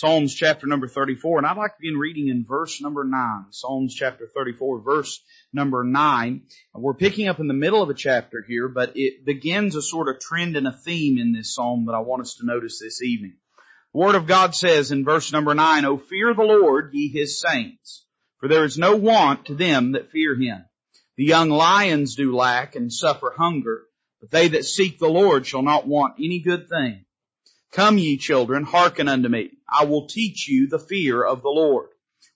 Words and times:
Psalms 0.00 0.34
chapter 0.34 0.66
number 0.66 0.88
34, 0.88 1.36
and 1.36 1.46
I'd 1.46 1.58
like 1.58 1.72
to 1.72 1.80
begin 1.82 1.98
reading 1.98 2.28
in 2.28 2.46
verse 2.48 2.80
number 2.80 3.04
9. 3.04 3.44
Psalms 3.50 3.94
chapter 3.94 4.26
34, 4.26 4.80
verse 4.80 5.22
number 5.52 5.84
9. 5.84 6.40
We're 6.74 6.94
picking 6.94 7.28
up 7.28 7.38
in 7.38 7.48
the 7.48 7.52
middle 7.52 7.82
of 7.82 7.90
a 7.90 7.94
chapter 7.94 8.42
here, 8.48 8.68
but 8.68 8.92
it 8.94 9.26
begins 9.26 9.76
a 9.76 9.82
sort 9.82 10.08
of 10.08 10.18
trend 10.18 10.56
and 10.56 10.66
a 10.66 10.72
theme 10.72 11.18
in 11.18 11.34
this 11.34 11.54
psalm 11.54 11.84
that 11.84 11.92
I 11.92 11.98
want 11.98 12.22
us 12.22 12.36
to 12.36 12.46
notice 12.46 12.80
this 12.80 13.02
evening. 13.02 13.36
The 13.92 13.98
Word 13.98 14.14
of 14.14 14.26
God 14.26 14.54
says 14.54 14.90
in 14.90 15.04
verse 15.04 15.34
number 15.34 15.54
9, 15.54 15.84
O 15.84 15.98
fear 15.98 16.32
the 16.32 16.44
Lord, 16.44 16.94
ye 16.94 17.10
His 17.12 17.38
saints, 17.38 18.06
for 18.38 18.48
there 18.48 18.64
is 18.64 18.78
no 18.78 18.96
want 18.96 19.44
to 19.48 19.54
them 19.54 19.92
that 19.92 20.10
fear 20.12 20.34
Him. 20.34 20.64
The 21.18 21.24
young 21.24 21.50
lions 21.50 22.14
do 22.14 22.34
lack 22.34 22.74
and 22.74 22.90
suffer 22.90 23.34
hunger, 23.36 23.82
but 24.18 24.30
they 24.30 24.48
that 24.48 24.64
seek 24.64 24.98
the 24.98 25.10
Lord 25.10 25.46
shall 25.46 25.60
not 25.60 25.86
want 25.86 26.14
any 26.18 26.40
good 26.40 26.70
thing. 26.70 27.04
Come 27.72 27.98
ye 27.98 28.16
children, 28.16 28.64
hearken 28.64 29.06
unto 29.06 29.28
me. 29.28 29.50
I 29.68 29.84
will 29.84 30.08
teach 30.08 30.48
you 30.48 30.66
the 30.66 30.78
fear 30.80 31.22
of 31.22 31.42
the 31.42 31.50
Lord. 31.50 31.90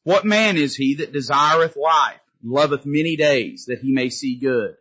What 0.05 0.25
man 0.25 0.57
is 0.57 0.77
he 0.77 0.95
that 0.97 1.13
desireth 1.13 1.77
life, 1.77 2.21
loveth 2.43 2.87
many 2.87 3.17
days, 3.17 3.67
that 3.67 3.81
he 3.81 3.93
may 3.93 4.11
see 4.11 4.37
good? 4.37 4.77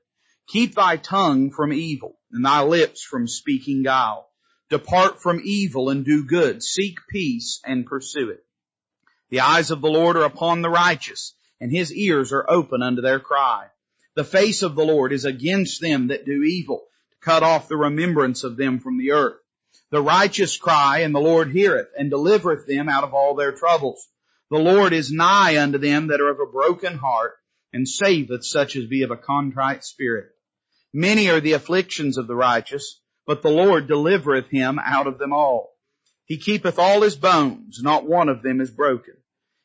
Keep 0.48 0.76
thy 0.76 0.98
tongue 0.98 1.50
from 1.50 1.74
evil, 1.74 2.20
and 2.32 2.46
thy 2.46 2.62
lips 2.62 3.04
from 3.04 3.28
speaking 3.28 3.82
guile. 3.82 4.30
Depart 4.70 5.22
from 5.22 5.42
evil 5.44 5.90
and 5.90 6.06
do 6.06 6.24
good. 6.26 6.62
Seek 6.62 7.00
peace 7.10 7.60
and 7.66 7.86
pursue 7.86 8.30
it. 8.30 8.46
The 9.30 9.40
eyes 9.40 9.72
of 9.72 9.82
the 9.82 9.90
Lord 9.90 10.18
are 10.18 10.26
upon 10.26 10.62
the 10.62 10.70
righteous, 10.70 11.34
and 11.60 11.72
his 11.72 11.92
ears 11.92 12.32
are 12.32 12.46
open 12.48 12.84
unto 12.84 13.02
their 13.02 13.20
cry. 13.20 13.68
The 14.16 14.24
face 14.24 14.62
of 14.62 14.76
the 14.76 14.86
Lord 14.86 15.14
is 15.14 15.26
against 15.26 15.82
them 15.82 16.08
that 16.08 16.26
do 16.26 16.44
evil, 16.44 16.84
to 17.10 17.16
cut 17.26 17.42
off 17.42 17.68
the 17.68 17.78
remembrance 17.78 18.44
of 18.44 18.58
them 18.58 18.80
from 18.80 19.00
the 19.00 19.12
earth. 19.12 19.43
The 19.90 20.02
righteous 20.02 20.58
cry, 20.58 21.00
and 21.00 21.14
the 21.14 21.20
Lord 21.20 21.52
heareth, 21.52 21.90
and 21.98 22.10
delivereth 22.10 22.66
them 22.66 22.90
out 22.90 23.04
of 23.04 23.14
all 23.14 23.36
their 23.36 23.52
troubles. 23.52 24.08
The 24.50 24.58
Lord 24.58 24.94
is 24.94 25.12
nigh 25.12 25.62
unto 25.62 25.78
them 25.78 26.08
that 26.08 26.22
are 26.22 26.30
of 26.30 26.40
a 26.40 26.52
broken 26.52 26.98
heart, 26.98 27.36
and 27.72 27.88
saveth 27.88 28.46
such 28.46 28.76
as 28.76 28.86
be 28.86 29.04
of 29.04 29.12
a 29.12 29.18
contrite 29.18 29.84
spirit. 29.84 30.30
Many 30.94 31.30
are 31.30 31.40
the 31.40 31.54
afflictions 31.54 32.18
of 32.18 32.28
the 32.28 32.36
righteous, 32.36 33.02
but 33.26 33.42
the 33.42 33.50
Lord 33.50 33.88
delivereth 33.88 34.50
him 34.50 34.80
out 34.80 35.08
of 35.08 35.18
them 35.18 35.34
all. 35.34 35.76
He 36.26 36.38
keepeth 36.38 36.78
all 36.78 37.02
his 37.02 37.16
bones, 37.16 37.80
not 37.82 38.08
one 38.08 38.30
of 38.30 38.44
them 38.44 38.62
is 38.62 38.72
broken. 38.72 39.16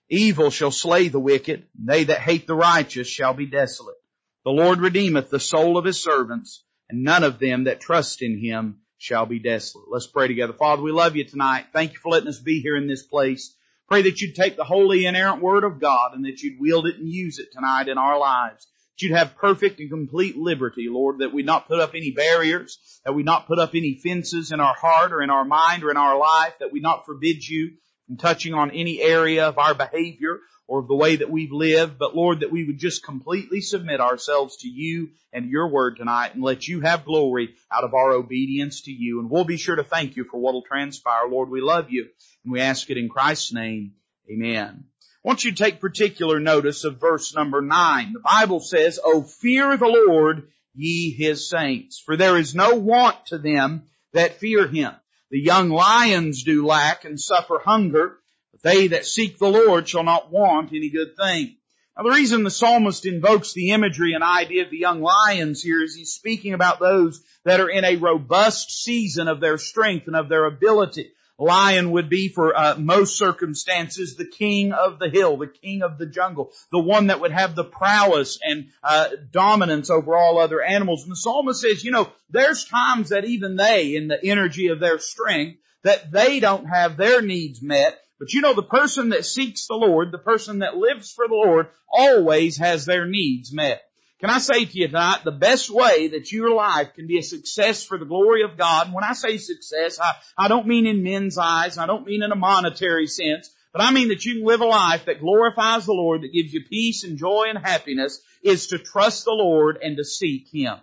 Evil 0.09 0.51
shall 0.51 0.71
slay 0.71 1.09
the 1.09 1.21
wicked, 1.21 1.67
and 1.79 1.89
they 1.89 2.05
that 2.05 2.21
hate 2.21 2.47
the 2.47 2.55
righteous 2.55 3.09
shall 3.09 3.35
be 3.35 3.47
desolate. 3.47 3.97
The 4.45 4.51
Lord 4.51 4.81
redeemeth 4.81 5.29
the 5.29 5.41
soul 5.41 5.77
of 5.77 5.85
his 5.85 6.01
servants, 6.03 6.65
and 6.89 7.03
none 7.03 7.25
of 7.25 7.39
them 7.39 7.65
that 7.65 7.81
trust 7.81 8.23
in 8.23 8.39
him 8.39 8.81
shall 8.99 9.27
be 9.27 9.39
desolate. 9.39 9.87
Let's 9.91 10.07
pray 10.07 10.29
together. 10.29 10.53
Father, 10.53 10.83
we 10.83 10.93
love 10.93 11.17
you 11.17 11.25
tonight. 11.25 11.67
Thank 11.73 11.93
you 11.93 11.99
for 11.99 12.11
letting 12.11 12.29
us 12.29 12.41
be 12.41 12.61
here 12.61 12.77
in 12.77 12.89
this 12.89 13.05
place. 13.05 13.55
Pray 13.89 14.03
that 14.03 14.21
you'd 14.21 14.35
take 14.35 14.57
the 14.57 14.65
holy 14.65 15.07
inerrant 15.07 15.41
word 15.41 15.65
of 15.65 15.81
God 15.81 16.13
and 16.15 16.27
that 16.27 16.43
you'd 16.43 16.61
wield 16.61 16.87
it 16.87 16.97
and 16.97 17.09
use 17.09 17.39
it 17.39 17.53
tonight 17.53 17.89
in 17.89 17.97
our 17.97 18.19
lives. 18.19 18.67
That 18.67 19.03
you'd 19.03 19.17
have 19.17 19.37
perfect 19.37 19.81
and 19.81 19.89
complete 19.89 20.37
liberty, 20.37 20.89
Lord, 20.91 21.19
that 21.19 21.33
we 21.33 21.43
not 21.43 21.69
put 21.69 21.81
up 21.81 21.95
any 21.95 22.11
barriers, 22.11 23.01
that 23.05 23.15
we 23.15 23.23
not 23.23 23.47
put 23.47 23.59
up 23.59 23.71
any 23.75 23.95
fences 23.95 24.53
in 24.53 24.61
our 24.61 24.75
heart 24.75 25.13
or 25.13 25.23
in 25.23 25.31
our 25.31 25.45
mind 25.45 25.85
or 25.85 25.91
in 25.91 25.97
our 25.97 26.19
life, 26.19 26.55
that 26.59 26.73
we 26.73 26.81
not 26.81 27.07
forbid 27.07 27.47
you 27.47 27.71
from 28.07 28.17
touching 28.17 28.53
on 28.53 28.73
any 28.73 29.01
area 29.01 29.47
of 29.49 29.59
our 29.59 29.75
behavior 29.75 30.41
or 30.69 30.81
of 30.81 30.87
the 30.87 30.95
way 30.95 31.17
that 31.17 31.31
we've 31.31 31.51
lived, 31.51 31.99
but 31.99 32.15
Lord, 32.15 32.41
that 32.41 32.53
we 32.53 32.65
would 32.65 32.79
just 32.79 33.03
completely 33.03 33.63
submit 33.63 34.01
ourselves 34.01 34.59
to 34.59 34.69
you 34.69 35.09
and 35.33 35.51
your 35.51 35.69
word 35.69 35.97
tonight 35.97 36.35
and 36.35 36.45
let 36.45 36.69
you 36.69 36.83
have 36.83 37.07
glory 37.07 37.55
out 37.73 37.85
of 37.85 37.95
our 37.95 38.13
obedience 38.13 38.83
to 38.83 38.93
you. 38.93 39.19
And 39.19 39.31
we'll 39.31 39.45
be 39.45 39.57
sure 39.57 39.77
to 39.77 39.83
thank 39.83 40.17
you 40.17 40.25
for 40.25 40.39
what 40.39 40.53
will 40.53 40.63
transpire. 40.63 41.27
Lord, 41.27 41.49
we 41.49 41.63
love 41.63 41.91
you 41.91 42.09
and 42.45 42.53
we 42.53 42.61
ask 42.61 42.91
it 42.91 42.99
in 42.99 43.09
Christ's 43.09 43.53
name. 43.53 43.95
Amen. 44.31 44.85
I 45.25 45.29
want 45.29 45.45
you 45.45 45.53
to 45.53 45.57
take 45.57 45.81
particular 45.81 46.39
notice 46.39 46.85
of 46.85 47.01
verse 47.01 47.35
number 47.35 47.63
nine. 47.63 48.13
The 48.13 48.21
Bible 48.21 48.61
says, 48.61 49.01
O 49.03 49.23
fear 49.23 49.75
the 49.77 49.87
Lord, 49.87 50.49
ye 50.75 51.11
his 51.13 51.49
saints, 51.49 51.99
for 51.99 52.17
there 52.17 52.37
is 52.37 52.55
no 52.55 52.77
want 52.77 53.27
to 53.27 53.39
them 53.39 53.85
that 54.13 54.39
fear 54.39 54.69
him. 54.69 54.93
The 55.31 55.41
young 55.41 55.71
lions 55.71 56.45
do 56.45 56.67
lack 56.67 57.05
and 57.05 57.19
suffer 57.19 57.59
hunger, 57.63 58.19
they 58.63 58.89
that 58.89 59.07
seek 59.07 59.39
the 59.39 59.49
Lord 59.49 59.89
shall 59.89 60.05
not 60.05 60.31
want 60.31 60.73
any 60.73 60.91
good 60.91 61.17
thing. 61.17 61.57
Now 61.97 62.05
the 62.05 62.11
reason 62.11 62.45
the 62.45 62.51
psalmist 62.51 63.07
invokes 63.07 63.53
the 63.53 63.71
imagery 63.71 64.13
and 64.15 64.23
idea 64.23 64.65
of 64.65 64.71
the 64.71 64.79
young 64.79 65.03
lions 65.03 65.63
here 65.63 65.83
is 65.83 65.97
he's 65.97 66.13
speaking 66.13 66.55
about 66.55 66.79
those 66.79 67.23
that 67.45 67.61
are 67.61 67.69
in 67.69 67.85
a 67.85 67.97
robust 67.97 68.71
season 68.85 69.27
of 69.27 69.41
their 69.41 69.59
strength 69.59 70.07
and 70.07 70.15
of 70.15 70.29
their 70.29 70.45
ability. 70.45 71.11
Lion 71.39 71.93
would 71.93 72.09
be 72.09 72.29
for 72.29 72.57
uh, 72.57 72.75
most 72.77 73.17
circumstances 73.17 74.17
the 74.17 74.27
king 74.27 74.73
of 74.73 74.99
the 74.99 75.09
hill, 75.09 75.37
the 75.37 75.47
king 75.47 75.83
of 75.83 75.97
the 75.97 76.07
jungle, 76.07 76.51
the 76.73 76.81
one 76.81 77.09
that 77.09 77.21
would 77.21 77.31
have 77.31 77.55
the 77.55 77.65
prowess 77.65 78.41
and 78.43 78.71
uh, 78.83 79.09
dominance 79.31 79.89
over 79.89 80.17
all 80.17 80.39
other 80.39 80.61
animals. 80.61 81.05
And 81.05 81.13
the 81.13 81.17
psalmist 81.17 81.61
says, 81.61 81.85
you 81.85 81.93
know, 81.93 82.11
there's 82.29 82.65
times 82.65 83.11
that 83.11 83.25
even 83.25 83.55
they, 83.55 83.95
in 83.95 84.09
the 84.09 84.23
energy 84.25 84.69
of 84.69 84.81
their 84.81 84.99
strength, 84.99 85.61
that 85.85 86.11
they 86.11 86.41
don't 86.41 86.67
have 86.67 86.97
their 86.97 87.23
needs 87.23 87.63
met, 87.63 87.99
but 88.19 88.33
you 88.33 88.41
know, 88.41 88.55
the 88.55 88.63
person 88.63 89.11
that 89.11 89.25
seeks 89.25 89.67
the 89.67 89.75
Lord, 89.75 90.11
the 90.11 90.19
person 90.19 90.61
that 90.61 90.77
lives 90.77 91.13
for 91.13 91.29
the 91.29 91.35
Lord, 91.35 91.69
always 91.91 92.57
has 92.57 92.85
their 92.85 93.07
needs 93.07 93.53
met. 93.53 93.83
Can 94.21 94.31
I 94.31 94.39
say 94.39 94.65
to 94.65 94.79
you 94.79 94.89
tonight, 94.89 95.21
the 95.25 95.31
best 95.31 95.71
way 95.71 96.09
that 96.09 96.33
your 96.33 96.53
life 96.53 96.95
can 96.95 97.07
be 97.07 97.19
a 97.19 97.23
success 97.23 97.85
for 97.85 97.99
the 97.99 98.05
glory 98.05 98.43
of 98.43 98.59
God, 98.59 98.87
and 98.87 98.95
when 98.95 99.05
I 99.05 99.13
say 99.13 99.37
success, 99.37 100.01
I, 100.01 100.13
I 100.37 100.49
don't 100.49 100.67
mean 100.67 100.87
in 100.87 101.05
men's 101.05 101.39
eyes, 101.39 101.79
I 101.79 101.87
don't 101.87 102.05
mean 102.05 102.25
in 102.25 102.33
a 102.33 102.37
monetary 102.37 103.07
sense, 103.07 103.49
but 103.73 103.81
I 103.81 103.93
mean 103.93 104.09
that 104.09 104.25
you 104.25 104.35
can 104.35 104.45
live 104.45 104.61
a 104.61 104.67
life 104.67 105.05
that 105.05 105.21
glorifies 105.21 105.87
the 105.87 105.93
Lord, 105.93 106.23
that 106.23 106.33
gives 106.33 106.53
you 106.53 106.65
peace 106.65 107.05
and 107.05 107.17
joy 107.17 107.45
and 107.49 107.59
happiness, 107.59 108.21
is 108.43 108.69
to 108.69 108.79
trust 108.79 109.25
the 109.25 109.33
Lord 109.33 109.79
and 109.81 109.97
to 109.97 110.05
seek 110.05 110.49
Him. 110.53 110.79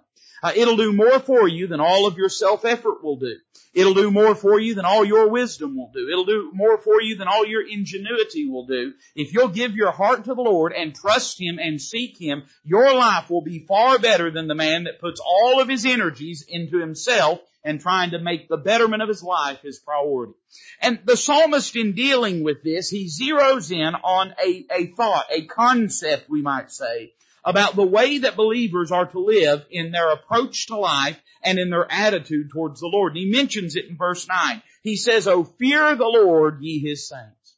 Uh, 0.46 0.52
it'll 0.56 0.78
do 0.78 0.94
more 0.94 1.20
for 1.20 1.48
you 1.48 1.66
than 1.66 1.80
all 1.80 2.06
of 2.06 2.18
your 2.18 2.30
self-effort 2.30 3.04
will 3.04 3.16
do. 3.16 3.36
It'll 3.74 3.96
do 3.96 4.12
more 4.12 4.36
for 4.36 4.60
you 4.60 4.76
than 4.76 4.86
all 4.86 5.04
your 5.04 5.28
wisdom 5.28 5.76
will 5.76 5.90
do. 5.92 6.08
It'll 6.08 6.24
do 6.24 6.52
more 6.54 6.78
for 6.78 7.02
you 7.02 7.16
than 7.18 7.28
all 7.28 7.48
your 7.48 7.68
ingenuity 7.68 8.48
will 8.48 8.68
do. 8.68 8.94
If 9.16 9.34
you'll 9.34 9.48
give 9.48 9.76
your 9.76 9.90
heart 9.90 10.26
to 10.26 10.36
the 10.36 10.44
Lord 10.44 10.72
and 10.72 10.94
trust 10.94 11.42
Him 11.42 11.58
and 11.58 11.82
seek 11.82 12.22
Him, 12.22 12.44
your 12.64 12.94
life 12.94 13.32
will 13.32 13.42
be 13.42 13.66
far 13.68 13.98
better 13.98 14.30
than 14.30 14.48
the 14.48 14.54
man 14.54 14.84
that 14.84 15.02
puts 15.02 15.20
all 15.20 15.60
of 15.60 15.68
his 15.68 15.84
energies 15.84 16.46
into 16.48 16.78
himself 16.78 17.40
and 17.64 17.82
trying 17.82 18.12
to 18.12 18.20
make 18.20 18.48
the 18.48 18.56
betterment 18.56 19.02
of 19.02 19.10
his 19.10 19.24
life 19.24 19.62
his 19.64 19.80
priority. 19.80 20.34
And 20.80 21.00
the 21.06 21.18
psalmist 21.18 21.76
in 21.76 21.94
dealing 21.94 22.44
with 22.44 22.62
this, 22.62 22.92
he 22.92 23.10
zeroes 23.10 23.72
in 23.72 23.96
on 23.96 24.36
a, 24.40 24.66
a 24.72 24.86
thought, 24.96 25.26
a 25.32 25.42
concept 25.46 26.30
we 26.30 26.44
might 26.44 26.72
say, 26.72 27.14
about 27.46 27.76
the 27.76 27.86
way 27.86 28.18
that 28.20 28.36
believers 28.36 28.92
are 28.92 29.06
to 29.06 29.20
live 29.20 29.66
in 29.70 29.92
their 29.92 30.12
approach 30.12 30.68
to 30.68 30.78
life 30.78 31.22
and 31.44 31.60
in 31.60 31.70
their 31.70 31.90
attitude 31.90 32.50
towards 32.52 32.80
the 32.80 32.88
Lord. 32.88 33.14
And 33.14 33.20
he 33.20 33.32
mentions 33.32 33.76
it 33.76 33.86
in 33.86 33.98
verse 33.98 34.28
9. 34.28 34.62
He 34.82 34.98
says, 34.98 35.28
Oh, 35.28 35.44
fear 35.44 35.96
the 35.96 36.06
Lord, 36.06 36.58
ye 36.62 36.80
his 36.80 37.08
saints. 37.08 37.56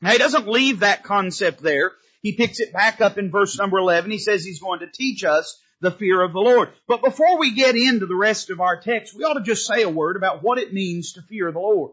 Now 0.00 0.10
he 0.12 0.18
doesn't 0.18 0.48
leave 0.48 0.80
that 0.80 1.04
concept 1.04 1.62
there. 1.62 1.92
He 2.22 2.32
picks 2.32 2.60
it 2.60 2.72
back 2.72 3.00
up 3.00 3.18
in 3.18 3.30
verse 3.30 3.58
number 3.58 3.78
11. 3.78 4.10
He 4.10 4.18
says 4.18 4.44
he's 4.44 4.60
going 4.60 4.80
to 4.80 4.90
teach 4.90 5.22
us 5.22 5.60
the 5.80 5.90
fear 5.90 6.22
of 6.22 6.32
the 6.32 6.40
Lord. 6.40 6.70
But 6.88 7.02
before 7.02 7.38
we 7.38 7.54
get 7.54 7.76
into 7.76 8.06
the 8.06 8.16
rest 8.16 8.50
of 8.50 8.60
our 8.60 8.80
text, 8.80 9.14
we 9.16 9.24
ought 9.24 9.34
to 9.34 9.42
just 9.42 9.66
say 9.66 9.82
a 9.82 9.90
word 9.90 10.16
about 10.16 10.42
what 10.42 10.58
it 10.58 10.72
means 10.72 11.12
to 11.12 11.22
fear 11.22 11.52
the 11.52 11.58
Lord. 11.58 11.92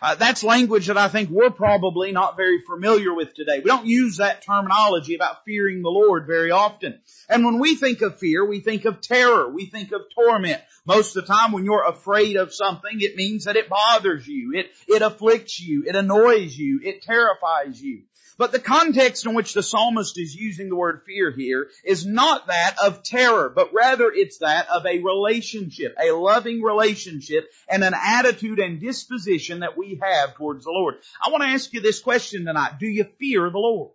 Uh, 0.00 0.14
that's 0.16 0.42
language 0.42 0.86
that 0.86 0.98
I 0.98 1.08
think 1.08 1.30
we're 1.30 1.50
probably 1.50 2.12
not 2.12 2.36
very 2.36 2.62
familiar 2.66 3.14
with 3.14 3.34
today. 3.34 3.60
We 3.60 3.70
don't 3.70 3.86
use 3.86 4.16
that 4.16 4.42
terminology 4.42 5.14
about 5.14 5.44
fearing 5.44 5.82
the 5.82 5.90
Lord 5.90 6.26
very 6.26 6.50
often. 6.50 7.00
And 7.28 7.44
when 7.44 7.58
we 7.58 7.76
think 7.76 8.02
of 8.02 8.18
fear, 8.18 8.44
we 8.44 8.60
think 8.60 8.84
of 8.84 9.00
terror. 9.00 9.48
We 9.48 9.66
think 9.66 9.92
of 9.92 10.02
torment. 10.14 10.60
Most 10.84 11.16
of 11.16 11.24
the 11.24 11.32
time 11.32 11.52
when 11.52 11.64
you're 11.64 11.86
afraid 11.88 12.36
of 12.36 12.52
something, 12.52 13.00
it 13.00 13.16
means 13.16 13.44
that 13.44 13.56
it 13.56 13.68
bothers 13.68 14.26
you. 14.26 14.52
It, 14.54 14.70
it 14.88 15.02
afflicts 15.02 15.60
you. 15.60 15.84
It 15.86 15.94
annoys 15.94 16.56
you. 16.56 16.80
It 16.82 17.02
terrifies 17.02 17.80
you. 17.80 18.02
But 18.38 18.52
the 18.52 18.58
context 18.58 19.26
in 19.26 19.34
which 19.34 19.52
the 19.52 19.62
psalmist 19.62 20.18
is 20.18 20.34
using 20.34 20.68
the 20.68 20.76
word 20.76 21.02
fear 21.04 21.30
here 21.30 21.68
is 21.84 22.06
not 22.06 22.46
that 22.46 22.76
of 22.82 23.02
terror, 23.02 23.50
but 23.54 23.74
rather 23.74 24.10
it's 24.10 24.38
that 24.38 24.68
of 24.68 24.86
a 24.86 24.98
relationship, 24.98 25.94
a 26.00 26.12
loving 26.12 26.62
relationship 26.62 27.50
and 27.68 27.84
an 27.84 27.94
attitude 27.94 28.58
and 28.58 28.80
disposition 28.80 29.60
that 29.60 29.76
we 29.76 30.00
have 30.02 30.34
towards 30.34 30.64
the 30.64 30.70
Lord. 30.70 30.96
I 31.22 31.30
want 31.30 31.42
to 31.42 31.50
ask 31.50 31.72
you 31.72 31.80
this 31.80 32.00
question 32.00 32.46
tonight. 32.46 32.78
Do 32.80 32.86
you 32.86 33.04
fear 33.18 33.50
the 33.50 33.58
Lord? 33.58 33.92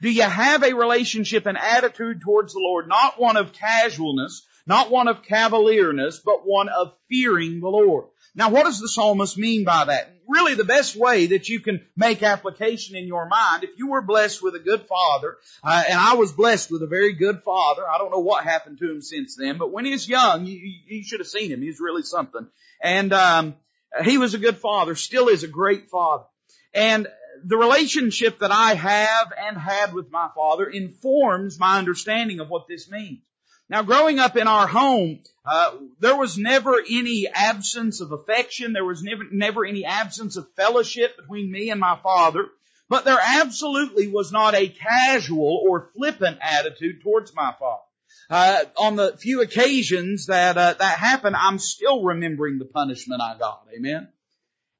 Do 0.00 0.10
you 0.10 0.22
have 0.22 0.62
a 0.62 0.74
relationship 0.74 1.46
and 1.46 1.58
attitude 1.58 2.20
towards 2.20 2.54
the 2.54 2.60
Lord, 2.60 2.88
not 2.88 3.20
one 3.20 3.36
of 3.36 3.52
casualness, 3.52 4.46
not 4.66 4.90
one 4.90 5.08
of 5.08 5.22
cavalierness, 5.22 6.20
but 6.24 6.46
one 6.46 6.68
of 6.68 6.94
fearing 7.08 7.60
the 7.60 7.68
Lord? 7.68 8.06
Now 8.34 8.50
what 8.50 8.64
does 8.64 8.80
the 8.80 8.88
psalmist 8.88 9.36
mean 9.36 9.64
by 9.64 9.84
that? 9.84 10.14
Really 10.26 10.54
the 10.54 10.64
best 10.64 10.96
way 10.96 11.26
that 11.26 11.48
you 11.48 11.60
can 11.60 11.84
make 11.96 12.22
application 12.22 12.96
in 12.96 13.06
your 13.06 13.28
mind, 13.28 13.64
if 13.64 13.70
you 13.76 13.88
were 13.88 14.00
blessed 14.02 14.42
with 14.42 14.54
a 14.54 14.58
good 14.60 14.86
father, 14.86 15.36
uh, 15.62 15.84
and 15.88 15.98
I 15.98 16.14
was 16.14 16.32
blessed 16.32 16.70
with 16.70 16.82
a 16.82 16.86
very 16.86 17.12
good 17.12 17.42
father, 17.42 17.82
I 17.88 17.98
don't 17.98 18.10
know 18.10 18.20
what 18.20 18.44
happened 18.44 18.78
to 18.78 18.90
him 18.90 19.02
since 19.02 19.36
then, 19.36 19.58
but 19.58 19.72
when 19.72 19.84
he 19.84 19.90
was 19.92 20.08
young, 20.08 20.46
you, 20.46 20.58
you 20.86 21.04
should 21.04 21.20
have 21.20 21.26
seen 21.28 21.50
him. 21.50 21.60
He 21.60 21.68
was 21.68 21.80
really 21.80 22.02
something. 22.02 22.46
And, 22.80 23.12
um, 23.12 23.56
he 24.04 24.16
was 24.16 24.32
a 24.32 24.38
good 24.38 24.56
father, 24.56 24.94
still 24.94 25.28
is 25.28 25.42
a 25.42 25.48
great 25.48 25.90
father. 25.90 26.24
And 26.72 27.08
the 27.44 27.56
relationship 27.56 28.38
that 28.38 28.50
I 28.50 28.74
have 28.74 29.32
and 29.36 29.58
had 29.58 29.92
with 29.92 30.10
my 30.10 30.28
father 30.34 30.64
informs 30.64 31.58
my 31.58 31.78
understanding 31.78 32.40
of 32.40 32.48
what 32.48 32.68
this 32.68 32.90
means. 32.90 33.20
Now, 33.68 33.82
growing 33.82 34.18
up 34.18 34.36
in 34.36 34.48
our 34.48 34.66
home, 34.66 35.20
uh, 35.44 35.76
there 35.98 36.16
was 36.16 36.36
never 36.36 36.74
any 36.78 37.26
absence 37.32 38.00
of 38.00 38.12
affection. 38.12 38.72
There 38.72 38.84
was 38.84 39.02
never, 39.02 39.24
never 39.30 39.64
any 39.64 39.84
absence 39.84 40.36
of 40.36 40.52
fellowship 40.54 41.16
between 41.16 41.50
me 41.50 41.70
and 41.70 41.80
my 41.80 41.98
father. 42.02 42.48
But 42.88 43.04
there 43.04 43.18
absolutely 43.18 44.08
was 44.08 44.32
not 44.32 44.54
a 44.54 44.68
casual 44.68 45.64
or 45.66 45.90
flippant 45.96 46.38
attitude 46.42 47.02
towards 47.02 47.34
my 47.34 47.54
father. 47.58 47.82
Uh, 48.28 48.64
on 48.76 48.96
the 48.96 49.16
few 49.16 49.40
occasions 49.40 50.26
that 50.26 50.56
uh, 50.56 50.74
that 50.74 50.98
happened, 50.98 51.36
I'm 51.36 51.58
still 51.58 52.02
remembering 52.02 52.58
the 52.58 52.64
punishment 52.66 53.22
I 53.22 53.38
got. 53.38 53.66
Amen. 53.74 54.08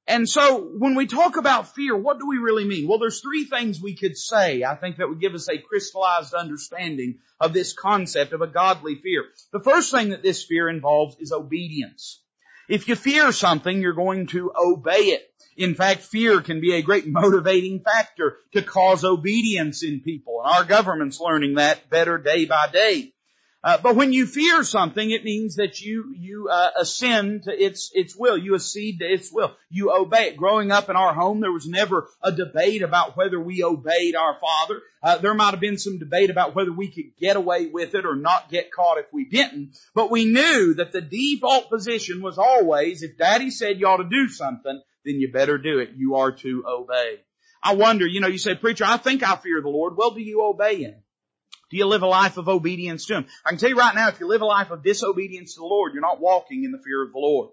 And 0.07 0.29
so 0.29 0.59
when 0.79 0.97
we 0.97 1.07
talk 1.07 1.37
about 1.37 1.75
fear, 1.75 1.97
what 1.97 2.19
do 2.19 2.27
we 2.27 2.39
really 2.39 2.65
mean? 2.65 2.89
Well, 2.89 2.99
there's 2.99 3.21
three 3.21 3.45
things 3.45 3.81
we 3.81 3.95
could 3.95 4.17
say, 4.17 4.65
I 4.65 4.75
think 4.75 4.97
that 4.97 5.09
would 5.09 5.21
give 5.21 5.35
us 5.35 5.49
a 5.49 5.59
crystallized 5.59 6.35
understanding 6.35 7.19
of 7.39 7.53
this 7.53 7.73
concept 7.73 8.33
of 8.33 8.43
a 8.43 8.49
godly 8.49 8.97
fear. 8.97 9.25
The 9.53 9.61
first 9.61 9.93
thing 9.93 10.11
that 10.11 10.23
this 10.23 10.45
fear 10.45 10.69
involves 10.69 11.17
is 11.21 11.33
obedience. 11.33 12.21
If 12.69 12.89
you 12.89 12.97
fear 12.97 13.33
something, 13.33 13.81
you're 13.81 13.93
going 13.93 14.27
to 14.29 14.53
obey 14.57 15.13
it. 15.13 15.29
In 15.57 15.75
fact, 15.75 16.01
fear 16.01 16.41
can 16.41 16.61
be 16.61 16.75
a 16.75 16.83
great 16.83 17.07
motivating 17.07 17.81
factor 17.81 18.39
to 18.55 18.63
cause 18.63 19.05
obedience 19.05 19.85
in 19.85 20.01
people. 20.01 20.43
And 20.43 20.53
our 20.53 20.65
government's 20.65 21.21
learning 21.21 21.55
that 21.55 21.91
better 21.91 22.19
day 22.19 22.45
by 22.47 22.69
day. 22.73 23.13
Uh, 23.65 23.79
but 23.79 23.95
when 23.95 24.13
you 24.13 24.27
fear 24.27 24.65
something, 24.65 25.11
it 25.11 25.23
means 25.23 25.57
that 25.57 25.81
you 25.81 26.13
you 26.19 26.49
uh, 26.49 26.71
ascend 26.81 27.45
to 27.45 27.53
its 27.53 27.93
its 27.95 28.17
will. 28.17 28.37
You 28.37 28.57
accede 28.57 28.99
to 28.99 29.05
its 29.05 29.33
will. 29.33 29.55
You 29.71 29.93
obey 29.93 30.29
it. 30.29 30.37
Growing 30.37 30.73
up 30.73 30.91
in 30.91 30.97
our 30.97 31.15
home, 31.15 31.41
there 31.41 31.53
was 31.53 31.69
never 31.69 32.09
a 32.23 32.33
debate 32.33 32.83
about 32.83 33.17
whether 33.17 33.39
we 33.39 33.63
obeyed 33.63 34.17
our 34.17 34.37
father. 34.41 34.83
Uh, 35.01 35.19
there 35.19 35.35
might 35.35 35.53
have 35.53 35.61
been 35.61 35.79
some 35.79 36.01
debate 36.01 36.31
about 36.31 36.57
whether 36.57 36.73
we 36.73 36.89
could 36.89 37.17
get 37.21 37.37
away 37.37 37.67
with 37.67 37.95
it 37.95 38.05
or 38.05 38.17
not 38.17 38.51
get 38.51 38.73
caught 38.73 38.99
if 38.99 39.07
we 39.13 39.27
didn't. 39.27 39.77
But 39.95 40.11
we 40.11 40.25
knew 40.25 40.75
that 40.75 40.91
the 40.91 41.01
default 41.01 41.71
position 41.71 42.21
was 42.21 42.39
always, 42.39 43.03
if 43.03 43.17
Daddy 43.17 43.51
said 43.51 43.79
you 43.79 43.87
ought 43.87 43.99
to 43.99 44.09
do 44.09 44.29
something, 44.29 44.81
then 45.05 45.21
you 45.21 45.31
better 45.33 45.57
do 45.57 45.79
it. 45.79 45.91
You 45.95 46.17
are 46.17 46.33
to 46.33 46.65
obey. 46.67 47.21
I 47.63 47.75
wonder, 47.75 48.07
you 48.07 48.21
know, 48.21 48.27
you 48.27 48.39
say, 48.39 48.57
preacher, 48.57 48.85
I 48.85 48.97
think 48.97 49.23
I 49.23 49.37
fear 49.37 49.61
the 49.61 49.69
Lord. 49.69 49.97
Well, 49.97 50.11
do 50.11 50.21
you 50.21 50.45
obey 50.45 50.83
Him? 50.83 50.97
Do 51.73 51.79
you 51.79 51.87
live 51.87 52.03
a 52.03 52.07
life 52.07 52.37
of 52.37 52.51
obedience 52.51 53.07
to 53.07 53.15
Him? 53.15 53.27
I 53.47 53.49
can 53.49 53.59
tell 53.59 53.71
you 53.71 53.79
right 53.79 53.95
now, 53.95 54.09
if 54.09 54.21
you 54.21 54.29
live 54.29 54.43
a 54.43 54.45
life 54.45 54.71
of 54.71 54.83
disobedience 54.83 55.55
to 55.55 55.61
the 55.61 55.67
Lord, 55.67 55.95
you're 55.95 56.03
not 56.03 56.21
walking 56.21 56.65
in 56.65 56.71
the 56.71 56.79
fear 56.79 57.03
of 57.03 57.13
the 57.13 57.19
Lord. 57.19 57.49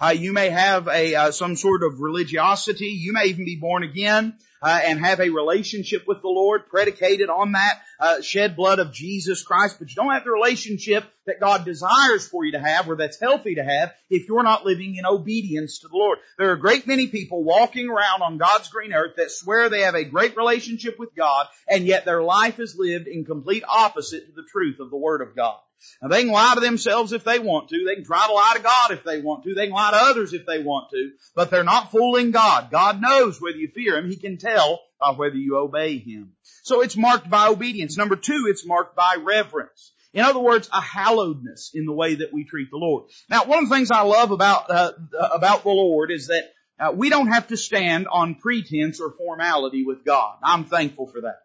Uh, 0.00 0.10
you 0.10 0.32
may 0.32 0.50
have 0.50 0.88
a 0.88 1.14
uh, 1.14 1.30
some 1.30 1.54
sort 1.54 1.84
of 1.84 2.00
religiosity. 2.00 2.86
You 2.86 3.12
may 3.12 3.26
even 3.26 3.44
be 3.44 3.56
born 3.56 3.84
again 3.84 4.34
uh, 4.62 4.80
and 4.84 5.00
have 5.00 5.20
a 5.20 5.30
relationship 5.30 6.04
with 6.06 6.22
the 6.22 6.28
Lord 6.28 6.68
predicated 6.68 7.28
on 7.28 7.52
that 7.52 7.80
uh, 8.00 8.20
shed 8.20 8.56
blood 8.56 8.78
of 8.78 8.92
Jesus 8.92 9.42
Christ. 9.42 9.76
But 9.78 9.90
you 9.90 9.96
don't 9.96 10.12
have 10.12 10.24
the 10.24 10.30
relationship 10.30 11.04
that 11.26 11.40
God 11.40 11.64
desires 11.64 12.26
for 12.26 12.44
you 12.44 12.52
to 12.52 12.60
have, 12.60 12.88
or 12.88 12.96
that's 12.96 13.20
healthy 13.20 13.56
to 13.56 13.64
have, 13.64 13.92
if 14.08 14.28
you're 14.28 14.42
not 14.42 14.64
living 14.64 14.96
in 14.96 15.06
obedience 15.06 15.80
to 15.80 15.88
the 15.88 15.96
Lord. 15.96 16.18
There 16.38 16.50
are 16.50 16.54
a 16.54 16.60
great 16.60 16.86
many 16.86 17.08
people 17.08 17.44
walking 17.44 17.88
around 17.88 18.22
on 18.22 18.38
God's 18.38 18.68
green 18.68 18.92
earth 18.92 19.16
that 19.16 19.30
swear 19.30 19.68
they 19.68 19.82
have 19.82 19.94
a 19.94 20.04
great 20.04 20.36
relationship 20.36 20.98
with 20.98 21.14
God, 21.14 21.46
and 21.68 21.86
yet 21.86 22.04
their 22.04 22.22
life 22.22 22.58
is 22.58 22.76
lived 22.76 23.06
in 23.06 23.24
complete 23.24 23.64
opposite 23.68 24.26
to 24.26 24.32
the 24.32 24.48
truth 24.50 24.80
of 24.80 24.90
the 24.90 24.96
Word 24.96 25.22
of 25.22 25.36
God. 25.36 25.58
Now 26.00 26.08
they 26.08 26.22
can 26.22 26.32
lie 26.32 26.54
to 26.54 26.60
themselves 26.60 27.12
if 27.12 27.24
they 27.24 27.38
want 27.38 27.68
to. 27.70 27.84
They 27.84 27.94
can 27.94 28.04
try 28.04 28.26
to 28.26 28.32
lie 28.32 28.54
to 28.56 28.62
God 28.62 28.90
if 28.90 29.04
they 29.04 29.20
want 29.20 29.44
to. 29.44 29.54
They 29.54 29.66
can 29.66 29.74
lie 29.74 29.90
to 29.92 29.96
others 29.96 30.32
if 30.32 30.46
they 30.46 30.62
want 30.62 30.90
to. 30.90 31.12
But 31.34 31.50
they're 31.50 31.64
not 31.64 31.90
fooling 31.90 32.30
God. 32.30 32.70
God 32.70 33.00
knows 33.00 33.40
whether 33.40 33.56
you 33.56 33.68
fear 33.74 33.96
Him. 33.96 34.08
He 34.08 34.16
can 34.16 34.38
tell 34.38 34.80
by 35.00 35.12
whether 35.12 35.36
you 35.36 35.56
obey 35.56 35.98
Him. 35.98 36.32
So 36.62 36.82
it's 36.82 36.96
marked 36.96 37.28
by 37.28 37.48
obedience. 37.48 37.96
Number 37.96 38.16
two, 38.16 38.46
it's 38.48 38.66
marked 38.66 38.96
by 38.96 39.16
reverence. 39.22 39.92
In 40.14 40.22
other 40.24 40.40
words, 40.40 40.68
a 40.72 40.80
hallowedness 40.80 41.70
in 41.74 41.86
the 41.86 41.92
way 41.92 42.16
that 42.16 42.32
we 42.32 42.44
treat 42.44 42.70
the 42.70 42.76
Lord. 42.76 43.04
Now, 43.30 43.44
one 43.46 43.62
of 43.62 43.68
the 43.68 43.74
things 43.74 43.90
I 43.90 44.02
love 44.02 44.30
about 44.30 44.70
uh, 44.70 44.92
about 45.32 45.62
the 45.62 45.70
Lord 45.70 46.10
is 46.10 46.26
that 46.26 46.52
uh, 46.78 46.92
we 46.92 47.08
don't 47.08 47.28
have 47.28 47.48
to 47.48 47.56
stand 47.56 48.08
on 48.10 48.34
pretense 48.34 49.00
or 49.00 49.12
formality 49.12 49.84
with 49.84 50.04
God. 50.04 50.36
I'm 50.42 50.64
thankful 50.64 51.06
for 51.06 51.22
that. 51.22 51.38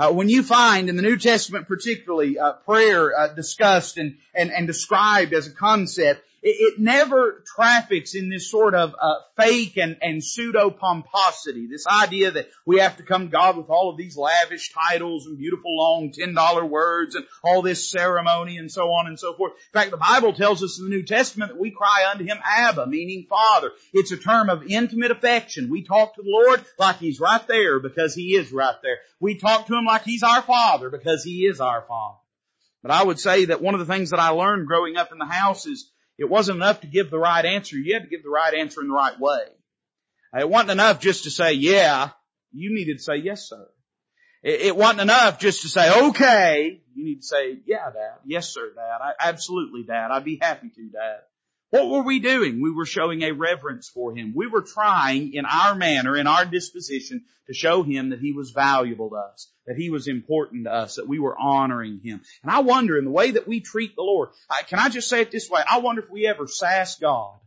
Uh, 0.00 0.10
when 0.10 0.30
you 0.30 0.42
find 0.42 0.88
in 0.88 0.96
the 0.96 1.02
New 1.02 1.18
Testament 1.18 1.68
particularly 1.68 2.38
uh, 2.38 2.52
prayer 2.52 3.14
uh, 3.14 3.28
discussed 3.34 3.98
and, 3.98 4.16
and, 4.34 4.50
and 4.50 4.66
described 4.66 5.34
as 5.34 5.46
a 5.46 5.50
concept, 5.50 6.24
it, 6.42 6.74
it 6.74 6.80
never 6.80 7.42
traffics 7.54 8.14
in 8.14 8.30
this 8.30 8.50
sort 8.50 8.74
of 8.74 8.94
uh, 9.00 9.14
fake 9.36 9.76
and, 9.76 9.98
and 10.00 10.24
pseudo 10.24 10.70
pomposity. 10.70 11.66
This 11.66 11.86
idea 11.86 12.30
that 12.32 12.48
we 12.64 12.78
have 12.78 12.96
to 12.96 13.02
come 13.02 13.26
to 13.26 13.30
God 13.30 13.56
with 13.56 13.68
all 13.68 13.90
of 13.90 13.96
these 13.96 14.16
lavish 14.16 14.72
titles 14.72 15.26
and 15.26 15.38
beautiful 15.38 15.76
long 15.76 16.12
ten 16.12 16.34
dollar 16.34 16.64
words 16.64 17.14
and 17.14 17.26
all 17.44 17.62
this 17.62 17.90
ceremony 17.90 18.56
and 18.56 18.70
so 18.70 18.90
on 18.90 19.06
and 19.06 19.18
so 19.18 19.34
forth. 19.34 19.52
In 19.52 19.80
fact, 19.80 19.90
the 19.90 19.96
Bible 19.96 20.32
tells 20.32 20.62
us 20.62 20.78
in 20.78 20.84
the 20.84 20.96
New 20.96 21.02
Testament 21.02 21.52
that 21.52 21.60
we 21.60 21.70
cry 21.70 22.08
unto 22.10 22.24
Him 22.24 22.38
Abba, 22.44 22.86
meaning 22.86 23.26
Father. 23.28 23.72
It's 23.92 24.12
a 24.12 24.16
term 24.16 24.48
of 24.48 24.66
intimate 24.66 25.10
affection. 25.10 25.70
We 25.70 25.84
talk 25.84 26.14
to 26.14 26.22
the 26.22 26.30
Lord 26.30 26.64
like 26.78 26.96
He's 26.96 27.20
right 27.20 27.46
there 27.46 27.80
because 27.80 28.14
He 28.14 28.34
is 28.34 28.50
right 28.50 28.76
there. 28.82 28.98
We 29.20 29.36
talk 29.36 29.66
to 29.66 29.76
Him 29.76 29.84
like 29.84 30.04
He's 30.04 30.22
our 30.22 30.42
Father 30.42 30.90
because 30.90 31.22
He 31.22 31.46
is 31.46 31.60
our 31.60 31.82
Father. 31.82 32.16
But 32.82 32.92
I 32.92 33.04
would 33.04 33.20
say 33.20 33.46
that 33.46 33.60
one 33.60 33.74
of 33.74 33.80
the 33.80 33.92
things 33.92 34.10
that 34.10 34.20
I 34.20 34.30
learned 34.30 34.66
growing 34.66 34.96
up 34.96 35.12
in 35.12 35.18
the 35.18 35.26
house 35.26 35.66
is 35.66 35.90
it 36.20 36.28
wasn't 36.28 36.56
enough 36.56 36.82
to 36.82 36.86
give 36.86 37.10
the 37.10 37.18
right 37.18 37.44
answer. 37.46 37.78
You 37.78 37.94
had 37.94 38.02
to 38.02 38.08
give 38.08 38.22
the 38.22 38.28
right 38.28 38.52
answer 38.52 38.82
in 38.82 38.88
the 38.88 38.94
right 38.94 39.18
way. 39.18 39.40
It 40.38 40.48
wasn't 40.48 40.72
enough 40.72 41.00
just 41.00 41.24
to 41.24 41.30
say, 41.30 41.54
yeah. 41.54 42.10
You 42.52 42.74
needed 42.74 42.98
to 42.98 43.02
say, 43.02 43.16
yes, 43.16 43.48
sir. 43.48 43.66
It, 44.42 44.76
wasn't 44.76 45.00
enough 45.00 45.38
just 45.38 45.62
to 45.62 45.68
say, 45.68 46.08
okay. 46.08 46.82
You 46.94 47.04
need 47.04 47.20
to 47.20 47.26
say, 47.26 47.58
yeah, 47.66 47.86
dad. 47.86 48.18
Yes, 48.26 48.52
sir, 48.52 48.70
dad. 48.74 48.98
I, 49.02 49.12
absolutely, 49.18 49.84
dad. 49.84 50.10
I'd 50.10 50.24
be 50.24 50.38
happy 50.40 50.68
to, 50.68 50.88
dad. 50.90 51.20
What 51.70 51.88
were 51.88 52.02
we 52.02 52.18
doing? 52.18 52.60
We 52.60 52.72
were 52.72 52.86
showing 52.86 53.22
a 53.22 53.30
reverence 53.30 53.88
for 53.88 54.14
him. 54.14 54.32
We 54.34 54.48
were 54.48 54.62
trying 54.62 55.34
in 55.34 55.44
our 55.46 55.76
manner, 55.76 56.16
in 56.16 56.26
our 56.26 56.44
disposition, 56.44 57.22
to 57.46 57.54
show 57.54 57.84
him 57.84 58.10
that 58.10 58.18
he 58.18 58.32
was 58.32 58.50
valuable 58.50 59.10
to 59.10 59.16
us, 59.16 59.48
that 59.66 59.76
he 59.76 59.88
was 59.88 60.08
important 60.08 60.64
to 60.64 60.72
us, 60.72 60.96
that 60.96 61.06
we 61.06 61.20
were 61.20 61.38
honoring 61.38 62.00
him. 62.02 62.22
And 62.42 62.50
I 62.50 62.60
wonder 62.60 62.98
in 62.98 63.04
the 63.04 63.10
way 63.10 63.32
that 63.32 63.46
we 63.46 63.60
treat 63.60 63.94
the 63.94 64.02
Lord, 64.02 64.30
I, 64.50 64.62
can 64.62 64.80
I 64.80 64.88
just 64.88 65.08
say 65.08 65.20
it 65.20 65.30
this 65.30 65.48
way? 65.48 65.62
I 65.68 65.78
wonder 65.78 66.02
if 66.02 66.10
we 66.10 66.26
ever 66.26 66.48
sass 66.48 66.96
God. 66.96 67.38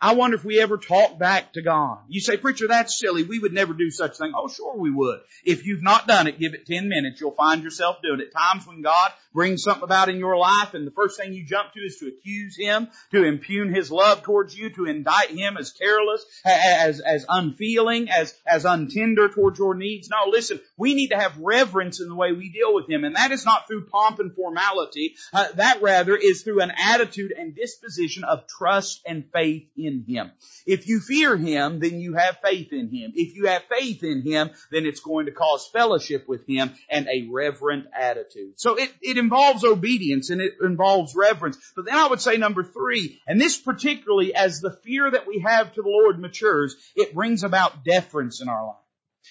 I 0.00 0.14
wonder 0.14 0.36
if 0.36 0.44
we 0.44 0.60
ever 0.60 0.78
talk 0.78 1.18
back 1.18 1.52
to 1.52 1.62
God. 1.62 1.98
You 2.08 2.20
say, 2.20 2.36
preacher, 2.36 2.68
that's 2.68 2.98
silly. 2.98 3.22
We 3.22 3.38
would 3.38 3.52
never 3.52 3.74
do 3.74 3.90
such 3.90 4.12
a 4.12 4.14
thing. 4.14 4.32
Oh, 4.34 4.48
sure 4.48 4.76
we 4.76 4.90
would. 4.90 5.20
If 5.44 5.66
you've 5.66 5.82
not 5.82 6.08
done 6.08 6.26
it, 6.26 6.38
give 6.38 6.54
it 6.54 6.66
10 6.66 6.88
minutes. 6.88 7.20
You'll 7.20 7.32
find 7.32 7.62
yourself 7.62 7.98
doing 8.02 8.20
it. 8.20 8.32
Times 8.32 8.66
when 8.66 8.82
God 8.82 9.12
brings 9.32 9.62
something 9.62 9.84
about 9.84 10.08
in 10.08 10.16
your 10.16 10.36
life 10.36 10.74
and 10.74 10.86
the 10.86 10.90
first 10.90 11.18
thing 11.18 11.32
you 11.32 11.44
jump 11.44 11.72
to 11.74 11.80
is 11.80 11.98
to 11.98 12.08
accuse 12.08 12.56
Him, 12.56 12.88
to 13.12 13.24
impugn 13.24 13.74
His 13.74 13.90
love 13.90 14.22
towards 14.22 14.56
you, 14.56 14.70
to 14.70 14.86
indict 14.86 15.30
Him 15.30 15.56
as 15.56 15.72
careless, 15.72 16.24
as, 16.44 17.00
as 17.00 17.26
unfeeling, 17.28 18.10
as, 18.10 18.34
as 18.46 18.64
untender 18.64 19.32
towards 19.32 19.58
your 19.58 19.74
needs. 19.74 20.08
No, 20.08 20.30
listen, 20.30 20.60
we 20.76 20.94
need 20.94 21.08
to 21.08 21.18
have 21.18 21.38
reverence 21.38 22.00
in 22.00 22.08
the 22.08 22.14
way 22.14 22.32
we 22.32 22.50
deal 22.50 22.74
with 22.74 22.88
Him 22.88 23.04
and 23.04 23.16
that 23.16 23.32
is 23.32 23.44
not 23.44 23.66
through 23.66 23.86
pomp 23.86 24.18
and 24.18 24.34
formality. 24.34 25.14
Uh, 25.32 25.48
that 25.56 25.82
rather 25.82 26.16
is 26.16 26.42
through 26.42 26.60
an 26.60 26.72
attitude 26.76 27.32
and 27.36 27.54
disposition 27.54 28.24
of 28.24 28.46
trust 28.46 29.02
and 29.06 29.24
faith 29.32 29.68
in 29.76 29.89
in 29.90 30.04
Him. 30.06 30.30
If 30.66 30.86
you 30.88 31.00
fear 31.00 31.36
Him, 31.36 31.80
then 31.80 32.00
you 32.00 32.14
have 32.14 32.38
faith 32.42 32.72
in 32.72 32.88
Him. 32.88 33.12
If 33.14 33.34
you 33.34 33.46
have 33.46 33.62
faith 33.64 34.02
in 34.02 34.22
Him, 34.22 34.50
then 34.70 34.86
it's 34.86 35.00
going 35.00 35.26
to 35.26 35.32
cause 35.32 35.68
fellowship 35.72 36.28
with 36.28 36.46
Him 36.46 36.72
and 36.88 37.06
a 37.08 37.28
reverent 37.30 37.86
attitude. 37.98 38.54
So 38.56 38.76
it, 38.76 38.92
it 39.00 39.18
involves 39.18 39.64
obedience 39.64 40.30
and 40.30 40.40
it 40.40 40.54
involves 40.62 41.14
reverence. 41.14 41.58
But 41.74 41.86
then 41.86 41.96
I 41.96 42.06
would 42.08 42.20
say 42.20 42.36
number 42.36 42.62
three, 42.62 43.20
and 43.26 43.40
this 43.40 43.58
particularly 43.58 44.34
as 44.34 44.60
the 44.60 44.76
fear 44.84 45.10
that 45.10 45.26
we 45.26 45.40
have 45.40 45.72
to 45.74 45.82
the 45.82 45.88
Lord 45.88 46.18
matures, 46.18 46.76
it 46.94 47.14
brings 47.14 47.44
about 47.44 47.84
deference 47.84 48.40
in 48.40 48.48
our 48.48 48.66
life. 48.66 48.76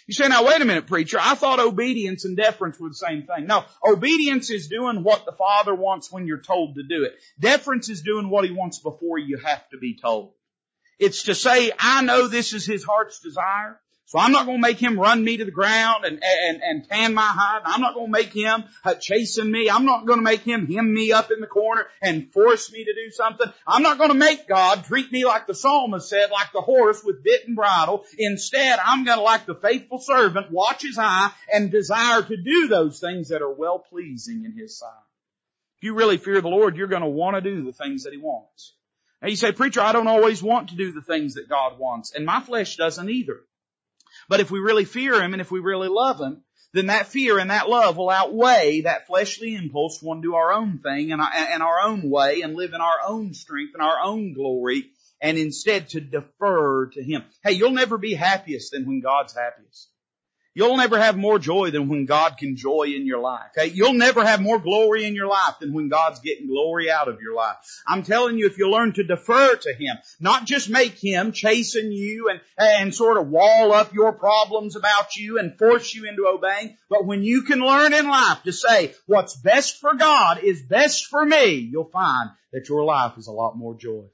You 0.07 0.13
say, 0.13 0.27
now 0.27 0.45
wait 0.45 0.61
a 0.61 0.65
minute, 0.65 0.87
preacher, 0.87 1.17
I 1.19 1.35
thought 1.35 1.59
obedience 1.59 2.25
and 2.25 2.37
deference 2.37 2.79
were 2.79 2.89
the 2.89 2.95
same 2.95 3.23
thing. 3.23 3.47
No, 3.47 3.65
obedience 3.83 4.49
is 4.49 4.67
doing 4.67 5.03
what 5.03 5.25
the 5.25 5.31
Father 5.31 5.73
wants 5.73 6.11
when 6.11 6.27
you're 6.27 6.41
told 6.41 6.75
to 6.75 6.83
do 6.83 7.03
it. 7.03 7.15
Deference 7.39 7.89
is 7.89 8.01
doing 8.01 8.29
what 8.29 8.45
He 8.45 8.51
wants 8.51 8.79
before 8.79 9.17
you 9.17 9.37
have 9.37 9.67
to 9.69 9.77
be 9.77 9.97
told. 9.99 10.33
It's 10.99 11.23
to 11.23 11.35
say, 11.35 11.71
I 11.79 12.03
know 12.03 12.27
this 12.27 12.53
is 12.53 12.65
his 12.65 12.83
heart's 12.83 13.19
desire. 13.19 13.79
So 14.09 14.17
I'm 14.17 14.31
not 14.31 14.47
going 14.47 14.57
to 14.57 14.67
make 14.67 14.79
him 14.79 14.99
run 14.99 15.23
me 15.23 15.37
to 15.37 15.45
the 15.45 15.51
ground 15.51 16.03
and, 16.03 16.19
and, 16.23 16.63
and 16.63 16.89
tan 16.89 17.13
my 17.13 17.21
hide. 17.21 17.61
I'm 17.63 17.79
not 17.79 17.93
going 17.93 18.07
to 18.07 18.11
make 18.11 18.33
him 18.33 18.63
uh, 18.83 18.95
chasing 18.95 19.51
me. 19.51 19.69
I'm 19.69 19.85
not 19.85 20.07
going 20.07 20.17
to 20.17 20.23
make 20.23 20.41
him 20.41 20.65
hem 20.65 20.91
me 20.91 21.11
up 21.11 21.29
in 21.29 21.39
the 21.41 21.45
corner 21.45 21.85
and 22.01 22.33
force 22.33 22.71
me 22.71 22.83
to 22.83 22.93
do 22.95 23.11
something. 23.11 23.45
I'm 23.67 23.83
not 23.83 23.99
going 23.99 24.09
to 24.09 24.15
make 24.15 24.47
God 24.47 24.83
treat 24.85 25.11
me 25.11 25.25
like 25.25 25.45
the 25.45 25.53
psalmist 25.53 26.09
said, 26.09 26.31
like 26.31 26.51
the 26.53 26.61
horse 26.61 27.03
with 27.03 27.23
bit 27.23 27.45
and 27.45 27.55
bridle. 27.55 28.03
Instead, 28.17 28.79
I'm 28.83 29.05
going 29.05 29.19
to 29.19 29.23
like 29.23 29.45
the 29.45 29.53
faithful 29.53 29.99
servant, 29.99 30.49
watch 30.49 30.81
his 30.81 30.97
eye 30.97 31.29
and 31.53 31.69
desire 31.69 32.23
to 32.23 32.35
do 32.35 32.67
those 32.67 32.99
things 32.99 33.29
that 33.29 33.43
are 33.43 33.53
well 33.53 33.77
pleasing 33.77 34.43
in 34.43 34.57
his 34.57 34.79
sight. 34.79 34.89
If 35.77 35.83
you 35.83 35.93
really 35.93 36.17
fear 36.17 36.41
the 36.41 36.49
Lord, 36.49 36.77
you're 36.77 36.87
going 36.87 37.03
to 37.03 37.07
want 37.07 37.35
to 37.35 37.41
do 37.41 37.63
the 37.63 37.73
things 37.73 38.05
that 38.05 38.13
he 38.13 38.17
wants. 38.17 38.73
Now 39.21 39.27
you 39.27 39.35
say, 39.35 39.51
preacher, 39.51 39.81
I 39.81 39.91
don't 39.91 40.07
always 40.07 40.41
want 40.41 40.69
to 40.69 40.75
do 40.75 40.91
the 40.91 41.01
things 41.01 41.33
that 41.33 41.49
God 41.49 41.77
wants, 41.77 42.13
and 42.13 42.25
my 42.25 42.39
flesh 42.39 42.77
doesn't 42.77 43.09
either. 43.09 43.41
But 44.27 44.39
if 44.39 44.49
we 44.49 44.59
really 44.59 44.85
fear 44.85 45.21
Him 45.21 45.33
and 45.33 45.41
if 45.41 45.51
we 45.51 45.59
really 45.59 45.89
love 45.89 46.19
Him, 46.19 46.43
then 46.73 46.87
that 46.87 47.07
fear 47.07 47.39
and 47.39 47.49
that 47.49 47.67
love 47.67 47.97
will 47.97 48.09
outweigh 48.09 48.81
that 48.81 49.07
fleshly 49.07 49.55
impulse 49.55 49.99
to 49.99 50.05
want 50.05 50.21
to 50.21 50.27
do 50.27 50.35
our 50.35 50.53
own 50.53 50.79
thing 50.79 51.11
and, 51.11 51.21
our 51.21 51.81
own 51.81 52.09
way 52.09 52.41
and 52.41 52.55
live 52.55 52.73
in 52.73 52.81
our 52.81 52.99
own 53.05 53.33
strength 53.33 53.73
and 53.73 53.81
our 53.81 53.99
own 53.99 54.33
glory 54.33 54.91
and 55.19 55.37
instead 55.37 55.89
to 55.89 55.99
defer 55.99 56.87
to 56.87 57.03
Him. 57.03 57.23
Hey, 57.43 57.53
you'll 57.53 57.71
never 57.71 57.97
be 57.97 58.13
happiest 58.13 58.71
than 58.71 58.85
when 58.85 59.01
God's 59.01 59.33
happiest. 59.33 59.89
You'll 60.55 60.77
never 60.77 60.99
have 60.99 61.15
more 61.15 61.37
joy 61.37 61.69
than 61.69 61.89
when 61.89 62.05
God 62.05 62.37
can 62.37 62.55
joy 62.55 62.87
in 62.95 63.05
your 63.05 63.19
life. 63.19 63.51
Okay? 63.57 63.71
You'll 63.71 63.93
never 63.93 64.25
have 64.25 64.41
more 64.41 64.59
glory 64.59 65.05
in 65.05 65.13
your 65.13 65.27
life 65.27 65.55
than 65.59 65.73
when 65.73 65.89
God's 65.89 66.19
getting 66.19 66.47
glory 66.47 66.89
out 66.89 67.07
of 67.07 67.21
your 67.21 67.35
life. 67.35 67.55
I'm 67.87 68.03
telling 68.03 68.37
you, 68.37 68.47
if 68.47 68.57
you 68.57 68.69
learn 68.69 68.93
to 68.93 69.03
defer 69.03 69.55
to 69.55 69.73
Him, 69.73 69.97
not 70.19 70.45
just 70.45 70.69
make 70.69 70.97
Him 71.01 71.31
chasten 71.33 71.91
you 71.91 72.29
and, 72.29 72.41
and 72.57 72.93
sort 72.93 73.17
of 73.17 73.29
wall 73.29 73.71
up 73.73 73.93
your 73.93 74.11
problems 74.11 74.75
about 74.75 75.15
you 75.15 75.37
and 75.37 75.57
force 75.57 75.93
you 75.93 76.09
into 76.09 76.27
obeying, 76.27 76.77
but 76.89 77.05
when 77.05 77.23
you 77.23 77.43
can 77.43 77.59
learn 77.59 77.93
in 77.93 78.07
life 78.07 78.43
to 78.43 78.51
say, 78.51 78.93
what's 79.05 79.35
best 79.35 79.77
for 79.77 79.93
God 79.93 80.43
is 80.43 80.63
best 80.63 81.05
for 81.05 81.23
me, 81.23 81.55
you'll 81.55 81.85
find 81.91 82.31
that 82.53 82.67
your 82.69 82.83
life 82.83 83.17
is 83.17 83.27
a 83.27 83.31
lot 83.31 83.55
more 83.55 83.75
joyful. 83.75 84.11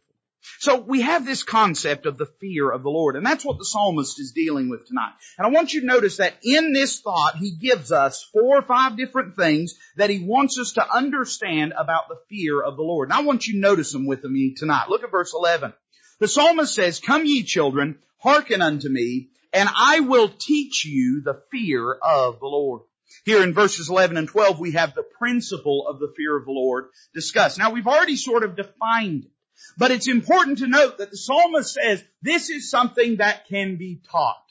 So 0.59 0.79
we 0.79 1.01
have 1.01 1.25
this 1.25 1.43
concept 1.43 2.05
of 2.05 2.17
the 2.17 2.25
fear 2.39 2.71
of 2.71 2.83
the 2.83 2.89
Lord, 2.89 3.15
and 3.15 3.25
that's 3.25 3.45
what 3.45 3.57
the 3.57 3.65
psalmist 3.65 4.19
is 4.19 4.31
dealing 4.31 4.69
with 4.69 4.85
tonight. 4.87 5.13
And 5.37 5.47
I 5.47 5.49
want 5.49 5.73
you 5.73 5.81
to 5.81 5.87
notice 5.87 6.17
that 6.17 6.35
in 6.43 6.73
this 6.73 6.99
thought, 7.01 7.37
he 7.37 7.51
gives 7.51 7.91
us 7.91 8.27
four 8.33 8.57
or 8.57 8.61
five 8.61 8.97
different 8.97 9.35
things 9.35 9.75
that 9.97 10.09
he 10.09 10.19
wants 10.19 10.59
us 10.59 10.73
to 10.73 10.89
understand 10.89 11.73
about 11.77 12.07
the 12.07 12.19
fear 12.29 12.61
of 12.61 12.77
the 12.77 12.83
Lord. 12.83 13.09
And 13.09 13.17
I 13.17 13.23
want 13.23 13.47
you 13.47 13.53
to 13.53 13.59
notice 13.59 13.91
them 13.91 14.05
with 14.05 14.23
me 14.23 14.53
tonight. 14.55 14.89
Look 14.89 15.03
at 15.03 15.11
verse 15.11 15.33
11. 15.33 15.73
The 16.19 16.27
psalmist 16.27 16.73
says, 16.73 16.99
Come 16.99 17.25
ye 17.25 17.43
children, 17.43 17.99
hearken 18.17 18.61
unto 18.61 18.89
me, 18.89 19.29
and 19.53 19.69
I 19.75 20.01
will 20.01 20.29
teach 20.29 20.85
you 20.85 21.21
the 21.21 21.41
fear 21.51 21.93
of 21.93 22.39
the 22.39 22.47
Lord. 22.47 22.81
Here 23.23 23.41
in 23.41 23.53
verses 23.53 23.89
11 23.89 24.17
and 24.17 24.27
12, 24.27 24.59
we 24.59 24.71
have 24.71 24.93
the 24.93 25.03
principle 25.03 25.87
of 25.87 25.99
the 25.99 26.13
fear 26.15 26.37
of 26.37 26.45
the 26.45 26.51
Lord 26.51 26.85
discussed. 27.13 27.57
Now 27.57 27.71
we've 27.71 27.87
already 27.87 28.17
sort 28.17 28.43
of 28.43 28.55
defined 28.55 29.25
it. 29.25 29.31
But 29.77 29.91
it's 29.91 30.07
important 30.07 30.59
to 30.59 30.67
note 30.67 30.97
that 30.97 31.12
the 31.12 31.17
psalmist 31.17 31.74
says 31.74 32.03
this 32.21 32.50
is 32.50 32.69
something 32.69 33.17
that 33.17 33.47
can 33.47 33.77
be 33.77 34.01
taught. 34.12 34.41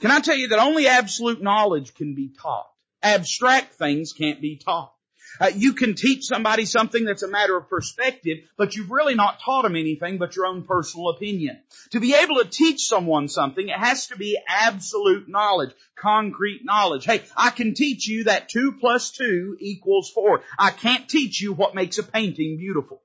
Can 0.00 0.10
I 0.10 0.20
tell 0.20 0.36
you 0.36 0.48
that 0.48 0.58
only 0.58 0.86
absolute 0.86 1.42
knowledge 1.42 1.94
can 1.94 2.14
be 2.14 2.30
taught? 2.40 2.70
Abstract 3.02 3.74
things 3.74 4.12
can't 4.12 4.40
be 4.40 4.56
taught. 4.56 4.92
Uh, 5.40 5.50
you 5.54 5.74
can 5.74 5.94
teach 5.94 6.24
somebody 6.24 6.64
something 6.64 7.04
that's 7.04 7.22
a 7.22 7.28
matter 7.28 7.56
of 7.56 7.68
perspective, 7.68 8.38
but 8.56 8.74
you've 8.74 8.90
really 8.90 9.14
not 9.14 9.40
taught 9.40 9.62
them 9.62 9.76
anything 9.76 10.18
but 10.18 10.34
your 10.34 10.46
own 10.46 10.64
personal 10.64 11.10
opinion. 11.10 11.58
To 11.90 12.00
be 12.00 12.14
able 12.14 12.36
to 12.36 12.48
teach 12.48 12.86
someone 12.86 13.28
something, 13.28 13.68
it 13.68 13.78
has 13.78 14.08
to 14.08 14.16
be 14.16 14.38
absolute 14.48 15.28
knowledge, 15.28 15.72
concrete 15.96 16.64
knowledge. 16.64 17.04
Hey, 17.04 17.22
I 17.36 17.50
can 17.50 17.74
teach 17.74 18.08
you 18.08 18.24
that 18.24 18.48
two 18.48 18.72
plus 18.80 19.10
two 19.10 19.56
equals 19.60 20.10
four. 20.10 20.42
I 20.58 20.70
can't 20.70 21.08
teach 21.08 21.40
you 21.40 21.52
what 21.52 21.74
makes 21.74 21.98
a 21.98 22.02
painting 22.02 22.56
beautiful. 22.56 23.02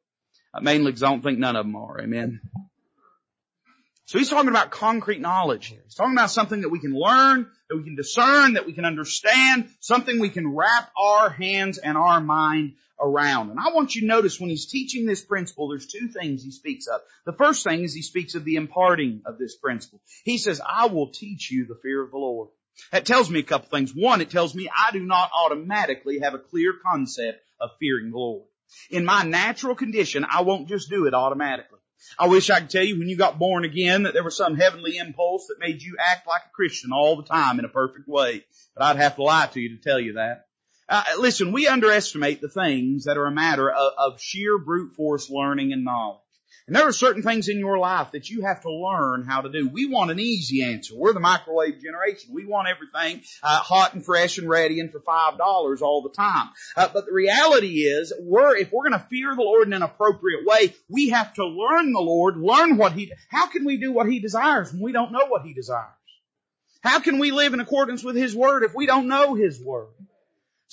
Mainly 0.62 0.91
because 0.91 1.03
I 1.03 1.10
don't 1.10 1.22
think 1.22 1.39
none 1.39 1.55
of 1.55 1.65
them 1.65 1.75
are. 1.75 2.00
Amen. 2.00 2.41
So 4.05 4.19
he's 4.19 4.29
talking 4.29 4.50
about 4.50 4.69
concrete 4.69 5.22
knowledge 5.22 5.67
here. 5.67 5.79
He's 5.83 5.95
talking 5.95 6.13
about 6.13 6.29
something 6.29 6.62
that 6.62 6.69
we 6.69 6.79
can 6.79 6.93
learn, 6.93 7.48
that 7.69 7.77
we 7.77 7.83
can 7.83 7.95
discern, 7.95 8.53
that 8.53 8.67
we 8.67 8.74
can 8.74 8.86
understand, 8.86 9.69
something 9.79 10.19
we 10.19 10.29
can 10.29 10.53
wrap 10.53 10.91
our 10.95 11.29
hands 11.29 11.77
and 11.77 11.98
our 11.98 12.19
mind 12.22 12.74
around. 13.00 13.50
And 13.50 13.60
I 13.60 13.74
want 13.74 13.95
you 13.95 14.01
to 14.01 14.07
notice 14.07 14.39
when 14.39 14.50
he's 14.50 14.67
teaching 14.67 15.05
this 15.05 15.24
principle, 15.24 15.69
there's 15.69 15.88
two 15.88 16.10
things 16.10 16.43
he 16.43 16.51
speaks 16.51 16.88
of. 16.88 17.01
The 17.25 17.33
first 17.33 17.63
thing 17.63 17.83
is 17.83 17.93
he 17.93 18.01
speaks 18.01 18.36
of 18.36 18.45
the 18.45 18.57
imparting 18.57 19.22
of 19.25 19.38
this 19.38 19.57
principle. 19.57 20.01
He 20.24 20.38
says, 20.38 20.62
I 20.63 20.88
will 20.88 21.10
teach 21.10 21.50
you 21.50 21.65
the 21.65 21.79
fear 21.81 22.03
of 22.03 22.12
the 22.12 22.17
Lord. 22.17 22.50
That 22.91 23.05
tells 23.05 23.29
me 23.29 23.39
a 23.39 23.43
couple 23.43 23.69
things. 23.69 23.93
One, 23.95 24.22
it 24.22 24.29
tells 24.29 24.53
me 24.53 24.69
I 24.69 24.91
do 24.91 25.00
not 25.00 25.31
automatically 25.33 26.19
have 26.19 26.33
a 26.33 26.39
clear 26.39 26.74
concept 26.86 27.39
of 27.60 27.72
fearing 27.79 28.12
the 28.12 28.17
Lord. 28.17 28.48
In 28.89 29.05
my 29.05 29.24
natural 29.24 29.75
condition, 29.75 30.25
I 30.29 30.41
won't 30.41 30.67
just 30.67 30.89
do 30.89 31.05
it 31.05 31.13
automatically. 31.13 31.79
I 32.20 32.27
wish 32.27 32.50
I 32.50 32.60
could 32.60 32.70
tell 32.70 32.84
you 32.84 33.00
when 33.00 33.08
you 33.08 33.15
got 33.15 33.39
born 33.39 33.63
again 33.63 34.03
that 34.03 34.13
there 34.13 34.24
was 34.24 34.36
some 34.36 34.55
heavenly 34.55 34.98
impulse 34.98 35.48
that 35.48 35.60
made 35.60 35.82
you 35.82 35.96
act 36.00 36.27
like 36.27 36.41
a 36.46 36.53
Christian 36.53 36.91
all 36.91 37.15
the 37.15 37.24
time 37.24 37.60
in 37.60 37.65
a 37.65 37.70
perfect 37.70 38.08
way. 38.08 38.43
But 38.75 38.84
I'd 38.84 38.98
have 38.98 39.15
to 39.15 39.24
lie 39.24 39.48
to 39.48 39.60
you 39.60 39.77
to 39.77 39.82
tell 39.82 40.00
you 40.00 40.13
that. 40.13 40.48
Uh, 40.89 41.03
listen, 41.17 41.53
we 41.53 41.67
underestimate 41.67 42.41
the 42.41 42.50
things 42.50 43.05
that 43.05 43.17
are 43.17 43.25
a 43.25 43.32
matter 43.32 43.72
of, 43.72 43.93
of 43.98 44.22
sheer 44.22 44.58
brute 44.58 44.96
force 44.96 45.29
learning 45.29 45.72
and 45.72 45.86
knowledge. 45.86 46.20
And 46.65 46.75
there 46.75 46.88
are 46.88 46.93
certain 46.93 47.24
things 47.24 47.50
in 47.50 47.60
your 47.60 47.77
life 47.77 48.12
that 48.12 48.29
you 48.29 48.43
have 48.43 48.62
to 48.62 48.72
learn 48.72 49.24
how 49.24 49.41
to 49.41 49.50
do. 49.50 49.67
We 49.67 49.86
want 49.86 50.12
an 50.12 50.20
easy 50.20 50.63
answer. 50.63 50.96
We're 50.96 51.13
the 51.13 51.20
microwave 51.20 51.82
generation. 51.82 52.34
We 52.34 52.46
want 52.46 52.70
everything 52.70 53.22
uh, 53.43 53.60
hot 53.60 53.93
and 53.93 54.05
fresh 54.05 54.38
and 54.38 54.48
ready 54.48 54.79
and 54.79 54.89
for 54.89 55.01
five 55.01 55.38
dollars 55.38 55.82
all 55.82 56.01
the 56.01 56.10
time. 56.10 56.50
Uh, 56.77 56.88
but 56.93 57.05
the 57.05 57.12
reality 57.12 57.82
is, 57.82 58.13
we're 58.17 58.55
if 58.55 58.72
we're 58.72 58.88
going 58.88 59.00
to 59.00 59.08
fear 59.10 59.36
the 59.36 59.41
Lord 59.41 59.67
in 59.67 59.74
an 59.74 59.82
appropriate 59.82 60.46
way, 60.46 60.74
we 60.88 61.10
have 61.10 61.34
to 61.34 61.46
learn 61.46 61.91
the 61.91 62.00
Lord, 62.00 62.38
learn 62.38 62.77
what 62.77 62.93
He. 62.93 63.12
How 63.29 63.48
can 63.48 63.65
we 63.65 63.75
do 63.75 63.91
what 63.91 64.08
He 64.08 64.20
desires 64.20 64.72
when 64.72 64.82
we 64.82 64.93
don't 64.93 65.12
know 65.12 65.25
what 65.27 65.43
He 65.43 65.53
desires? 65.53 65.91
How 66.82 67.00
can 67.00 67.20
we 67.20 67.32
live 67.32 67.53
in 67.53 67.60
accordance 67.60 68.03
with 68.03 68.15
His 68.15 68.34
Word 68.34 68.63
if 68.63 68.74
we 68.74 68.86
don't 68.86 69.08
know 69.08 69.34
His 69.34 69.62
Word? 69.62 69.88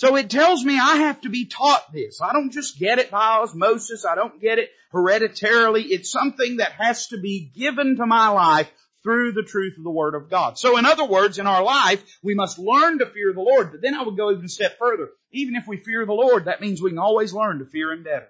So 0.01 0.17
it 0.17 0.31
tells 0.31 0.65
me 0.65 0.79
I 0.79 0.97
have 0.97 1.21
to 1.21 1.29
be 1.29 1.45
taught 1.45 1.93
this. 1.93 2.23
I 2.23 2.33
don't 2.33 2.53
just 2.53 2.79
get 2.79 2.99
it 2.99 3.11
by 3.11 3.41
osmosis. 3.43 4.07
I 4.07 4.15
don't 4.15 4.41
get 4.41 4.59
it 4.59 4.71
hereditarily. 4.93 5.83
It's 5.83 6.11
something 6.11 6.57
that 6.57 6.73
has 6.73 7.09
to 7.09 7.19
be 7.19 7.53
given 7.55 7.97
to 7.97 8.07
my 8.07 8.29
life 8.29 8.73
through 9.03 9.33
the 9.33 9.43
truth 9.43 9.77
of 9.77 9.85
the 9.85 9.91
Word 9.91 10.15
of 10.15 10.31
God. 10.31 10.57
So 10.57 10.79
in 10.79 10.87
other 10.87 11.05
words, 11.05 11.39
in 11.39 11.47
our 11.47 11.63
life, 11.63 12.03
we 12.23 12.35
must 12.35 12.59
learn 12.59 13.01
to 13.01 13.11
fear 13.11 13.35
the 13.35 13.43
Lord. 13.43 13.73
But 13.73 13.83
then 13.83 13.95
I 13.95 14.03
would 14.03 14.17
go 14.17 14.33
even 14.33 14.47
a 14.47 14.49
step 14.49 14.79
further. 14.79 15.11
Even 15.33 15.55
if 15.55 15.67
we 15.69 15.77
fear 15.77 16.07
the 16.07 16.15
Lord, 16.15 16.47
that 16.47 16.63
means 16.63 16.81
we 16.81 16.93
can 16.93 16.99
always 16.99 17.35
learn 17.35 17.59
to 17.59 17.67
fear 17.67 17.93
Him 17.93 18.03
better. 18.03 18.29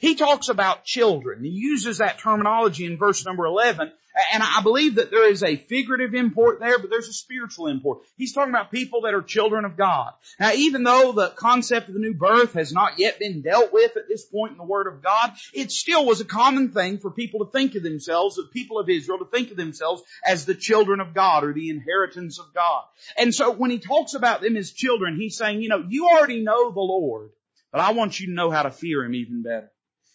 He 0.00 0.14
talks 0.14 0.48
about 0.48 0.84
children. 0.84 1.44
He 1.44 1.50
uses 1.50 1.98
that 1.98 2.18
terminology 2.18 2.86
in 2.86 2.98
verse 2.98 3.24
number 3.24 3.44
11. 3.46 3.92
And 4.32 4.42
I 4.42 4.60
believe 4.62 4.96
that 4.96 5.10
there 5.10 5.30
is 5.30 5.42
a 5.44 5.54
figurative 5.54 6.14
import 6.14 6.58
there, 6.58 6.78
but 6.78 6.90
there's 6.90 7.08
a 7.08 7.12
spiritual 7.12 7.68
import. 7.68 8.00
He's 8.16 8.32
talking 8.32 8.52
about 8.52 8.72
people 8.72 9.02
that 9.02 9.14
are 9.14 9.22
children 9.22 9.64
of 9.64 9.76
God. 9.76 10.12
Now, 10.38 10.52
even 10.52 10.82
though 10.82 11.12
the 11.12 11.28
concept 11.28 11.88
of 11.88 11.94
the 11.94 12.00
new 12.00 12.14
birth 12.14 12.54
has 12.54 12.72
not 12.72 12.98
yet 12.98 13.20
been 13.20 13.42
dealt 13.42 13.72
with 13.72 13.96
at 13.96 14.08
this 14.08 14.24
point 14.24 14.52
in 14.52 14.58
the 14.58 14.64
Word 14.64 14.88
of 14.88 15.02
God, 15.02 15.32
it 15.54 15.70
still 15.70 16.04
was 16.04 16.20
a 16.20 16.24
common 16.24 16.72
thing 16.72 16.98
for 16.98 17.10
people 17.10 17.44
to 17.44 17.52
think 17.52 17.76
of 17.76 17.84
themselves, 17.84 18.34
the 18.34 18.48
people 18.52 18.80
of 18.80 18.88
Israel 18.88 19.18
to 19.18 19.24
think 19.26 19.52
of 19.52 19.56
themselves 19.56 20.02
as 20.26 20.44
the 20.44 20.54
children 20.54 20.98
of 20.98 21.14
God 21.14 21.44
or 21.44 21.52
the 21.52 21.70
inheritance 21.70 22.40
of 22.40 22.52
God. 22.52 22.82
And 23.16 23.32
so 23.32 23.52
when 23.52 23.70
he 23.70 23.78
talks 23.78 24.14
about 24.14 24.40
them 24.40 24.56
as 24.56 24.72
children, 24.72 25.16
he's 25.16 25.36
saying, 25.36 25.62
you 25.62 25.68
know, 25.68 25.84
you 25.88 26.08
already 26.08 26.42
know 26.42 26.72
the 26.72 26.80
Lord. 26.80 27.30
But 27.72 27.80
I 27.80 27.92
want 27.92 28.18
you 28.18 28.26
to 28.26 28.32
know 28.32 28.50
how 28.50 28.62
to 28.62 28.70
fear 28.70 29.04
Him 29.04 29.14
even 29.14 29.42
better. 29.42 29.70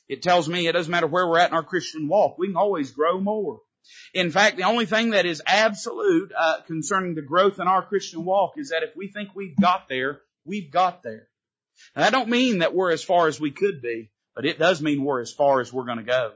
It 0.07 0.21
tells 0.21 0.47
me 0.47 0.67
it 0.67 0.73
doesn't 0.73 0.91
matter 0.91 1.07
where 1.07 1.27
we're 1.27 1.39
at 1.39 1.49
in 1.49 1.55
our 1.55 1.63
Christian 1.63 2.07
walk, 2.07 2.37
we 2.37 2.47
can 2.47 2.57
always 2.57 2.91
grow 2.91 3.19
more. 3.19 3.61
In 4.13 4.31
fact, 4.31 4.57
the 4.57 4.63
only 4.63 4.85
thing 4.85 5.11
that 5.11 5.25
is 5.25 5.41
absolute 5.45 6.31
uh, 6.37 6.61
concerning 6.65 7.15
the 7.15 7.21
growth 7.21 7.59
in 7.59 7.67
our 7.67 7.85
Christian 7.85 8.25
walk 8.25 8.53
is 8.57 8.69
that 8.69 8.83
if 8.83 8.95
we 8.95 9.07
think 9.07 9.29
we've 9.35 9.55
got 9.55 9.87
there, 9.87 10.21
we've 10.43 10.71
got 10.71 11.03
there. 11.03 11.27
Now, 11.95 12.03
that 12.03 12.11
don't 12.11 12.29
mean 12.29 12.59
that 12.59 12.73
we're 12.73 12.91
as 12.91 13.03
far 13.03 13.27
as 13.27 13.39
we 13.39 13.51
could 13.51 13.81
be, 13.81 14.11
but 14.35 14.45
it 14.45 14.57
does 14.57 14.81
mean 14.81 15.03
we're 15.03 15.21
as 15.21 15.31
far 15.31 15.59
as 15.59 15.71
we're 15.71 15.85
going 15.85 15.99
to 15.99 16.03
go. 16.03 16.31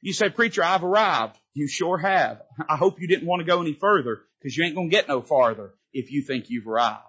You 0.00 0.12
say, 0.12 0.28
preacher, 0.28 0.62
I've 0.62 0.84
arrived. 0.84 1.36
You 1.54 1.66
sure 1.66 1.98
have. 1.98 2.42
I 2.68 2.76
hope 2.76 3.00
you 3.00 3.08
didn't 3.08 3.26
want 3.26 3.40
to 3.40 3.46
go 3.46 3.60
any 3.60 3.72
further 3.72 4.20
because 4.38 4.56
you 4.56 4.64
ain't 4.64 4.74
going 4.74 4.90
to 4.90 4.96
get 4.96 5.08
no 5.08 5.22
farther 5.22 5.74
if 5.92 6.12
you 6.12 6.22
think 6.22 6.50
you've 6.50 6.68
arrived. 6.68 7.02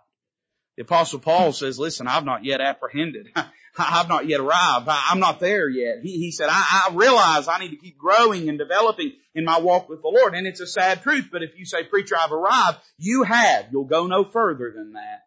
The 0.77 0.83
apostle 0.83 1.19
Paul 1.19 1.53
says, 1.53 1.79
listen, 1.79 2.07
I've 2.07 2.23
not 2.23 2.45
yet 2.45 2.61
apprehended. 2.61 3.29
I've 3.79 4.07
not 4.07 4.27
yet 4.27 4.39
arrived. 4.39 4.87
I'm 4.87 5.19
not 5.19 5.39
there 5.39 5.67
yet. 5.67 6.01
He, 6.03 6.17
he 6.19 6.31
said, 6.31 6.49
I, 6.49 6.89
I, 6.89 6.93
realize 6.93 7.47
I 7.47 7.59
need 7.59 7.71
to 7.71 7.77
keep 7.77 7.97
growing 7.97 8.47
and 8.47 8.57
developing 8.57 9.13
in 9.33 9.43
my 9.43 9.59
walk 9.59 9.89
with 9.89 10.01
the 10.01 10.07
Lord. 10.07 10.35
And 10.35 10.45
it's 10.45 10.59
a 10.59 10.67
sad 10.67 11.01
truth, 11.01 11.29
but 11.31 11.41
if 11.43 11.57
you 11.57 11.65
say, 11.65 11.83
preacher, 11.83 12.15
I've 12.15 12.31
arrived, 12.31 12.77
you 12.97 13.23
have. 13.23 13.67
You'll 13.71 13.85
go 13.85 14.05
no 14.05 14.23
further 14.23 14.71
than 14.75 14.93
that. 14.93 15.23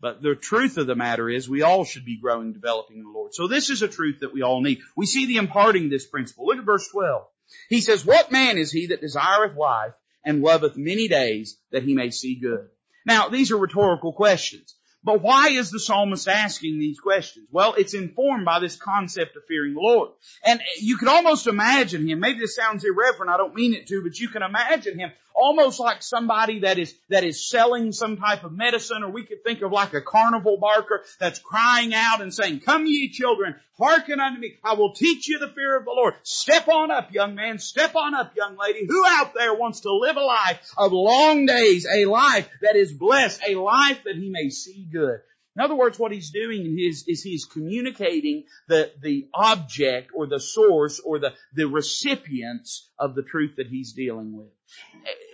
But 0.00 0.22
the 0.22 0.34
truth 0.34 0.78
of 0.78 0.86
the 0.86 0.96
matter 0.96 1.28
is 1.28 1.48
we 1.48 1.62
all 1.62 1.84
should 1.84 2.04
be 2.04 2.20
growing, 2.20 2.52
developing 2.52 2.98
in 2.98 3.04
the 3.04 3.10
Lord. 3.10 3.34
So 3.34 3.48
this 3.48 3.70
is 3.70 3.82
a 3.82 3.88
truth 3.88 4.20
that 4.20 4.32
we 4.32 4.42
all 4.42 4.60
need. 4.60 4.80
We 4.96 5.06
see 5.06 5.26
the 5.26 5.36
imparting 5.36 5.88
this 5.88 6.06
principle. 6.06 6.46
Look 6.46 6.58
at 6.58 6.64
verse 6.64 6.88
12. 6.88 7.24
He 7.68 7.80
says, 7.80 8.04
what 8.04 8.32
man 8.32 8.56
is 8.56 8.72
he 8.72 8.88
that 8.88 9.00
desireth 9.00 9.56
life 9.56 9.92
and 10.24 10.42
loveth 10.42 10.76
many 10.76 11.08
days 11.08 11.58
that 11.72 11.82
he 11.82 11.94
may 11.94 12.10
see 12.10 12.36
good? 12.36 12.68
Now, 13.04 13.28
these 13.28 13.50
are 13.50 13.56
rhetorical 13.56 14.12
questions. 14.12 14.74
But 15.04 15.20
why 15.20 15.48
is 15.48 15.70
the 15.70 15.80
psalmist 15.80 16.28
asking 16.28 16.78
these 16.78 17.00
questions? 17.00 17.48
Well, 17.50 17.74
it's 17.74 17.94
informed 17.94 18.44
by 18.44 18.60
this 18.60 18.76
concept 18.76 19.36
of 19.36 19.44
fearing 19.48 19.74
the 19.74 19.80
Lord. 19.80 20.10
And 20.44 20.60
you 20.80 20.96
can 20.96 21.08
almost 21.08 21.48
imagine 21.48 22.08
him, 22.08 22.20
maybe 22.20 22.38
this 22.38 22.54
sounds 22.54 22.84
irreverent, 22.84 23.30
I 23.30 23.36
don't 23.36 23.54
mean 23.54 23.74
it 23.74 23.88
to, 23.88 24.02
but 24.02 24.18
you 24.18 24.28
can 24.28 24.42
imagine 24.42 24.98
him 24.98 25.10
almost 25.34 25.80
like 25.80 26.02
somebody 26.02 26.60
that 26.60 26.78
is, 26.78 26.94
that 27.08 27.24
is 27.24 27.48
selling 27.48 27.92
some 27.92 28.16
type 28.16 28.44
of 28.44 28.52
medicine, 28.52 29.02
or 29.02 29.10
we 29.10 29.24
could 29.24 29.44
think 29.44 29.62
of 29.62 29.72
like 29.72 29.94
a 29.94 30.00
carnival 30.00 30.58
barker 30.58 31.02
that's 31.18 31.38
crying 31.38 31.92
out 31.94 32.20
and 32.20 32.32
saying, 32.32 32.60
come 32.60 32.86
ye 32.86 33.10
children, 33.10 33.54
hearken 33.78 34.20
unto 34.20 34.40
me. 34.40 34.54
I 34.64 34.74
will 34.74 34.92
teach 34.92 35.28
you 35.28 35.38
the 35.38 35.48
fear 35.48 35.76
of 35.76 35.84
the 35.84 35.90
Lord. 35.90 36.14
Step 36.22 36.68
on 36.68 36.90
up, 36.90 37.12
young 37.12 37.34
man. 37.34 37.58
Step 37.58 37.94
on 37.96 38.14
up, 38.14 38.34
young 38.36 38.56
lady. 38.56 38.86
Who 38.86 39.04
out 39.06 39.34
there 39.34 39.54
wants 39.54 39.80
to 39.80 39.92
live 39.92 40.16
a 40.16 40.20
life 40.20 40.60
of 40.76 40.92
long 40.92 41.46
days, 41.46 41.86
a 41.92 42.04
life 42.04 42.48
that 42.60 42.76
is 42.76 42.92
blessed, 42.92 43.42
a 43.46 43.54
life 43.54 44.04
that 44.04 44.16
he 44.16 44.28
may 44.28 44.50
see 44.50 44.86
good? 44.90 45.20
In 45.54 45.62
other 45.62 45.74
words, 45.74 45.98
what 45.98 46.12
he's 46.12 46.30
doing 46.30 46.78
is, 46.78 47.04
is 47.06 47.22
he's 47.22 47.44
communicating 47.44 48.44
the, 48.68 48.90
the 49.02 49.28
object 49.34 50.10
or 50.14 50.26
the 50.26 50.40
source 50.40 50.98
or 50.98 51.18
the, 51.18 51.34
the 51.52 51.66
recipients 51.66 52.90
of 52.98 53.14
the 53.14 53.22
truth 53.22 53.56
that 53.56 53.66
he's 53.66 53.92
dealing 53.92 54.34
with. 54.34 54.48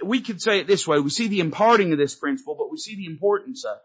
We 0.05 0.21
could 0.21 0.43
say 0.43 0.59
it 0.59 0.67
this 0.67 0.89
way. 0.89 0.99
We 0.99 1.11
see 1.11 1.29
the 1.29 1.41
imparting 1.41 1.93
of 1.93 1.99
this 1.99 2.17
principle, 2.17 2.57
but 2.59 2.71
we 2.71 2.79
see 2.79 2.97
the 2.97 3.07
importance 3.07 3.65
of 3.65 3.77
it. 3.77 3.83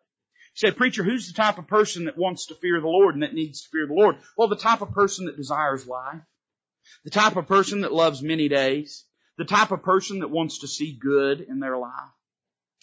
You 0.56 0.70
say, 0.70 0.76
preacher, 0.76 1.04
who's 1.04 1.28
the 1.28 1.34
type 1.34 1.60
of 1.60 1.68
person 1.68 2.06
that 2.06 2.18
wants 2.18 2.48
to 2.48 2.56
fear 2.56 2.82
the 2.82 2.88
Lord 2.88 3.14
and 3.14 3.24
that 3.24 3.34
needs 3.36 3.62
to 3.64 3.70
fear 3.70 3.86
the 3.86 3.94
Lord? 3.94 4.18
Well, 4.36 4.48
the 4.48 4.56
type 4.56 4.82
of 4.82 4.92
person 4.92 5.26
that 5.26 5.38
desires 5.38 5.88
life. 5.88 6.22
The 7.04 7.12
type 7.12 7.36
of 7.36 7.48
person 7.48 7.82
that 7.82 7.94
loves 7.94 8.24
many 8.24 8.50
days. 8.50 9.06
The 9.38 9.46
type 9.46 9.72
of 9.72 9.84
person 9.84 10.20
that 10.20 10.32
wants 10.32 10.60
to 10.60 10.68
see 10.68 10.98
good 11.00 11.42
in 11.42 11.60
their 11.60 11.78
life 11.78 12.12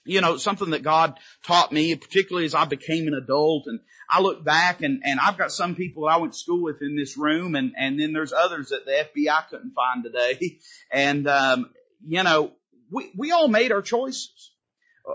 you 0.05 0.21
know, 0.21 0.37
something 0.37 0.71
that 0.71 0.83
God 0.83 1.19
taught 1.45 1.73
me, 1.73 1.95
particularly 1.95 2.47
as 2.47 2.55
I 2.55 2.65
became 2.65 3.07
an 3.07 3.15
adult 3.15 3.65
and 3.67 3.81
I 4.09 4.21
look 4.21 4.43
back 4.45 4.83
and, 4.83 5.03
and 5.05 5.21
I've 5.21 5.39
got 5.39 5.53
some 5.53 5.75
people 5.75 6.05
that 6.05 6.15
I 6.15 6.17
went 6.17 6.33
to 6.33 6.39
school 6.39 6.63
with 6.63 6.83
in 6.83 6.97
this 6.97 7.17
room 7.17 7.55
and, 7.55 7.75
and 7.77 8.01
then 8.01 8.13
there's 8.13 8.33
others 8.33 8.71
that 8.71 8.87
the 8.87 9.07
FBI 9.23 9.49
couldn't 9.49 9.73
find 9.75 10.05
today. 10.05 10.59
And, 10.93 11.29
um, 11.29 11.71
you 12.05 12.25
know, 12.25 12.53
we, 12.91 13.13
we 13.17 13.31
all 13.31 13.47
made 13.47 13.71
our 13.71 13.83
choices. 13.83 14.51
Uh, 15.09 15.13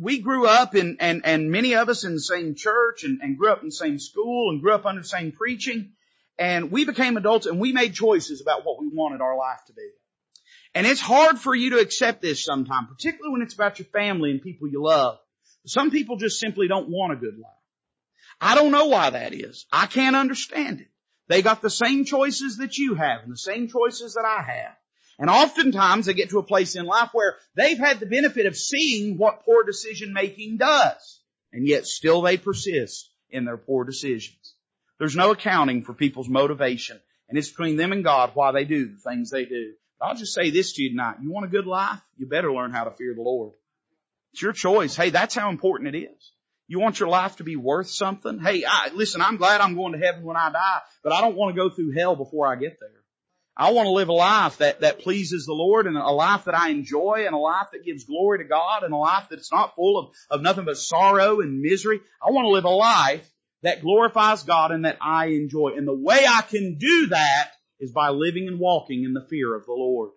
we 0.00 0.20
grew 0.20 0.46
up 0.46 0.74
in, 0.74 0.96
and, 1.00 1.20
and 1.24 1.50
many 1.50 1.74
of 1.74 1.90
us 1.90 2.04
in 2.04 2.14
the 2.14 2.20
same 2.20 2.54
church 2.54 3.04
and, 3.04 3.20
and 3.20 3.36
grew 3.36 3.52
up 3.52 3.60
in 3.60 3.68
the 3.68 3.72
same 3.72 3.98
school 3.98 4.50
and 4.50 4.62
grew 4.62 4.72
up 4.72 4.86
under 4.86 5.02
the 5.02 5.06
same 5.08 5.32
preaching. 5.32 5.92
And 6.38 6.70
we 6.70 6.86
became 6.86 7.18
adults 7.18 7.44
and 7.44 7.60
we 7.60 7.72
made 7.72 7.92
choices 7.92 8.40
about 8.40 8.64
what 8.64 8.80
we 8.80 8.88
wanted 8.88 9.20
our 9.20 9.36
life 9.36 9.60
to 9.66 9.74
be. 9.74 9.90
And 10.78 10.86
it's 10.86 11.00
hard 11.00 11.40
for 11.40 11.56
you 11.56 11.70
to 11.70 11.80
accept 11.80 12.22
this 12.22 12.44
sometimes, 12.44 12.86
particularly 12.88 13.32
when 13.32 13.42
it's 13.42 13.54
about 13.54 13.80
your 13.80 13.86
family 13.86 14.30
and 14.30 14.40
people 14.40 14.68
you 14.68 14.80
love. 14.80 15.18
Some 15.66 15.90
people 15.90 16.18
just 16.18 16.38
simply 16.38 16.68
don't 16.68 16.88
want 16.88 17.12
a 17.12 17.16
good 17.16 17.36
life. 17.36 17.50
I 18.40 18.54
don't 18.54 18.70
know 18.70 18.86
why 18.86 19.10
that 19.10 19.34
is. 19.34 19.66
I 19.72 19.86
can't 19.86 20.14
understand 20.14 20.78
it. 20.78 20.86
They 21.26 21.42
got 21.42 21.62
the 21.62 21.68
same 21.68 22.04
choices 22.04 22.58
that 22.58 22.78
you 22.78 22.94
have 22.94 23.24
and 23.24 23.32
the 23.32 23.36
same 23.36 23.66
choices 23.66 24.14
that 24.14 24.24
I 24.24 24.40
have. 24.40 24.76
And 25.18 25.28
oftentimes 25.28 26.06
they 26.06 26.14
get 26.14 26.30
to 26.30 26.38
a 26.38 26.44
place 26.44 26.76
in 26.76 26.86
life 26.86 27.08
where 27.10 27.34
they've 27.56 27.76
had 27.76 27.98
the 27.98 28.06
benefit 28.06 28.46
of 28.46 28.56
seeing 28.56 29.18
what 29.18 29.44
poor 29.44 29.64
decision 29.64 30.12
making 30.12 30.58
does. 30.58 31.20
And 31.52 31.66
yet 31.66 31.86
still 31.86 32.22
they 32.22 32.36
persist 32.36 33.10
in 33.30 33.44
their 33.44 33.56
poor 33.56 33.82
decisions. 33.82 34.54
There's 35.00 35.16
no 35.16 35.32
accounting 35.32 35.82
for 35.82 35.92
people's 35.92 36.28
motivation. 36.28 37.00
And 37.28 37.36
it's 37.36 37.50
between 37.50 37.76
them 37.76 37.90
and 37.90 38.04
God 38.04 38.30
why 38.34 38.52
they 38.52 38.64
do 38.64 38.86
the 38.86 39.10
things 39.10 39.32
they 39.32 39.44
do. 39.44 39.72
I'll 40.00 40.14
just 40.14 40.34
say 40.34 40.50
this 40.50 40.74
to 40.74 40.82
you 40.82 40.90
tonight. 40.90 41.16
You 41.20 41.30
want 41.30 41.46
a 41.46 41.50
good 41.50 41.66
life? 41.66 42.00
You 42.16 42.26
better 42.26 42.52
learn 42.52 42.70
how 42.70 42.84
to 42.84 42.90
fear 42.90 43.14
the 43.14 43.22
Lord. 43.22 43.52
It's 44.32 44.42
your 44.42 44.52
choice. 44.52 44.94
Hey, 44.94 45.10
that's 45.10 45.34
how 45.34 45.50
important 45.50 45.94
it 45.94 45.98
is. 45.98 46.32
You 46.68 46.80
want 46.80 47.00
your 47.00 47.08
life 47.08 47.36
to 47.36 47.44
be 47.44 47.56
worth 47.56 47.88
something? 47.88 48.38
Hey, 48.38 48.64
I, 48.64 48.90
listen, 48.92 49.22
I'm 49.22 49.38
glad 49.38 49.60
I'm 49.60 49.74
going 49.74 49.94
to 49.94 49.98
heaven 49.98 50.22
when 50.22 50.36
I 50.36 50.52
die, 50.52 50.80
but 51.02 51.12
I 51.12 51.22
don't 51.22 51.34
want 51.34 51.54
to 51.54 51.60
go 51.60 51.70
through 51.70 51.92
hell 51.92 52.14
before 52.14 52.46
I 52.46 52.56
get 52.56 52.78
there. 52.78 52.90
I 53.56 53.72
want 53.72 53.86
to 53.86 53.90
live 53.90 54.08
a 54.08 54.12
life 54.12 54.58
that, 54.58 54.82
that 54.82 55.00
pleases 55.00 55.44
the 55.44 55.52
Lord 55.52 55.88
and 55.88 55.96
a 55.96 56.10
life 56.10 56.44
that 56.44 56.54
I 56.54 56.68
enjoy 56.68 57.24
and 57.26 57.34
a 57.34 57.38
life 57.38 57.68
that 57.72 57.84
gives 57.84 58.04
glory 58.04 58.38
to 58.38 58.44
God 58.44 58.84
and 58.84 58.92
a 58.92 58.96
life 58.96 59.26
that's 59.30 59.50
not 59.50 59.74
full 59.74 59.98
of, 59.98 60.10
of 60.30 60.42
nothing 60.42 60.64
but 60.64 60.76
sorrow 60.76 61.40
and 61.40 61.60
misery. 61.60 62.00
I 62.24 62.30
want 62.30 62.44
to 62.44 62.50
live 62.50 62.64
a 62.64 62.68
life 62.68 63.28
that 63.62 63.82
glorifies 63.82 64.44
God 64.44 64.70
and 64.70 64.84
that 64.84 64.98
I 65.00 65.26
enjoy. 65.26 65.72
And 65.76 65.88
the 65.88 65.92
way 65.92 66.24
I 66.28 66.42
can 66.42 66.76
do 66.78 67.08
that 67.08 67.50
is 67.80 67.92
by 67.92 68.10
living 68.10 68.48
and 68.48 68.58
walking 68.58 69.04
in 69.04 69.12
the 69.12 69.26
fear 69.28 69.54
of 69.54 69.66
the 69.66 69.72
Lord. 69.72 70.10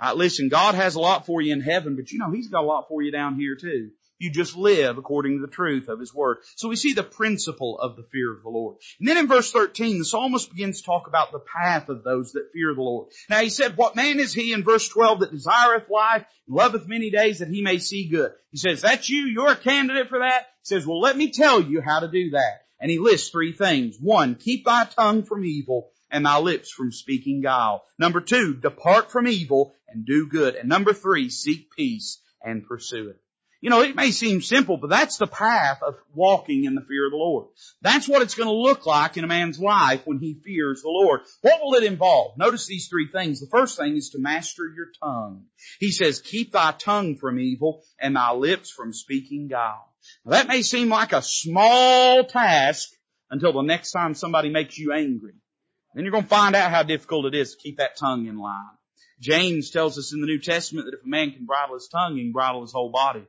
Uh, 0.00 0.14
listen, 0.14 0.48
God 0.48 0.74
has 0.74 0.96
a 0.96 1.00
lot 1.00 1.26
for 1.26 1.40
you 1.40 1.52
in 1.52 1.60
heaven, 1.60 1.94
but 1.96 2.10
you 2.10 2.18
know 2.18 2.30
He's 2.32 2.48
got 2.48 2.64
a 2.64 2.66
lot 2.66 2.88
for 2.88 3.02
you 3.02 3.12
down 3.12 3.36
here 3.36 3.54
too. 3.54 3.90
You 4.18 4.30
just 4.30 4.56
live 4.56 4.98
according 4.98 5.36
to 5.36 5.46
the 5.46 5.52
truth 5.52 5.88
of 5.88 5.98
His 5.98 6.14
Word. 6.14 6.38
So 6.56 6.68
we 6.68 6.76
see 6.76 6.92
the 6.92 7.02
principle 7.02 7.78
of 7.78 7.96
the 7.96 8.04
fear 8.12 8.32
of 8.32 8.42
the 8.42 8.50
Lord. 8.50 8.76
And 9.00 9.08
then 9.08 9.16
in 9.16 9.26
verse 9.26 9.50
13, 9.50 9.98
the 9.98 10.04
psalmist 10.04 10.50
begins 10.50 10.80
to 10.80 10.86
talk 10.86 11.08
about 11.08 11.32
the 11.32 11.40
path 11.40 11.88
of 11.88 12.04
those 12.04 12.32
that 12.32 12.50
fear 12.52 12.74
the 12.74 12.82
Lord. 12.82 13.08
Now 13.28 13.40
he 13.40 13.48
said, 13.48 13.76
what 13.76 13.96
man 13.96 14.20
is 14.20 14.32
he 14.32 14.52
in 14.52 14.62
verse 14.62 14.88
12 14.88 15.20
that 15.20 15.32
desireth 15.32 15.90
life, 15.90 16.24
and 16.46 16.56
loveth 16.56 16.88
many 16.88 17.10
days 17.10 17.40
that 17.40 17.48
he 17.48 17.62
may 17.62 17.78
see 17.78 18.08
good? 18.08 18.32
He 18.50 18.58
says, 18.58 18.80
that's 18.80 19.08
you, 19.10 19.26
you're 19.26 19.52
a 19.52 19.56
candidate 19.56 20.08
for 20.08 20.20
that? 20.20 20.46
He 20.62 20.66
says, 20.66 20.86
well 20.86 21.00
let 21.00 21.16
me 21.16 21.30
tell 21.30 21.60
you 21.60 21.80
how 21.80 22.00
to 22.00 22.08
do 22.08 22.30
that. 22.30 22.62
And 22.80 22.90
he 22.90 22.98
lists 22.98 23.30
three 23.30 23.52
things. 23.52 23.96
One, 24.00 24.34
keep 24.34 24.64
thy 24.64 24.84
tongue 24.84 25.22
from 25.22 25.44
evil 25.44 25.91
and 26.12 26.24
thy 26.24 26.38
lips 26.38 26.70
from 26.70 26.92
speaking 26.92 27.40
guile. 27.40 27.82
Number 27.98 28.20
two, 28.20 28.54
depart 28.54 29.10
from 29.10 29.26
evil 29.26 29.74
and 29.88 30.06
do 30.06 30.28
good. 30.28 30.54
And 30.54 30.68
number 30.68 30.92
three, 30.92 31.30
seek 31.30 31.72
peace 31.74 32.20
and 32.42 32.64
pursue 32.64 33.08
it. 33.08 33.16
You 33.62 33.70
know, 33.70 33.80
it 33.80 33.94
may 33.94 34.10
seem 34.10 34.42
simple, 34.42 34.76
but 34.76 34.90
that's 34.90 35.18
the 35.18 35.26
path 35.28 35.82
of 35.82 35.94
walking 36.12 36.64
in 36.64 36.74
the 36.74 36.80
fear 36.80 37.06
of 37.06 37.12
the 37.12 37.16
Lord. 37.16 37.46
That's 37.80 38.08
what 38.08 38.20
it's 38.20 38.34
going 38.34 38.48
to 38.48 38.54
look 38.54 38.86
like 38.86 39.16
in 39.16 39.22
a 39.22 39.28
man's 39.28 39.60
life 39.60 40.02
when 40.04 40.18
he 40.18 40.34
fears 40.44 40.82
the 40.82 40.88
Lord. 40.88 41.20
What 41.42 41.60
will 41.62 41.74
it 41.74 41.84
involve? 41.84 42.36
Notice 42.36 42.66
these 42.66 42.88
three 42.88 43.06
things. 43.06 43.38
The 43.38 43.46
first 43.46 43.78
thing 43.78 43.96
is 43.96 44.10
to 44.10 44.18
master 44.18 44.64
your 44.74 44.88
tongue. 45.00 45.44
He 45.78 45.92
says, 45.92 46.20
keep 46.20 46.52
thy 46.52 46.72
tongue 46.72 47.16
from 47.16 47.38
evil 47.38 47.84
and 48.00 48.16
thy 48.16 48.32
lips 48.32 48.68
from 48.68 48.92
speaking 48.92 49.46
guile. 49.46 49.88
Now 50.24 50.32
that 50.32 50.48
may 50.48 50.62
seem 50.62 50.88
like 50.88 51.12
a 51.12 51.22
small 51.22 52.24
task 52.24 52.88
until 53.30 53.52
the 53.52 53.62
next 53.62 53.92
time 53.92 54.14
somebody 54.14 54.50
makes 54.50 54.76
you 54.76 54.92
angry. 54.92 55.34
Then 55.94 56.04
you're 56.04 56.12
going 56.12 56.24
to 56.24 56.28
find 56.28 56.54
out 56.54 56.70
how 56.70 56.82
difficult 56.82 57.26
it 57.26 57.34
is 57.34 57.54
to 57.54 57.60
keep 57.60 57.78
that 57.78 57.96
tongue 57.96 58.26
in 58.26 58.38
line. 58.38 58.64
James 59.20 59.70
tells 59.70 59.98
us 59.98 60.12
in 60.12 60.20
the 60.20 60.26
New 60.26 60.40
Testament 60.40 60.86
that 60.86 60.98
if 60.98 61.04
a 61.04 61.08
man 61.08 61.30
can 61.30 61.46
bridle 61.46 61.74
his 61.74 61.88
tongue, 61.88 62.16
he 62.16 62.22
can 62.22 62.32
bridle 62.32 62.62
his 62.62 62.72
whole 62.72 62.90
body. 62.90 63.24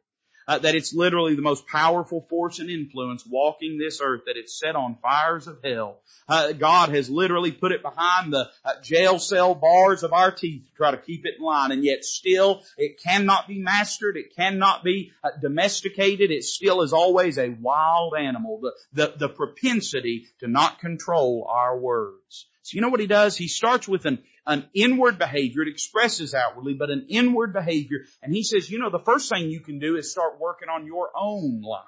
Uh, 0.46 0.58
that 0.58 0.76
it's 0.76 0.94
literally 0.94 1.36
the 1.36 1.42
most 1.42 1.66
powerful 1.68 2.26
force 2.30 2.60
and 2.60 2.70
influence 2.70 3.26
walking 3.26 3.78
this 3.78 4.02
earth, 4.04 4.24
that 4.26 4.36
it's 4.36 4.60
set 4.60 4.76
on 4.76 4.98
fires 5.02 5.48
of 5.48 5.58
hell. 5.64 6.02
Uh, 6.28 6.52
God 6.52 6.90
has 6.90 7.10
literally 7.10 7.54
put 7.54 7.72
it 7.72 7.82
behind 7.82 8.34
the 8.34 8.50
uh, 8.66 8.74
jail 8.82 9.20
cell 9.20 9.56
bars 9.56 10.04
of 10.04 10.12
our 10.12 10.32
teeth 10.32 10.66
to 10.66 10.76
try 10.76 10.92
to 10.92 10.98
keep 10.98 11.26
it 11.26 11.36
in 11.38 11.46
line, 11.46 11.72
and 11.72 11.86
yet 11.86 12.04
still 12.04 12.62
it 12.78 13.02
cannot 13.02 13.48
be 13.48 13.58
mastered, 13.58 14.18
it 14.18 14.36
cannot 14.36 14.84
be 14.84 15.12
uh, 15.24 15.30
domesticated, 15.40 16.30
it 16.30 16.44
still 16.44 16.82
is 16.82 16.92
always 16.92 17.38
a 17.38 17.48
wild 17.48 18.14
animal, 18.14 18.60
the, 18.60 18.74
the, 18.92 19.14
the 19.18 19.30
propensity 19.30 20.26
to 20.42 20.48
not 20.50 20.80
control 20.80 21.48
our 21.50 21.78
words. 21.78 22.48
So 22.64 22.76
you 22.76 22.82
know 22.82 22.90
what 22.90 23.02
he 23.02 23.08
does? 23.08 23.36
He 23.36 23.50
starts 23.50 23.88
with 23.88 24.06
an, 24.06 24.20
an 24.48 24.68
inward 24.74 25.18
behavior. 25.20 25.62
It 25.64 25.68
expresses 25.68 26.34
outwardly, 26.34 26.74
but 26.74 26.90
an 26.90 27.08
inward 27.10 27.52
behavior. 27.54 28.00
And 28.22 28.34
he 28.34 28.44
says, 28.44 28.70
you 28.70 28.80
know, 28.80 28.90
the 28.90 29.00
first 29.00 29.30
thing 29.30 29.50
you 29.50 29.60
can 29.60 29.80
do 29.80 29.98
is 29.98 30.12
start 30.12 30.40
working 30.40 30.70
on 30.70 30.86
your 30.86 31.12
own 31.16 31.62
life. 31.62 31.84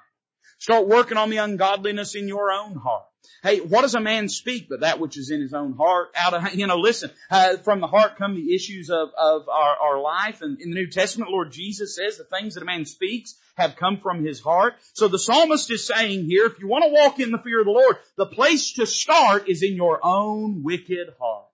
Start 0.58 0.88
working 0.88 1.18
on 1.18 1.30
the 1.30 1.36
ungodliness 1.38 2.14
in 2.14 2.28
your 2.28 2.50
own 2.50 2.76
heart. 2.76 3.04
Hey, 3.42 3.60
what 3.60 3.82
does 3.82 3.94
a 3.94 4.00
man 4.00 4.28
speak 4.28 4.68
but 4.68 4.80
that 4.80 4.98
which 4.98 5.18
is 5.18 5.30
in 5.30 5.40
his 5.40 5.52
own 5.52 5.74
heart? 5.76 6.08
Out 6.16 6.34
of, 6.34 6.54
you 6.54 6.66
know, 6.66 6.78
listen, 6.78 7.10
uh, 7.30 7.58
from 7.58 7.80
the 7.80 7.86
heart 7.86 8.16
come 8.16 8.34
the 8.34 8.54
issues 8.54 8.88
of, 8.88 9.10
of 9.16 9.48
our, 9.48 9.76
our 9.76 10.00
life. 10.00 10.42
And 10.42 10.60
in 10.60 10.70
the 10.70 10.76
New 10.76 10.88
Testament, 10.88 11.30
Lord 11.30 11.52
Jesus 11.52 11.96
says 11.96 12.16
the 12.16 12.24
things 12.24 12.54
that 12.54 12.62
a 12.62 12.66
man 12.66 12.86
speaks 12.86 13.34
have 13.56 13.76
come 13.76 13.98
from 13.98 14.24
his 14.24 14.40
heart. 14.40 14.74
So 14.94 15.08
the 15.08 15.18
psalmist 15.18 15.70
is 15.70 15.86
saying 15.86 16.24
here, 16.24 16.46
if 16.46 16.58
you 16.58 16.68
want 16.68 16.84
to 16.84 16.92
walk 16.92 17.20
in 17.20 17.30
the 17.30 17.38
fear 17.38 17.60
of 17.60 17.66
the 17.66 17.72
Lord, 17.72 17.96
the 18.16 18.26
place 18.26 18.72
to 18.74 18.86
start 18.86 19.48
is 19.48 19.62
in 19.62 19.74
your 19.74 20.00
own 20.02 20.62
wicked 20.62 21.08
heart. 21.20 21.44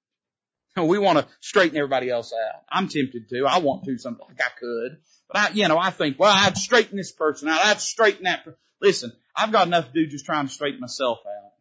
We 0.77 0.99
want 0.99 1.19
to 1.19 1.27
straighten 1.41 1.77
everybody 1.77 2.09
else 2.09 2.33
out. 2.33 2.63
I'm 2.71 2.89
tempted 2.89 3.29
to. 3.29 3.45
I 3.47 3.59
want 3.59 3.85
to 3.85 3.99
something 3.99 4.25
like 4.27 4.41
I 4.41 4.59
could. 4.59 4.99
But 5.29 5.37
I, 5.37 5.49
you 5.53 5.69
know, 5.69 5.77
I 5.77 5.91
think, 5.91 6.19
well, 6.19 6.33
I'd 6.35 6.57
straighten 6.57 6.97
this 6.97 7.13
person 7.13 7.49
out. 7.49 7.61
I'd 7.63 7.81
straighten 7.81 8.25
that. 8.25 8.45
Per- 8.45 8.57
Listen, 8.83 9.13
I've 9.35 9.53
got 9.53 9.69
enough 9.69 9.87
to 9.87 9.93
do 9.93 10.11
just 10.11 10.27
trying 10.27 10.49
to 10.49 10.53
straighten 10.53 10.81
myself 10.81 11.21
out. 11.25 11.53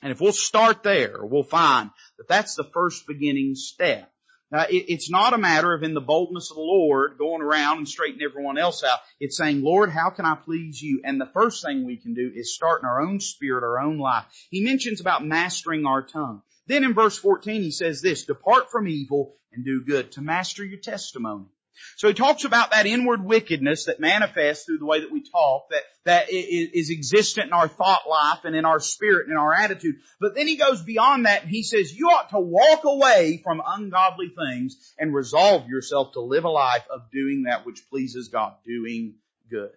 And 0.00 0.12
if 0.12 0.20
we'll 0.20 0.32
start 0.32 0.84
there, 0.84 1.18
we'll 1.20 1.42
find 1.42 1.90
that 2.18 2.28
that's 2.28 2.54
the 2.54 2.64
first 2.64 3.06
beginning 3.06 3.56
step. 3.56 4.10
Now, 4.52 4.62
it, 4.62 4.84
it's 4.88 5.10
not 5.10 5.32
a 5.32 5.38
matter 5.38 5.74
of 5.74 5.82
in 5.82 5.94
the 5.94 6.00
boldness 6.00 6.50
of 6.50 6.56
the 6.56 6.62
Lord 6.62 7.18
going 7.18 7.42
around 7.42 7.78
and 7.78 7.88
straightening 7.88 8.24
everyone 8.24 8.58
else 8.58 8.84
out. 8.84 9.00
It's 9.18 9.36
saying, 9.36 9.62
Lord, 9.62 9.90
how 9.90 10.10
can 10.10 10.24
I 10.24 10.36
please 10.36 10.80
you? 10.80 11.00
And 11.04 11.20
the 11.20 11.30
first 11.34 11.64
thing 11.64 11.84
we 11.84 11.96
can 11.96 12.14
do 12.14 12.30
is 12.32 12.54
start 12.54 12.82
in 12.82 12.88
our 12.88 13.02
own 13.02 13.18
spirit, 13.18 13.64
our 13.64 13.80
own 13.80 13.98
life. 13.98 14.24
He 14.50 14.62
mentions 14.62 15.00
about 15.00 15.26
mastering 15.26 15.84
our 15.84 16.02
tongue. 16.02 16.42
Then 16.68 16.84
in 16.84 16.94
verse 16.94 17.18
14 17.18 17.62
he 17.62 17.72
says 17.72 18.00
this, 18.00 18.24
depart 18.24 18.70
from 18.70 18.86
evil 18.86 19.34
and 19.52 19.64
do 19.64 19.82
good, 19.82 20.12
to 20.12 20.20
master 20.20 20.64
your 20.64 20.78
testimony. 20.78 21.46
So 21.96 22.08
he 22.08 22.14
talks 22.14 22.44
about 22.44 22.70
that 22.70 22.86
inward 22.86 23.24
wickedness 23.24 23.86
that 23.86 24.00
manifests 24.00 24.64
through 24.64 24.78
the 24.78 24.86
way 24.86 25.00
that 25.00 25.10
we 25.10 25.22
talk, 25.22 25.70
that, 25.70 25.82
that 26.04 26.26
is 26.30 26.90
existent 26.90 27.48
in 27.48 27.52
our 27.52 27.68
thought 27.68 28.08
life 28.08 28.44
and 28.44 28.54
in 28.54 28.64
our 28.64 28.80
spirit 28.80 29.26
and 29.26 29.32
in 29.32 29.38
our 29.38 29.54
attitude. 29.54 29.96
But 30.20 30.34
then 30.34 30.46
he 30.46 30.56
goes 30.56 30.82
beyond 30.82 31.26
that 31.26 31.42
and 31.42 31.50
he 31.50 31.62
says, 31.62 31.96
you 31.96 32.08
ought 32.08 32.30
to 32.30 32.40
walk 32.40 32.84
away 32.84 33.40
from 33.42 33.62
ungodly 33.66 34.28
things 34.28 34.94
and 34.98 35.14
resolve 35.14 35.68
yourself 35.68 36.12
to 36.12 36.20
live 36.20 36.44
a 36.44 36.50
life 36.50 36.84
of 36.90 37.10
doing 37.10 37.44
that 37.44 37.66
which 37.66 37.88
pleases 37.88 38.28
God, 38.28 38.54
doing 38.64 39.14
good. 39.50 39.70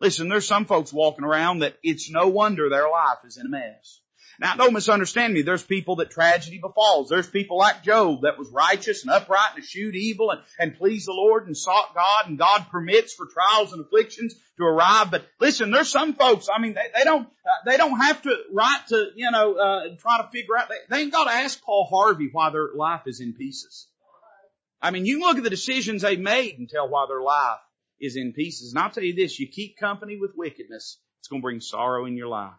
Listen, 0.00 0.28
there's 0.28 0.48
some 0.48 0.64
folks 0.64 0.92
walking 0.92 1.24
around 1.24 1.58
that 1.58 1.76
it's 1.82 2.10
no 2.10 2.28
wonder 2.28 2.68
their 2.68 2.88
life 2.88 3.18
is 3.26 3.36
in 3.36 3.46
a 3.46 3.50
mess. 3.50 4.00
Now 4.40 4.56
don't 4.56 4.72
misunderstand 4.72 5.34
me. 5.34 5.42
There's 5.42 5.62
people 5.62 5.96
that 5.96 6.10
tragedy 6.10 6.58
befalls. 6.58 7.10
There's 7.10 7.28
people 7.28 7.58
like 7.58 7.84
Job 7.84 8.22
that 8.22 8.38
was 8.38 8.48
righteous 8.48 9.02
and 9.02 9.12
upright 9.12 9.50
and 9.54 9.62
eschewed 9.62 9.94
evil 9.94 10.30
and, 10.30 10.40
and 10.58 10.78
pleased 10.78 11.06
the 11.06 11.12
Lord 11.12 11.46
and 11.46 11.54
sought 11.54 11.94
God 11.94 12.26
and 12.26 12.38
God 12.38 12.66
permits 12.70 13.12
for 13.12 13.26
trials 13.26 13.74
and 13.74 13.84
afflictions 13.84 14.34
to 14.56 14.64
arrive. 14.64 15.10
But 15.10 15.26
listen, 15.40 15.70
there's 15.70 15.90
some 15.90 16.14
folks, 16.14 16.48
I 16.52 16.58
mean, 16.58 16.72
they, 16.72 16.86
they 16.96 17.04
don't, 17.04 17.26
uh, 17.26 17.70
they 17.70 17.76
don't 17.76 18.00
have 18.00 18.22
to 18.22 18.34
write 18.50 18.86
to, 18.88 19.10
you 19.14 19.30
know, 19.30 19.56
uh, 19.56 19.80
try 19.98 20.22
to 20.22 20.28
figure 20.32 20.56
out, 20.56 20.70
they, 20.70 20.76
they 20.88 21.02
ain't 21.02 21.12
got 21.12 21.24
to 21.24 21.32
ask 21.32 21.62
Paul 21.62 21.86
Harvey 21.90 22.30
why 22.32 22.48
their 22.48 22.68
life 22.74 23.02
is 23.04 23.20
in 23.20 23.34
pieces. 23.34 23.88
I 24.80 24.90
mean, 24.90 25.04
you 25.04 25.18
can 25.18 25.28
look 25.28 25.36
at 25.36 25.44
the 25.44 25.50
decisions 25.50 26.00
they 26.00 26.16
made 26.16 26.58
and 26.58 26.66
tell 26.66 26.88
why 26.88 27.04
their 27.06 27.20
life 27.20 27.58
is 28.00 28.16
in 28.16 28.32
pieces. 28.32 28.72
And 28.72 28.82
I'll 28.82 28.90
tell 28.90 29.04
you 29.04 29.14
this, 29.14 29.38
you 29.38 29.48
keep 29.48 29.76
company 29.76 30.16
with 30.16 30.30
wickedness, 30.34 30.96
it's 31.18 31.28
going 31.28 31.42
to 31.42 31.44
bring 31.44 31.60
sorrow 31.60 32.06
in 32.06 32.16
your 32.16 32.28
life. 32.28 32.54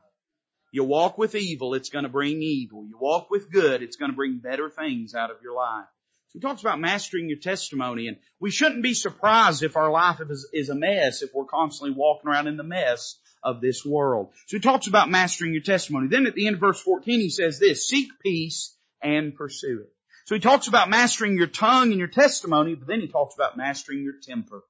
You 0.71 0.85
walk 0.85 1.17
with 1.17 1.35
evil, 1.35 1.73
it's 1.73 1.89
going 1.89 2.03
to 2.03 2.09
bring 2.09 2.41
evil. 2.41 2.85
You 2.87 2.97
walk 2.99 3.29
with 3.29 3.51
good, 3.51 3.83
it's 3.83 3.97
going 3.97 4.11
to 4.11 4.15
bring 4.15 4.37
better 4.37 4.69
things 4.69 5.13
out 5.13 5.29
of 5.29 5.41
your 5.43 5.53
life. 5.53 5.85
So 6.29 6.39
he 6.39 6.41
talks 6.41 6.61
about 6.61 6.79
mastering 6.79 7.27
your 7.27 7.39
testimony 7.39 8.07
and 8.07 8.17
we 8.39 8.51
shouldn't 8.51 8.83
be 8.83 8.93
surprised 8.93 9.63
if 9.63 9.75
our 9.75 9.91
life 9.91 10.21
is, 10.21 10.49
is 10.53 10.69
a 10.69 10.75
mess 10.75 11.21
if 11.21 11.31
we're 11.33 11.43
constantly 11.43 11.93
walking 11.93 12.29
around 12.29 12.47
in 12.47 12.55
the 12.55 12.63
mess 12.63 13.17
of 13.43 13.59
this 13.59 13.85
world. 13.85 14.29
So 14.47 14.55
he 14.55 14.61
talks 14.61 14.87
about 14.87 15.09
mastering 15.09 15.51
your 15.51 15.61
testimony. 15.61 16.07
Then 16.07 16.25
at 16.25 16.35
the 16.35 16.47
end 16.47 16.55
of 16.55 16.61
verse 16.61 16.79
14 16.79 17.19
he 17.19 17.29
says 17.29 17.59
this, 17.59 17.85
seek 17.85 18.07
peace 18.23 18.73
and 19.01 19.35
pursue 19.35 19.81
it. 19.81 19.93
So 20.25 20.35
he 20.35 20.39
talks 20.39 20.67
about 20.69 20.89
mastering 20.89 21.35
your 21.35 21.47
tongue 21.47 21.89
and 21.89 21.99
your 21.99 22.07
testimony, 22.07 22.75
but 22.75 22.87
then 22.87 23.01
he 23.01 23.07
talks 23.07 23.35
about 23.35 23.57
mastering 23.57 24.01
your 24.01 24.13
temper. 24.21 24.63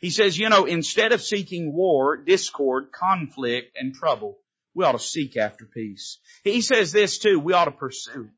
He 0.00 0.10
says, 0.10 0.38
you 0.38 0.48
know, 0.48 0.66
instead 0.66 1.10
of 1.10 1.20
seeking 1.20 1.72
war, 1.72 2.16
discord, 2.16 2.92
conflict, 2.92 3.76
and 3.76 3.92
trouble, 3.92 4.38
we 4.74 4.84
ought 4.84 4.92
to 4.92 4.98
seek 4.98 5.36
after 5.36 5.64
peace. 5.64 6.18
He 6.44 6.60
says 6.60 6.92
this 6.92 7.18
too, 7.18 7.38
we 7.38 7.52
ought 7.52 7.66
to 7.66 7.70
pursue. 7.72 8.28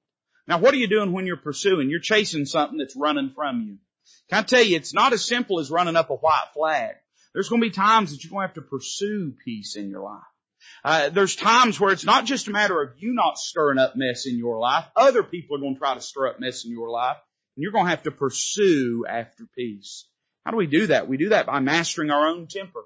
Now 0.48 0.58
what 0.58 0.74
are 0.74 0.78
you 0.78 0.88
doing 0.88 1.12
when 1.12 1.26
you're 1.26 1.36
pursuing? 1.36 1.90
You're 1.90 2.00
chasing 2.00 2.46
something 2.46 2.78
that's 2.78 2.96
running 2.96 3.32
from 3.34 3.62
you. 3.62 3.78
Can 4.28 4.38
I 4.38 4.42
tell 4.42 4.62
you, 4.62 4.76
it's 4.76 4.94
not 4.94 5.12
as 5.12 5.24
simple 5.24 5.60
as 5.60 5.70
running 5.70 5.96
up 5.96 6.10
a 6.10 6.14
white 6.14 6.48
flag. 6.54 6.96
There's 7.32 7.48
going 7.48 7.62
to 7.62 7.68
be 7.68 7.74
times 7.74 8.10
that 8.10 8.22
you're 8.22 8.30
going 8.30 8.42
to 8.42 8.48
have 8.48 8.54
to 8.54 8.62
pursue 8.62 9.34
peace 9.44 9.76
in 9.76 9.88
your 9.88 10.02
life. 10.02 10.22
Uh, 10.84 11.08
there's 11.08 11.36
times 11.36 11.78
where 11.78 11.92
it's 11.92 12.04
not 12.04 12.24
just 12.24 12.48
a 12.48 12.50
matter 12.50 12.80
of 12.82 12.90
you 12.98 13.14
not 13.14 13.38
stirring 13.38 13.78
up 13.78 13.94
mess 13.96 14.26
in 14.26 14.36
your 14.36 14.58
life. 14.58 14.84
Other 14.96 15.22
people 15.22 15.56
are 15.56 15.60
going 15.60 15.74
to 15.74 15.78
try 15.78 15.94
to 15.94 16.00
stir 16.00 16.28
up 16.28 16.40
mess 16.40 16.64
in 16.64 16.72
your 16.72 16.90
life. 16.90 17.16
And 17.56 17.62
you're 17.62 17.72
going 17.72 17.84
to 17.84 17.90
have 17.90 18.04
to 18.04 18.10
pursue 18.10 19.04
after 19.08 19.46
peace. 19.56 20.06
How 20.44 20.50
do 20.50 20.56
we 20.56 20.66
do 20.66 20.88
that? 20.88 21.08
We 21.08 21.16
do 21.16 21.30
that 21.30 21.46
by 21.46 21.60
mastering 21.60 22.10
our 22.10 22.26
own 22.28 22.48
temper 22.48 22.80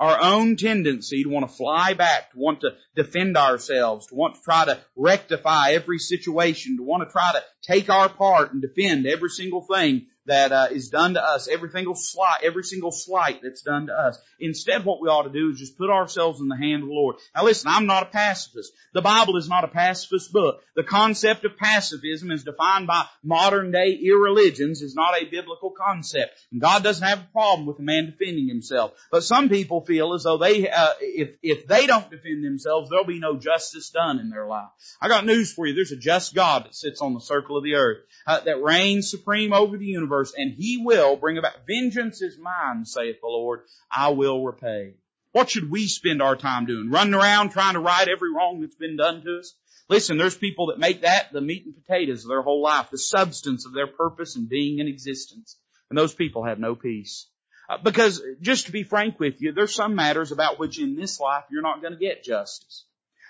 our 0.00 0.18
own 0.20 0.56
tendency 0.56 1.22
to 1.22 1.28
want 1.28 1.48
to 1.48 1.54
fly 1.54 1.92
back, 1.92 2.32
to 2.32 2.38
want 2.38 2.62
to 2.62 2.70
defend 2.96 3.36
ourselves, 3.36 4.06
to 4.06 4.14
want 4.14 4.34
to 4.34 4.40
try 4.40 4.64
to 4.64 4.80
rectify 4.96 5.72
every 5.72 5.98
situation, 5.98 6.78
to 6.78 6.82
want 6.82 7.06
to 7.06 7.12
try 7.12 7.30
to 7.32 7.42
take 7.62 7.90
our 7.90 8.08
part 8.08 8.52
and 8.52 8.62
defend 8.62 9.06
every 9.06 9.28
single 9.28 9.60
thing 9.60 10.06
that 10.30 10.52
uh, 10.52 10.68
is 10.70 10.90
done 10.90 11.14
to 11.14 11.22
us, 11.22 11.48
every 11.48 11.70
single 11.70 11.96
slight, 11.96 12.42
every 12.44 12.62
single 12.62 12.92
slight 12.92 13.40
that's 13.42 13.62
done 13.62 13.88
to 13.88 13.92
us. 13.92 14.16
Instead, 14.38 14.84
what 14.84 15.00
we 15.00 15.08
ought 15.08 15.24
to 15.24 15.30
do 15.30 15.50
is 15.50 15.58
just 15.58 15.76
put 15.76 15.90
ourselves 15.90 16.40
in 16.40 16.46
the 16.46 16.56
hand 16.56 16.84
of 16.84 16.88
the 16.88 16.94
Lord. 16.94 17.16
Now 17.34 17.44
listen, 17.44 17.68
I'm 17.68 17.86
not 17.86 18.04
a 18.04 18.06
pacifist. 18.06 18.72
The 18.94 19.02
Bible 19.02 19.36
is 19.36 19.48
not 19.48 19.64
a 19.64 19.68
pacifist 19.68 20.32
book. 20.32 20.62
The 20.76 20.84
concept 20.84 21.44
of 21.44 21.56
pacifism 21.56 22.30
is 22.30 22.44
defined 22.44 22.86
by 22.86 23.06
modern 23.24 23.72
day 23.72 23.98
irreligions 24.00 24.82
is 24.82 24.94
not 24.94 25.20
a 25.20 25.24
biblical 25.24 25.70
concept. 25.70 26.38
And 26.52 26.60
God 26.60 26.84
doesn't 26.84 27.06
have 27.06 27.18
a 27.18 27.32
problem 27.32 27.66
with 27.66 27.80
a 27.80 27.82
man 27.82 28.06
defending 28.06 28.46
himself. 28.46 28.92
But 29.10 29.24
some 29.24 29.48
people 29.48 29.84
feel 29.84 30.14
as 30.14 30.22
though 30.22 30.38
they, 30.38 30.70
uh, 30.70 30.92
if, 31.00 31.30
if 31.42 31.66
they 31.66 31.88
don't 31.88 32.08
defend 32.08 32.44
themselves, 32.44 32.88
there'll 32.88 33.04
be 33.04 33.18
no 33.18 33.36
justice 33.36 33.90
done 33.90 34.20
in 34.20 34.30
their 34.30 34.46
life. 34.46 34.68
I 35.00 35.08
got 35.08 35.26
news 35.26 35.52
for 35.52 35.66
you. 35.66 35.74
There's 35.74 35.90
a 35.90 35.96
just 35.96 36.36
God 36.36 36.66
that 36.66 36.76
sits 36.76 37.00
on 37.00 37.14
the 37.14 37.20
circle 37.20 37.56
of 37.56 37.64
the 37.64 37.74
earth, 37.74 37.98
uh, 38.26 38.40
that 38.40 38.62
reigns 38.62 39.10
supreme 39.10 39.52
over 39.52 39.76
the 39.76 39.86
universe, 39.86 40.19
and 40.36 40.52
He 40.52 40.82
will 40.82 41.16
bring 41.16 41.38
about 41.38 41.66
vengeance 41.66 42.22
is 42.22 42.38
mine, 42.38 42.84
saith 42.84 43.20
the 43.20 43.26
Lord. 43.26 43.60
I 43.90 44.10
will 44.10 44.44
repay. 44.44 44.94
What 45.32 45.50
should 45.50 45.70
we 45.70 45.86
spend 45.86 46.20
our 46.20 46.36
time 46.36 46.66
doing? 46.66 46.90
Running 46.90 47.14
around 47.14 47.50
trying 47.50 47.74
to 47.74 47.80
right 47.80 48.08
every 48.08 48.32
wrong 48.32 48.60
that's 48.60 48.74
been 48.74 48.96
done 48.96 49.22
to 49.22 49.38
us? 49.38 49.54
Listen, 49.88 50.18
there's 50.18 50.36
people 50.36 50.66
that 50.66 50.78
make 50.78 51.02
that 51.02 51.32
the 51.32 51.40
meat 51.40 51.64
and 51.64 51.74
potatoes 51.74 52.24
of 52.24 52.28
their 52.28 52.42
whole 52.42 52.62
life, 52.62 52.90
the 52.90 52.98
substance 52.98 53.66
of 53.66 53.72
their 53.72 53.86
purpose 53.86 54.36
and 54.36 54.48
being 54.48 54.78
in 54.78 54.88
existence. 54.88 55.56
And 55.88 55.98
those 55.98 56.14
people 56.14 56.44
have 56.44 56.58
no 56.58 56.74
peace. 56.74 57.26
Uh, 57.68 57.78
because 57.78 58.22
just 58.40 58.66
to 58.66 58.72
be 58.72 58.82
frank 58.82 59.20
with 59.20 59.40
you, 59.40 59.52
there's 59.52 59.74
some 59.74 59.94
matters 59.94 60.32
about 60.32 60.58
which 60.58 60.80
in 60.80 60.96
this 60.96 61.20
life 61.20 61.44
you're 61.50 61.62
not 61.62 61.80
going 61.80 61.92
to 61.92 61.98
get 61.98 62.24
justice. 62.24 62.84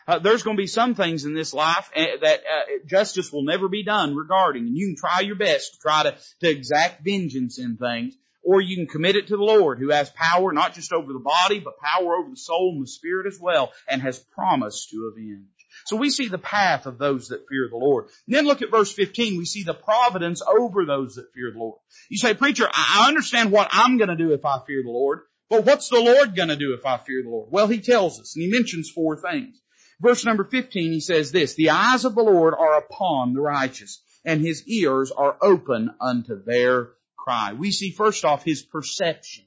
Uh, 0.06 0.18
there's 0.18 0.42
going 0.42 0.56
to 0.56 0.60
be 0.60 0.66
some 0.66 0.94
things 0.94 1.24
in 1.24 1.34
this 1.34 1.52
life 1.54 1.90
uh, 1.94 2.04
that 2.22 2.40
uh, 2.40 2.62
justice 2.86 3.32
will 3.32 3.44
never 3.44 3.68
be 3.68 3.84
done 3.84 4.14
regarding, 4.14 4.66
and 4.66 4.76
you 4.76 4.88
can 4.88 4.96
try 4.96 5.20
your 5.20 5.36
best 5.36 5.74
to 5.74 5.78
try 5.80 6.02
to, 6.04 6.16
to 6.40 6.48
exact 6.48 7.04
vengeance 7.04 7.58
in 7.58 7.76
things 7.76 8.14
or 8.42 8.60
you 8.60 8.76
can 8.76 8.86
commit 8.86 9.16
it 9.16 9.28
to 9.28 9.36
the 9.36 9.42
Lord 9.42 9.78
who 9.78 9.90
has 9.90 10.10
power 10.10 10.52
not 10.52 10.74
just 10.74 10.92
over 10.92 11.12
the 11.12 11.18
body, 11.18 11.60
but 11.60 11.78
power 11.78 12.16
over 12.16 12.30
the 12.30 12.36
soul 12.36 12.72
and 12.74 12.82
the 12.82 12.90
spirit 12.90 13.26
as 13.26 13.38
well, 13.40 13.72
and 13.88 14.02
has 14.02 14.18
promised 14.18 14.90
to 14.90 15.12
avenge. 15.12 15.46
So 15.84 15.96
we 15.96 16.10
see 16.10 16.28
the 16.28 16.38
path 16.38 16.86
of 16.86 16.98
those 16.98 17.28
that 17.28 17.46
fear 17.48 17.68
the 17.70 17.76
Lord. 17.76 18.06
And 18.26 18.34
then 18.34 18.46
look 18.46 18.62
at 18.62 18.70
verse 18.70 18.92
15. 18.92 19.38
We 19.38 19.44
see 19.44 19.62
the 19.62 19.74
providence 19.74 20.42
over 20.42 20.84
those 20.84 21.14
that 21.14 21.32
fear 21.32 21.52
the 21.52 21.58
Lord. 21.58 21.78
You 22.08 22.18
say, 22.18 22.34
preacher, 22.34 22.68
I 22.72 23.06
understand 23.08 23.52
what 23.52 23.68
I'm 23.72 23.98
going 23.98 24.08
to 24.08 24.16
do 24.16 24.32
if 24.32 24.44
I 24.44 24.58
fear 24.66 24.82
the 24.82 24.90
Lord, 24.90 25.20
but 25.48 25.64
what's 25.64 25.88
the 25.88 26.00
Lord 26.00 26.34
going 26.34 26.48
to 26.48 26.56
do 26.56 26.74
if 26.74 26.84
I 26.84 26.98
fear 26.98 27.22
the 27.22 27.30
Lord? 27.30 27.48
Well, 27.50 27.68
he 27.68 27.80
tells 27.80 28.18
us, 28.20 28.34
and 28.34 28.42
he 28.42 28.50
mentions 28.50 28.90
four 28.90 29.16
things. 29.16 29.60
Verse 30.00 30.24
number 30.24 30.44
15, 30.44 30.92
he 30.92 31.00
says 31.00 31.30
this, 31.30 31.54
the 31.54 31.70
eyes 31.70 32.04
of 32.04 32.14
the 32.14 32.22
Lord 32.22 32.54
are 32.54 32.78
upon 32.78 33.34
the 33.34 33.40
righteous, 33.40 34.02
and 34.24 34.40
his 34.40 34.66
ears 34.66 35.10
are 35.10 35.36
open 35.42 35.94
unto 36.00 36.42
their 36.42 36.90
cry. 37.16 37.52
We 37.52 37.70
see 37.70 37.90
first 37.90 38.24
off 38.24 38.42
his 38.42 38.62
perception. 38.62 39.44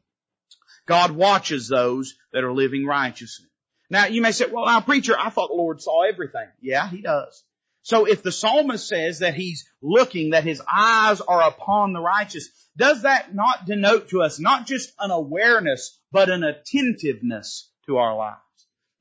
God 0.85 1.11
watches 1.11 1.67
those 1.67 2.15
that 2.33 2.43
are 2.43 2.53
living 2.53 2.85
righteously. 2.85 3.47
Now 3.89 4.05
you 4.05 4.21
may 4.21 4.31
say, 4.31 4.45
well 4.51 4.65
now 4.65 4.81
preacher, 4.81 5.15
I 5.17 5.29
thought 5.29 5.49
the 5.49 5.55
Lord 5.55 5.81
saw 5.81 6.03
everything. 6.03 6.47
Yeah, 6.61 6.87
he 6.89 7.01
does. 7.01 7.43
So 7.81 8.05
if 8.05 8.23
the 8.23 8.31
psalmist 8.31 8.87
says 8.87 9.19
that 9.19 9.35
he's 9.35 9.65
looking, 9.81 10.31
that 10.31 10.45
his 10.45 10.61
eyes 10.71 11.19
are 11.19 11.41
upon 11.41 11.93
the 11.93 11.99
righteous, 11.99 12.49
does 12.77 13.01
that 13.01 13.35
not 13.35 13.65
denote 13.65 14.09
to 14.09 14.21
us 14.21 14.39
not 14.39 14.65
just 14.65 14.93
an 14.99 15.11
awareness, 15.11 15.99
but 16.11 16.29
an 16.29 16.43
attentiveness 16.43 17.69
to 17.87 17.97
our 17.97 18.15
lives? 18.15 18.39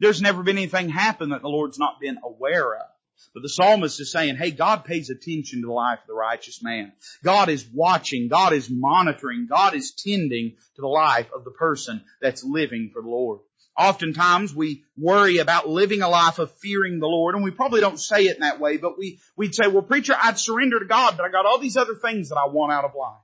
There's 0.02 0.20
never 0.20 0.42
been 0.42 0.58
anything 0.58 0.88
happen 0.88 1.30
that 1.30 1.42
the 1.42 1.48
Lord's 1.48 1.78
not 1.78 2.00
been 2.00 2.18
aware 2.24 2.74
of. 2.74 2.86
But 3.34 3.44
the 3.44 3.48
psalmist 3.48 4.00
is 4.00 4.10
saying, 4.10 4.34
hey, 4.34 4.50
God 4.50 4.84
pays 4.84 5.10
attention 5.10 5.60
to 5.60 5.68
the 5.68 5.72
life 5.72 6.00
of 6.00 6.08
the 6.08 6.14
righteous 6.14 6.60
man. 6.60 6.92
God 7.22 7.48
is 7.48 7.64
watching. 7.72 8.26
God 8.28 8.52
is 8.52 8.68
monitoring. 8.68 9.46
God 9.48 9.76
is 9.76 9.92
tending 9.92 10.56
to 10.74 10.80
the 10.80 10.88
life 10.88 11.28
of 11.32 11.44
the 11.44 11.52
person 11.52 12.02
that's 12.20 12.42
living 12.42 12.90
for 12.92 13.00
the 13.00 13.08
Lord. 13.08 13.40
Oftentimes 13.78 14.52
we 14.52 14.82
worry 14.98 15.38
about 15.38 15.68
living 15.68 16.02
a 16.02 16.08
life 16.08 16.40
of 16.40 16.50
fearing 16.58 16.98
the 16.98 17.06
Lord, 17.06 17.36
and 17.36 17.44
we 17.44 17.52
probably 17.52 17.80
don't 17.80 18.00
say 18.00 18.24
it 18.26 18.34
in 18.34 18.40
that 18.40 18.58
way, 18.58 18.78
but 18.78 18.98
we, 18.98 19.20
we'd 19.36 19.54
say, 19.54 19.68
well 19.68 19.82
preacher, 19.82 20.14
I'd 20.20 20.38
surrender 20.38 20.80
to 20.80 20.84
God, 20.84 21.16
but 21.16 21.24
I 21.24 21.30
got 21.30 21.46
all 21.46 21.58
these 21.58 21.76
other 21.76 21.94
things 21.94 22.30
that 22.30 22.36
I 22.36 22.48
want 22.48 22.72
out 22.72 22.84
of 22.84 22.96
life. 22.98 23.22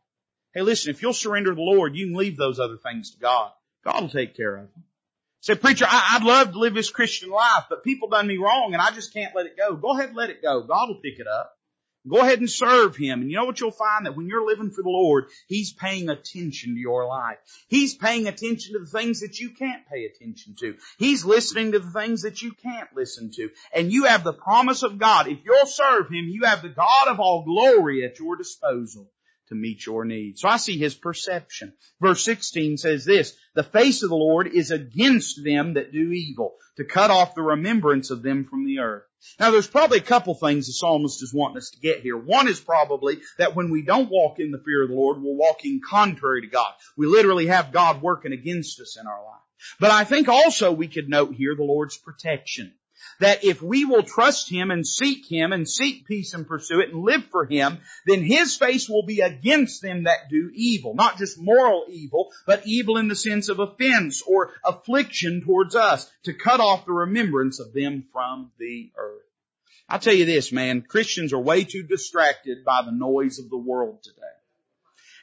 Hey 0.54 0.62
listen, 0.62 0.90
if 0.90 1.02
you'll 1.02 1.12
surrender 1.12 1.50
to 1.50 1.56
the 1.56 1.60
Lord, 1.60 1.96
you 1.96 2.06
can 2.06 2.14
leave 2.14 2.36
those 2.36 2.60
other 2.60 2.78
things 2.78 3.10
to 3.10 3.18
God. 3.18 3.50
God 3.84 4.00
will 4.00 4.08
take 4.08 4.36
care 4.36 4.56
of 4.56 4.72
them. 4.72 4.84
Say, 5.40 5.54
preacher, 5.54 5.86
I, 5.88 6.18
would 6.18 6.26
love 6.26 6.52
to 6.52 6.58
live 6.58 6.74
this 6.74 6.90
Christian 6.90 7.30
life, 7.30 7.64
but 7.68 7.84
people 7.84 8.08
done 8.08 8.26
me 8.26 8.38
wrong 8.38 8.72
and 8.72 8.82
I 8.82 8.90
just 8.90 9.12
can't 9.12 9.34
let 9.34 9.46
it 9.46 9.56
go. 9.56 9.76
Go 9.76 9.96
ahead 9.96 10.08
and 10.08 10.16
let 10.16 10.30
it 10.30 10.42
go. 10.42 10.62
God 10.62 10.88
will 10.88 11.00
pick 11.00 11.18
it 11.18 11.28
up. 11.28 11.54
Go 12.08 12.20
ahead 12.20 12.38
and 12.38 12.50
serve 12.50 12.96
Him. 12.96 13.20
And 13.20 13.30
you 13.30 13.36
know 13.36 13.44
what 13.44 13.60
you'll 13.60 13.70
find? 13.70 14.06
That 14.06 14.16
when 14.16 14.28
you're 14.28 14.46
living 14.46 14.70
for 14.70 14.82
the 14.82 14.88
Lord, 14.88 15.26
He's 15.46 15.72
paying 15.72 16.08
attention 16.08 16.74
to 16.74 16.80
your 16.80 17.06
life. 17.06 17.38
He's 17.68 17.94
paying 17.94 18.26
attention 18.26 18.72
to 18.72 18.80
the 18.80 18.90
things 18.90 19.20
that 19.20 19.38
you 19.38 19.50
can't 19.50 19.86
pay 19.86 20.06
attention 20.06 20.54
to. 20.60 20.76
He's 20.98 21.24
listening 21.24 21.72
to 21.72 21.80
the 21.80 21.90
things 21.90 22.22
that 22.22 22.40
you 22.40 22.52
can't 22.52 22.88
listen 22.94 23.30
to. 23.34 23.50
And 23.74 23.92
you 23.92 24.04
have 24.04 24.24
the 24.24 24.32
promise 24.32 24.82
of 24.82 24.98
God. 24.98 25.28
If 25.28 25.38
you'll 25.44 25.66
serve 25.66 26.08
Him, 26.08 26.28
you 26.28 26.44
have 26.44 26.62
the 26.62 26.68
God 26.68 27.08
of 27.08 27.20
all 27.20 27.44
glory 27.44 28.04
at 28.04 28.18
your 28.18 28.36
disposal 28.36 29.10
to 29.48 29.54
meet 29.54 29.84
your 29.86 30.04
needs. 30.04 30.40
So 30.40 30.48
I 30.48 30.56
see 30.56 30.78
his 30.78 30.94
perception. 30.94 31.72
Verse 32.00 32.24
16 32.24 32.78
says 32.78 33.04
this, 33.04 33.34
the 33.54 33.62
face 33.62 34.02
of 34.02 34.10
the 34.10 34.16
Lord 34.16 34.46
is 34.46 34.70
against 34.70 35.42
them 35.44 35.74
that 35.74 35.92
do 35.92 36.12
evil, 36.12 36.54
to 36.76 36.84
cut 36.84 37.10
off 37.10 37.34
the 37.34 37.42
remembrance 37.42 38.10
of 38.10 38.22
them 38.22 38.44
from 38.44 38.66
the 38.66 38.80
earth. 38.80 39.04
Now 39.40 39.50
there's 39.50 39.66
probably 39.66 39.98
a 39.98 40.02
couple 40.02 40.34
things 40.34 40.66
the 40.66 40.72
psalmist 40.72 41.22
is 41.22 41.34
wanting 41.34 41.56
us 41.58 41.70
to 41.70 41.80
get 41.80 42.00
here. 42.00 42.16
One 42.16 42.46
is 42.46 42.60
probably 42.60 43.18
that 43.38 43.56
when 43.56 43.70
we 43.70 43.82
don't 43.82 44.10
walk 44.10 44.38
in 44.38 44.52
the 44.52 44.62
fear 44.64 44.82
of 44.82 44.90
the 44.90 44.94
Lord, 44.94 45.20
we're 45.20 45.34
walking 45.34 45.80
contrary 45.84 46.42
to 46.42 46.46
God. 46.46 46.72
We 46.96 47.06
literally 47.06 47.46
have 47.46 47.72
God 47.72 48.00
working 48.00 48.32
against 48.32 48.80
us 48.80 48.96
in 49.00 49.06
our 49.06 49.24
life. 49.24 49.42
But 49.80 49.90
I 49.90 50.04
think 50.04 50.28
also 50.28 50.70
we 50.70 50.86
could 50.86 51.08
note 51.08 51.34
here 51.34 51.56
the 51.56 51.64
Lord's 51.64 51.96
protection 51.96 52.74
that 53.20 53.44
if 53.44 53.62
we 53.62 53.84
will 53.84 54.02
trust 54.02 54.50
Him 54.50 54.70
and 54.70 54.86
seek 54.86 55.30
Him 55.30 55.52
and 55.52 55.68
seek 55.68 56.06
peace 56.06 56.34
and 56.34 56.46
pursue 56.46 56.80
it 56.80 56.92
and 56.92 57.02
live 57.02 57.24
for 57.26 57.44
Him, 57.44 57.78
then 58.06 58.22
His 58.22 58.56
face 58.56 58.88
will 58.88 59.04
be 59.04 59.20
against 59.20 59.82
them 59.82 60.04
that 60.04 60.30
do 60.30 60.50
evil. 60.54 60.94
Not 60.94 61.18
just 61.18 61.40
moral 61.40 61.86
evil, 61.88 62.30
but 62.46 62.66
evil 62.66 62.96
in 62.96 63.08
the 63.08 63.16
sense 63.16 63.48
of 63.48 63.58
offense 63.58 64.22
or 64.22 64.52
affliction 64.64 65.42
towards 65.44 65.74
us 65.74 66.10
to 66.24 66.32
cut 66.32 66.60
off 66.60 66.86
the 66.86 66.92
remembrance 66.92 67.60
of 67.60 67.72
them 67.72 68.04
from 68.12 68.50
the 68.58 68.90
earth. 68.96 69.22
I 69.88 69.98
tell 69.98 70.14
you 70.14 70.26
this, 70.26 70.52
man, 70.52 70.82
Christians 70.82 71.32
are 71.32 71.38
way 71.38 71.64
too 71.64 71.82
distracted 71.82 72.64
by 72.64 72.82
the 72.84 72.92
noise 72.92 73.38
of 73.38 73.48
the 73.48 73.56
world 73.56 74.02
today. 74.02 74.22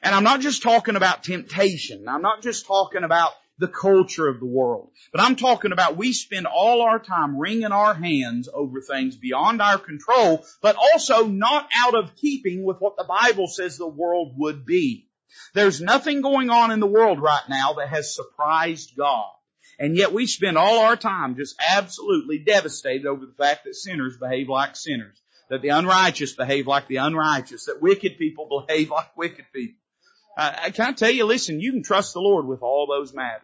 And 0.01 0.13
I'm 0.13 0.23
not 0.23 0.41
just 0.41 0.63
talking 0.63 0.95
about 0.95 1.23
temptation. 1.23 2.07
I'm 2.07 2.21
not 2.21 2.41
just 2.41 2.65
talking 2.65 3.03
about 3.03 3.33
the 3.57 3.67
culture 3.67 4.27
of 4.27 4.39
the 4.39 4.45
world. 4.45 4.91
But 5.11 5.21
I'm 5.21 5.35
talking 5.35 5.71
about 5.71 5.97
we 5.97 6.13
spend 6.13 6.45
all 6.45 6.81
our 6.81 6.99
time 6.99 7.37
wringing 7.37 7.71
our 7.71 7.93
hands 7.93 8.49
over 8.53 8.81
things 8.81 9.15
beyond 9.15 9.61
our 9.61 9.77
control, 9.77 10.45
but 10.61 10.75
also 10.75 11.25
not 11.25 11.69
out 11.73 11.95
of 11.95 12.15
keeping 12.15 12.63
with 12.63 12.77
what 12.79 12.97
the 12.97 13.05
Bible 13.05 13.47
says 13.47 13.77
the 13.77 13.87
world 13.87 14.33
would 14.37 14.65
be. 14.65 15.07
There's 15.53 15.81
nothing 15.81 16.21
going 16.21 16.49
on 16.49 16.71
in 16.71 16.79
the 16.79 16.87
world 16.87 17.21
right 17.21 17.47
now 17.49 17.73
that 17.73 17.89
has 17.89 18.15
surprised 18.15 18.93
God. 18.97 19.31
And 19.77 19.97
yet 19.97 20.13
we 20.13 20.25
spend 20.25 20.57
all 20.57 20.79
our 20.79 20.95
time 20.95 21.35
just 21.35 21.55
absolutely 21.59 22.39
devastated 22.39 23.05
over 23.05 23.25
the 23.25 23.33
fact 23.33 23.65
that 23.65 23.75
sinners 23.75 24.17
behave 24.17 24.47
like 24.47 24.75
sinners. 24.75 25.21
That 25.49 25.61
the 25.61 25.69
unrighteous 25.69 26.33
behave 26.33 26.65
like 26.65 26.87
the 26.87 26.97
unrighteous. 26.97 27.65
That 27.65 27.81
wicked 27.81 28.17
people 28.17 28.65
behave 28.67 28.89
like 28.89 29.15
wicked 29.17 29.45
people. 29.53 29.79
Uh, 30.37 30.69
can 30.71 30.89
I 30.89 30.91
tell 30.93 31.11
you, 31.11 31.25
listen, 31.25 31.59
you 31.59 31.71
can 31.71 31.83
trust 31.83 32.13
the 32.13 32.19
Lord 32.19 32.45
with 32.45 32.61
all 32.61 32.87
those 32.87 33.13
matters. 33.13 33.41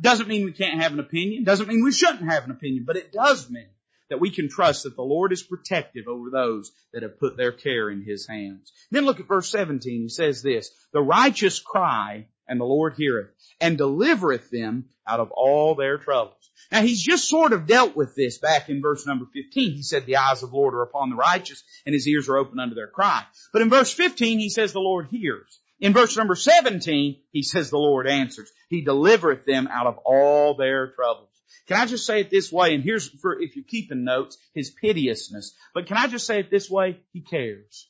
Doesn't 0.00 0.28
mean 0.28 0.44
we 0.44 0.52
can't 0.52 0.82
have 0.82 0.92
an 0.92 1.00
opinion. 1.00 1.44
Doesn't 1.44 1.68
mean 1.68 1.84
we 1.84 1.92
shouldn't 1.92 2.28
have 2.30 2.44
an 2.44 2.50
opinion, 2.50 2.84
but 2.86 2.96
it 2.96 3.12
does 3.12 3.48
mean 3.48 3.68
that 4.10 4.20
we 4.20 4.30
can 4.30 4.48
trust 4.48 4.82
that 4.82 4.96
the 4.96 5.02
Lord 5.02 5.32
is 5.32 5.42
protective 5.42 6.06
over 6.08 6.30
those 6.30 6.72
that 6.92 7.02
have 7.02 7.18
put 7.18 7.36
their 7.36 7.52
care 7.52 7.88
in 7.90 8.04
His 8.04 8.26
hands. 8.26 8.72
Then 8.90 9.04
look 9.04 9.20
at 9.20 9.28
verse 9.28 9.50
17. 9.50 10.02
He 10.02 10.08
says 10.08 10.42
this, 10.42 10.70
the 10.92 11.00
righteous 11.00 11.60
cry 11.60 12.26
and 12.46 12.60
the 12.60 12.64
Lord 12.64 12.94
heareth 12.96 13.30
and 13.60 13.78
delivereth 13.78 14.50
them 14.50 14.86
out 15.06 15.20
of 15.20 15.30
all 15.32 15.74
their 15.74 15.98
troubles. 15.98 16.50
Now 16.70 16.82
he's 16.82 17.02
just 17.02 17.28
sort 17.28 17.52
of 17.52 17.66
dealt 17.66 17.96
with 17.96 18.14
this 18.14 18.38
back 18.38 18.68
in 18.68 18.82
verse 18.82 19.06
number 19.06 19.26
15. 19.32 19.72
He 19.72 19.82
said 19.82 20.06
the 20.06 20.16
eyes 20.16 20.42
of 20.42 20.50
the 20.50 20.56
Lord 20.56 20.74
are 20.74 20.82
upon 20.82 21.10
the 21.10 21.16
righteous 21.16 21.62
and 21.86 21.94
his 21.94 22.08
ears 22.08 22.28
are 22.28 22.36
open 22.36 22.58
unto 22.58 22.74
their 22.74 22.88
cry. 22.88 23.22
But 23.52 23.62
in 23.62 23.70
verse 23.70 23.92
15 23.92 24.38
he 24.38 24.50
says 24.50 24.72
the 24.72 24.80
Lord 24.80 25.08
hears. 25.10 25.60
In 25.80 25.92
verse 25.92 26.16
number 26.16 26.34
17, 26.34 27.20
he 27.30 27.42
says 27.42 27.70
the 27.70 27.78
Lord 27.78 28.06
answers. 28.06 28.50
He 28.68 28.82
delivereth 28.82 29.44
them 29.44 29.68
out 29.68 29.86
of 29.86 29.98
all 29.98 30.54
their 30.54 30.92
troubles. 30.92 31.28
Can 31.66 31.78
I 31.78 31.86
just 31.86 32.06
say 32.06 32.20
it 32.20 32.30
this 32.30 32.52
way? 32.52 32.74
And 32.74 32.84
here's 32.84 33.08
for, 33.08 33.40
if 33.40 33.56
you're 33.56 33.64
keeping 33.64 34.04
notes, 34.04 34.36
his 34.54 34.70
piteousness. 34.70 35.54
But 35.72 35.86
can 35.86 35.96
I 35.96 36.06
just 36.06 36.26
say 36.26 36.40
it 36.40 36.50
this 36.50 36.70
way? 36.70 37.00
He 37.12 37.20
cares. 37.20 37.88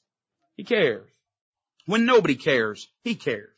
He 0.57 0.65
cares. 0.65 1.09
When 1.87 2.07
nobody 2.07 2.37
cares, 2.37 2.89
he 3.03 3.15
cares. 3.15 3.51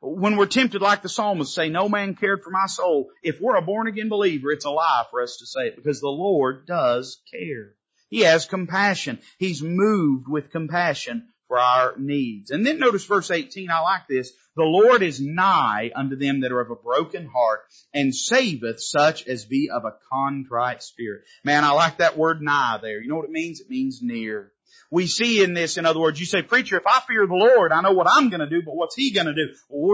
When 0.00 0.36
we're 0.36 0.46
tempted 0.46 0.80
like 0.80 1.02
the 1.02 1.08
psalmist 1.08 1.54
say, 1.54 1.68
no 1.68 1.88
man 1.88 2.14
cared 2.14 2.42
for 2.42 2.50
my 2.50 2.66
soul. 2.66 3.10
If 3.22 3.40
we're 3.40 3.56
a 3.56 3.62
born 3.62 3.88
again 3.88 4.08
believer, 4.08 4.52
it's 4.52 4.64
a 4.64 4.70
lie 4.70 5.04
for 5.10 5.20
us 5.22 5.38
to 5.38 5.46
say 5.46 5.66
it 5.66 5.76
because 5.76 6.00
the 6.00 6.08
Lord 6.08 6.66
does 6.66 7.20
care. 7.30 7.74
He 8.08 8.20
has 8.20 8.46
compassion. 8.46 9.18
He's 9.38 9.62
moved 9.62 10.28
with 10.28 10.52
compassion 10.52 11.28
for 11.48 11.58
our 11.58 11.94
needs. 11.98 12.50
And 12.50 12.64
then 12.64 12.78
notice 12.78 13.04
verse 13.04 13.30
18, 13.30 13.70
I 13.70 13.80
like 13.80 14.06
this. 14.08 14.32
The 14.54 14.64
Lord 14.64 15.02
is 15.02 15.20
nigh 15.20 15.90
unto 15.94 16.16
them 16.16 16.40
that 16.40 16.52
are 16.52 16.60
of 16.60 16.70
a 16.70 16.76
broken 16.76 17.26
heart 17.26 17.60
and 17.92 18.14
saveth 18.14 18.80
such 18.80 19.26
as 19.26 19.44
be 19.44 19.70
of 19.70 19.84
a 19.84 19.94
contrite 20.12 20.82
spirit. 20.82 21.22
Man, 21.44 21.64
I 21.64 21.70
like 21.70 21.98
that 21.98 22.18
word 22.18 22.42
nigh 22.42 22.78
there. 22.80 23.00
You 23.00 23.08
know 23.08 23.16
what 23.16 23.24
it 23.24 23.30
means? 23.30 23.60
It 23.60 23.70
means 23.70 24.00
near. 24.02 24.52
We 24.90 25.06
see 25.06 25.42
in 25.42 25.52
this, 25.52 25.76
in 25.76 25.84
other 25.84 26.00
words, 26.00 26.18
you 26.18 26.24
say, 26.24 26.40
preacher, 26.40 26.78
if 26.78 26.86
I 26.86 27.00
fear 27.06 27.26
the 27.26 27.34
Lord, 27.34 27.72
I 27.72 27.82
know 27.82 27.92
what 27.92 28.06
I'm 28.10 28.30
going 28.30 28.40
to 28.40 28.48
do, 28.48 28.62
but 28.64 28.74
what's 28.74 28.94
He 28.94 29.12
going 29.12 29.26
to 29.26 29.34
do? 29.34 29.52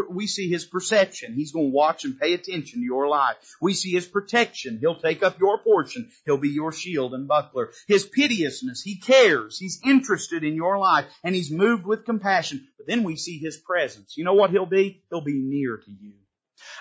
We 0.09 0.28
see 0.28 0.48
His 0.48 0.64
perception. 0.64 1.35
He's 1.35 1.50
going 1.50 1.66
to 1.66 1.74
watch 1.74 2.04
and 2.04 2.18
pay 2.18 2.33
attention 2.35 2.80
to 2.80 2.85
your 2.85 3.09
life. 3.09 3.37
We 3.61 3.74
see 3.74 3.90
His 3.90 4.07
protection. 4.07 4.78
He'll 4.80 5.00
take 5.00 5.24
up 5.24 5.40
your 5.40 5.59
portion. 5.59 6.11
He'll 6.24 6.38
be 6.38 6.50
your 6.50 6.70
shield 6.70 7.12
and 7.12 7.26
buckler. 7.26 7.70
His 7.88 8.07
piteousness. 8.07 8.83
He 8.83 9.00
cares. 9.00 9.59
He's 9.59 9.80
interested 9.85 10.44
in 10.44 10.54
your 10.54 10.78
life 10.78 11.07
and 11.24 11.35
He's 11.35 11.50
moved 11.50 11.87
with 11.87 12.04
compassion. 12.04 12.68
But 12.78 12.87
then 12.87 13.02
we 13.02 13.16
see 13.16 13.38
His 13.38 13.57
presence. 13.57 14.16
You 14.16 14.24
know 14.24 14.35
what 14.35 14.50
He'll 14.50 14.64
be? 14.64 15.02
He'll 15.11 15.24
be 15.24 15.40
near 15.40 15.76
to 15.76 15.90
you. 15.90 16.12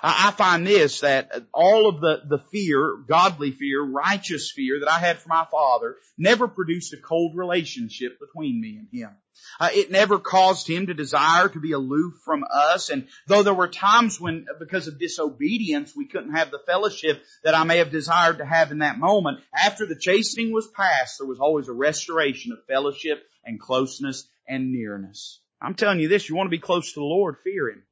I 0.02 0.32
find 0.32 0.68
this, 0.68 1.02
that 1.02 1.32
all 1.54 1.88
of 1.88 2.02
the, 2.02 2.22
the 2.28 2.44
fear, 2.52 2.98
godly 3.08 3.52
fear, 3.52 3.82
righteous 3.82 4.52
fear 4.52 4.80
that 4.82 4.92
I 4.92 5.00
had 5.00 5.20
for 5.20 5.30
my 5.30 5.46
father 5.50 5.96
never 6.18 6.48
produced 6.48 6.94
a 6.94 6.98
cold 6.98 7.38
relationship 7.38 8.20
between 8.20 8.60
me 8.60 8.78
and 8.78 8.88
him. 8.92 9.12
Uh, 9.60 9.70
it 9.74 9.92
never 9.92 10.20
caused 10.20 10.68
him 10.68 10.88
to 10.88 10.94
desire 10.94 11.50
to 11.50 11.60
be 11.60 11.72
aloof 11.72 12.14
from 12.24 12.44
us. 12.52 12.90
And 12.90 13.08
though 13.28 13.44
there 13.44 13.54
were 13.54 13.68
times 13.68 14.20
when, 14.20 14.46
because 14.60 14.88
of 14.88 15.00
disobedience, 15.00 15.94
we 15.96 16.08
couldn't 16.08 16.36
have 16.36 16.52
the 16.52 16.60
fellowship 16.60 17.24
that 17.44 17.56
I 17.56 17.64
may 17.64 17.78
have 17.78 17.92
desired 17.92 18.38
to 18.40 18.46
have 18.46 18.72
in 18.72 18.80
that 18.80 19.00
moment, 19.00 19.40
after 19.56 19.86
the 19.86 20.00
chastening 20.00 20.52
was 20.52 20.68
past, 20.68 21.20
there 21.20 21.28
was 21.28 21.40
always 21.40 21.68
a 21.68 21.74
restoration 21.74 22.52
of 22.52 22.66
fellowship 22.66 23.24
and 23.44 23.60
closeness 23.60 24.28
and 24.48 24.72
nearness. 24.72 25.40
I'm 25.62 25.76
telling 25.76 26.00
you 26.00 26.10
this, 26.10 26.28
you 26.28 26.36
want 26.36 26.48
to 26.48 26.58
be 26.58 26.60
close 26.60 26.94
to 26.94 27.00
the 27.00 27.06
Lord, 27.06 27.38
fear 27.44 27.70
Him. 27.70 27.84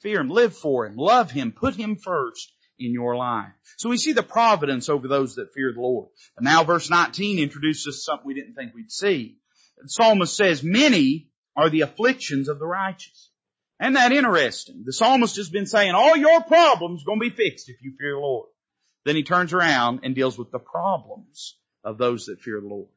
Fear 0.00 0.20
Him, 0.20 0.28
live 0.28 0.56
for 0.56 0.86
Him, 0.86 0.96
love 0.96 1.30
Him, 1.30 1.52
put 1.52 1.74
Him 1.74 1.96
first 1.96 2.52
in 2.78 2.92
your 2.92 3.16
life. 3.16 3.52
So 3.76 3.88
we 3.88 3.96
see 3.96 4.12
the 4.12 4.22
providence 4.22 4.88
over 4.88 5.08
those 5.08 5.36
that 5.36 5.52
fear 5.54 5.72
the 5.72 5.80
Lord. 5.80 6.08
And 6.36 6.44
now 6.44 6.64
verse 6.64 6.90
19 6.90 7.38
introduces 7.38 8.04
something 8.04 8.26
we 8.26 8.34
didn't 8.34 8.54
think 8.54 8.74
we'd 8.74 8.90
see. 8.90 9.38
The 9.78 9.88
psalmist 9.88 10.36
says, 10.36 10.62
many 10.62 11.28
are 11.56 11.70
the 11.70 11.82
afflictions 11.82 12.48
of 12.48 12.58
the 12.58 12.66
righteous. 12.66 13.30
Isn't 13.80 13.94
that 13.94 14.12
interesting? 14.12 14.82
The 14.84 14.92
psalmist 14.92 15.36
has 15.36 15.50
been 15.50 15.66
saying, 15.66 15.94
all 15.94 16.16
your 16.16 16.42
problems 16.42 17.02
are 17.02 17.06
going 17.06 17.20
to 17.20 17.30
be 17.30 17.36
fixed 17.36 17.68
if 17.68 17.76
you 17.82 17.94
fear 17.98 18.12
the 18.12 18.20
Lord. 18.20 18.48
Then 19.04 19.16
he 19.16 19.22
turns 19.22 19.52
around 19.52 20.00
and 20.02 20.14
deals 20.14 20.38
with 20.38 20.50
the 20.50 20.58
problems 20.58 21.56
of 21.82 21.98
those 21.98 22.26
that 22.26 22.40
fear 22.40 22.60
the 22.60 22.68
Lord. 22.68 22.88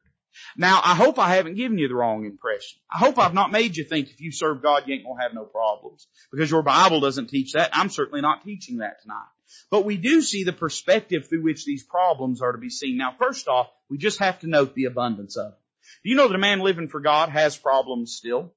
Now, 0.56 0.80
I 0.84 0.94
hope 0.94 1.18
I 1.18 1.34
haven't 1.34 1.56
given 1.56 1.78
you 1.78 1.88
the 1.88 1.94
wrong 1.94 2.24
impression. 2.24 2.78
I 2.90 2.98
hope 2.98 3.18
I've 3.18 3.34
not 3.34 3.52
made 3.52 3.76
you 3.76 3.84
think 3.84 4.10
if 4.10 4.20
you 4.20 4.32
serve 4.32 4.62
God, 4.62 4.84
you 4.86 4.94
ain't 4.94 5.04
gonna 5.04 5.22
have 5.22 5.34
no 5.34 5.44
problems. 5.44 6.06
Because 6.30 6.50
your 6.50 6.62
Bible 6.62 7.00
doesn't 7.00 7.28
teach 7.28 7.52
that. 7.52 7.70
I'm 7.72 7.90
certainly 7.90 8.20
not 8.20 8.44
teaching 8.44 8.78
that 8.78 9.02
tonight. 9.02 9.28
But 9.70 9.84
we 9.84 9.96
do 9.96 10.20
see 10.20 10.44
the 10.44 10.52
perspective 10.52 11.28
through 11.28 11.42
which 11.42 11.64
these 11.64 11.82
problems 11.82 12.42
are 12.42 12.52
to 12.52 12.58
be 12.58 12.70
seen. 12.70 12.98
Now, 12.98 13.14
first 13.18 13.48
off, 13.48 13.70
we 13.88 13.98
just 13.98 14.18
have 14.18 14.40
to 14.40 14.46
note 14.46 14.74
the 14.74 14.84
abundance 14.84 15.36
of 15.36 15.52
them. 15.52 15.60
Do 16.04 16.10
you 16.10 16.16
know 16.16 16.28
that 16.28 16.34
a 16.34 16.38
man 16.38 16.60
living 16.60 16.88
for 16.88 17.00
God 17.00 17.30
has 17.30 17.56
problems 17.56 18.14
still? 18.14 18.52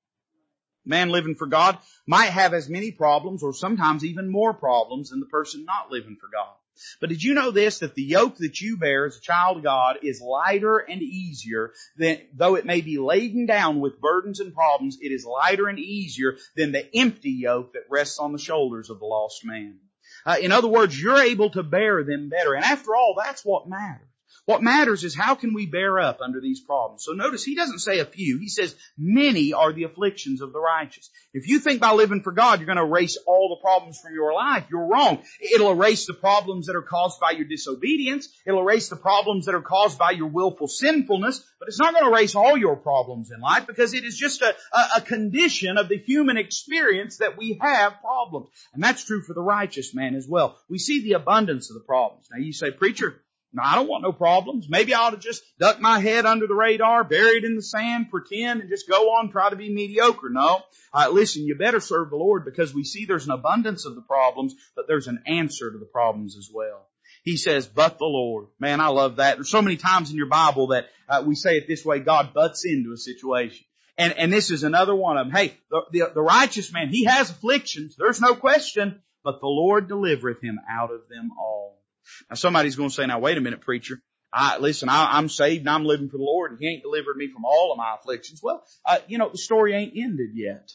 Man 0.86 1.10
living 1.10 1.36
for 1.36 1.48
God 1.48 1.78
might 2.08 2.32
have 2.32 2.54
as 2.54 2.68
many 2.68 2.92
problems 2.92 3.44
or 3.44 3.54
sometimes 3.54 4.04
even 4.04 4.30
more 4.30 4.54
problems 4.54 5.10
than 5.10 5.20
the 5.20 5.28
person 5.28 5.64
not 5.64 5.92
living 5.92 6.18
for 6.20 6.28
God. 6.28 6.56
But 7.00 7.10
did 7.10 7.24
you 7.24 7.34
know 7.34 7.52
this, 7.52 7.80
that 7.80 7.96
the 7.96 8.04
yoke 8.04 8.38
that 8.38 8.60
you 8.62 8.78
bear 8.78 9.06
as 9.06 9.18
a 9.18 9.22
child 9.22 9.58
of 9.58 9.64
God 9.64 10.00
is 10.04 10.22
lighter 10.22 10.78
and 10.78 11.02
easier 11.02 11.74
than, 11.98 12.20
though 12.34 12.56
it 12.56 12.66
may 12.66 12.82
be 12.82 12.98
laden 12.98 13.46
down 13.46 13.80
with 13.80 14.02
burdens 14.02 14.40
and 14.40 14.54
problems, 14.54 14.98
it 15.02 15.12
is 15.12 15.26
lighter 15.26 15.68
and 15.68 15.80
easier 15.80 16.38
than 16.56 16.72
the 16.72 16.96
empty 16.96 17.32
yoke 17.32 17.74
that 17.74 17.90
rests 17.90 18.20
on 18.20 18.32
the 18.32 18.40
shoulders 18.40 18.90
of 18.90 19.00
the 19.00 19.06
lost 19.06 19.46
man. 19.46 19.80
Uh, 20.26 20.38
in 20.42 20.52
other 20.52 20.68
words, 20.68 21.00
you're 21.00 21.22
able 21.22 21.50
to 21.52 21.64
bear 21.64 22.04
them 22.04 22.30
better. 22.30 22.54
And 22.54 22.64
after 22.64 22.96
all, 22.96 23.16
that's 23.18 23.44
what 23.44 23.68
matters. 23.68 24.11
What 24.46 24.64
matters 24.64 25.04
is 25.04 25.16
how 25.16 25.36
can 25.36 25.54
we 25.54 25.66
bear 25.66 26.00
up 26.00 26.20
under 26.22 26.42
these 26.42 26.62
problems. 26.62 27.04
So 27.06 27.14
notice 27.14 27.44
he 27.44 27.56
doesn't 27.56 27.80
say 27.80 28.00
a 28.00 28.06
few. 28.06 28.40
He 28.40 28.50
says 28.50 28.76
many 28.98 29.54
are 29.54 29.72
the 29.72 29.84
afflictions 29.84 30.42
of 30.42 30.52
the 30.52 30.60
righteous. 30.60 31.10
If 31.34 31.48
you 31.48 31.60
think 31.60 31.80
by 31.80 31.94
living 31.94 32.22
for 32.22 32.32
God 32.32 32.60
you're 32.60 32.66
going 32.66 32.78
to 32.78 32.84
erase 32.84 33.18
all 33.28 33.50
the 33.50 33.62
problems 33.62 34.00
from 34.00 34.14
your 34.14 34.34
life, 34.34 34.66
you're 34.70 34.88
wrong. 34.88 35.24
It'll 35.40 35.72
erase 35.72 36.06
the 36.08 36.14
problems 36.14 36.68
that 36.68 36.76
are 36.76 36.82
caused 36.82 37.20
by 37.20 37.32
your 37.32 37.46
disobedience. 37.46 38.30
It'll 38.46 38.62
erase 38.62 38.90
the 38.90 38.96
problems 38.96 39.46
that 39.46 39.56
are 39.56 39.62
caused 39.62 39.98
by 39.98 40.12
your 40.12 40.28
willful 40.28 40.68
sinfulness, 40.68 41.44
but 41.60 41.68
it's 41.68 41.80
not 41.80 41.94
going 41.94 42.06
to 42.06 42.12
erase 42.12 42.36
all 42.36 42.58
your 42.58 42.76
problems 42.76 43.32
in 43.32 43.40
life 43.40 43.68
because 43.68 43.94
it 43.94 44.04
is 44.04 44.18
just 44.18 44.42
a, 44.42 44.56
a, 44.96 45.02
condition 45.02 45.78
of 45.78 45.90
the 45.90 45.98
human 45.98 46.38
experience 46.38 47.18
that 47.18 47.38
we 47.38 47.58
have 47.62 48.00
problems. 48.02 48.50
And 48.74 48.84
that's 48.84 49.04
true 49.04 49.22
for 49.22 49.34
the 49.34 49.42
righteous 49.42 49.94
man 49.94 50.16
as 50.16 50.28
well. 50.28 50.58
We 50.70 50.78
see 50.78 51.04
the 51.04 51.14
abundance 51.14 51.70
of 51.70 51.76
the 51.76 51.86
problems. 51.86 52.28
Now 52.32 52.40
you 52.40 52.54
say, 52.54 52.72
preacher, 52.72 53.22
No, 53.54 53.64
I 53.64 53.76
don't 53.76 53.90
want 53.90 54.04
no 54.04 54.14
problems. 54.14 54.68
Maybe 54.70 54.94
I 54.94 55.00
ought 55.00 55.10
to 55.10 55.18
just 55.18 55.44
duck 55.60 55.82
my 55.82 56.00
head 56.00 56.26
under 56.26 56.48
the 56.48 56.56
radar, 56.56 57.04
bury 57.04 57.38
it 57.38 57.44
in 57.44 57.56
the 57.56 57.62
sand, 57.62 58.10
pretend, 58.10 58.62
and 58.62 58.70
just 58.70 58.90
go 58.90 59.16
on, 59.16 59.30
try 59.30 59.50
to 59.50 59.58
be 59.58 59.74
mediocre. 59.74 60.30
No. 60.30 60.62
Uh, 60.94 61.10
listen, 61.12 61.44
you 61.44 61.56
better 61.56 61.82
serve 61.82 62.10
the 62.10 62.16
Lord 62.16 62.46
because 62.46 62.74
we 62.74 62.86
see 62.86 63.06
there's 63.06 63.26
an 63.26 63.32
abundance 63.32 63.86
of 63.86 63.96
the 63.96 64.02
problems, 64.02 64.56
but 64.76 64.88
there's 64.88 65.08
an 65.08 65.24
answer 65.28 65.70
to 65.70 65.78
the 65.78 65.86
problems 65.86 66.38
as 66.38 66.50
well. 66.54 66.88
He 67.24 67.36
says, 67.38 67.68
but 67.68 67.98
the 67.98 68.06
Lord. 68.06 68.48
Man, 68.60 68.80
I 68.80 68.88
love 68.88 69.18
that. 69.18 69.36
There's 69.36 69.52
so 69.52 69.62
many 69.62 69.76
times 69.76 70.12
in 70.12 70.18
your 70.18 70.28
Bible 70.28 70.68
that 70.68 70.88
uh, 71.10 71.24
we 71.26 71.36
say 71.36 71.58
it 71.58 71.68
this 71.68 71.86
way, 71.86 72.00
God 72.00 72.34
butts 72.34 72.66
into 72.66 72.94
a 72.94 72.98
situation. 72.98 73.66
And, 73.98 74.14
and 74.18 74.34
this 74.34 74.50
is 74.50 74.64
another 74.64 74.96
one 74.96 75.18
of 75.18 75.28
them. 75.28 75.36
Hey, 75.36 75.58
the, 75.70 75.82
the, 75.92 76.12
the 76.16 76.22
righteous 76.22 76.72
man, 76.72 76.90
he 76.90 77.04
has 77.04 77.30
afflictions. 77.30 77.96
There's 77.98 78.22
no 78.22 78.34
question, 78.34 79.02
but 79.24 79.42
the 79.42 79.48
Lord 79.48 79.88
delivereth 79.88 80.42
him 80.42 80.60
out 80.70 80.92
of 80.92 81.02
them 81.10 81.32
all. 81.38 81.81
Now 82.30 82.36
somebody's 82.36 82.76
going 82.76 82.90
to 82.90 82.96
say, 82.96 83.06
now 83.06 83.20
wait 83.20 83.38
a 83.38 83.42
minute, 83.42 83.62
preacher. 83.62 84.02
I, 84.34 84.60
listen, 84.60 84.88
I, 84.88 85.18
I'm 85.18 85.28
saved 85.28 85.62
and 85.62 85.70
I'm 85.70 85.84
living 85.84 86.10
for 86.10 86.18
the 86.18 86.24
Lord 86.24 86.52
and 86.52 86.60
He 86.60 86.68
ain't 86.68 86.84
delivered 86.84 87.18
me 87.18 87.30
from 87.32 87.46
all 87.46 87.72
of 87.72 87.78
my 87.78 87.96
afflictions. 88.00 88.42
Well, 88.42 88.64
uh, 88.86 89.00
you 89.08 89.18
know, 89.18 89.30
the 89.30 89.38
story 89.38 89.74
ain't 89.74 89.94
ended 89.96 90.32
yet. 90.34 90.72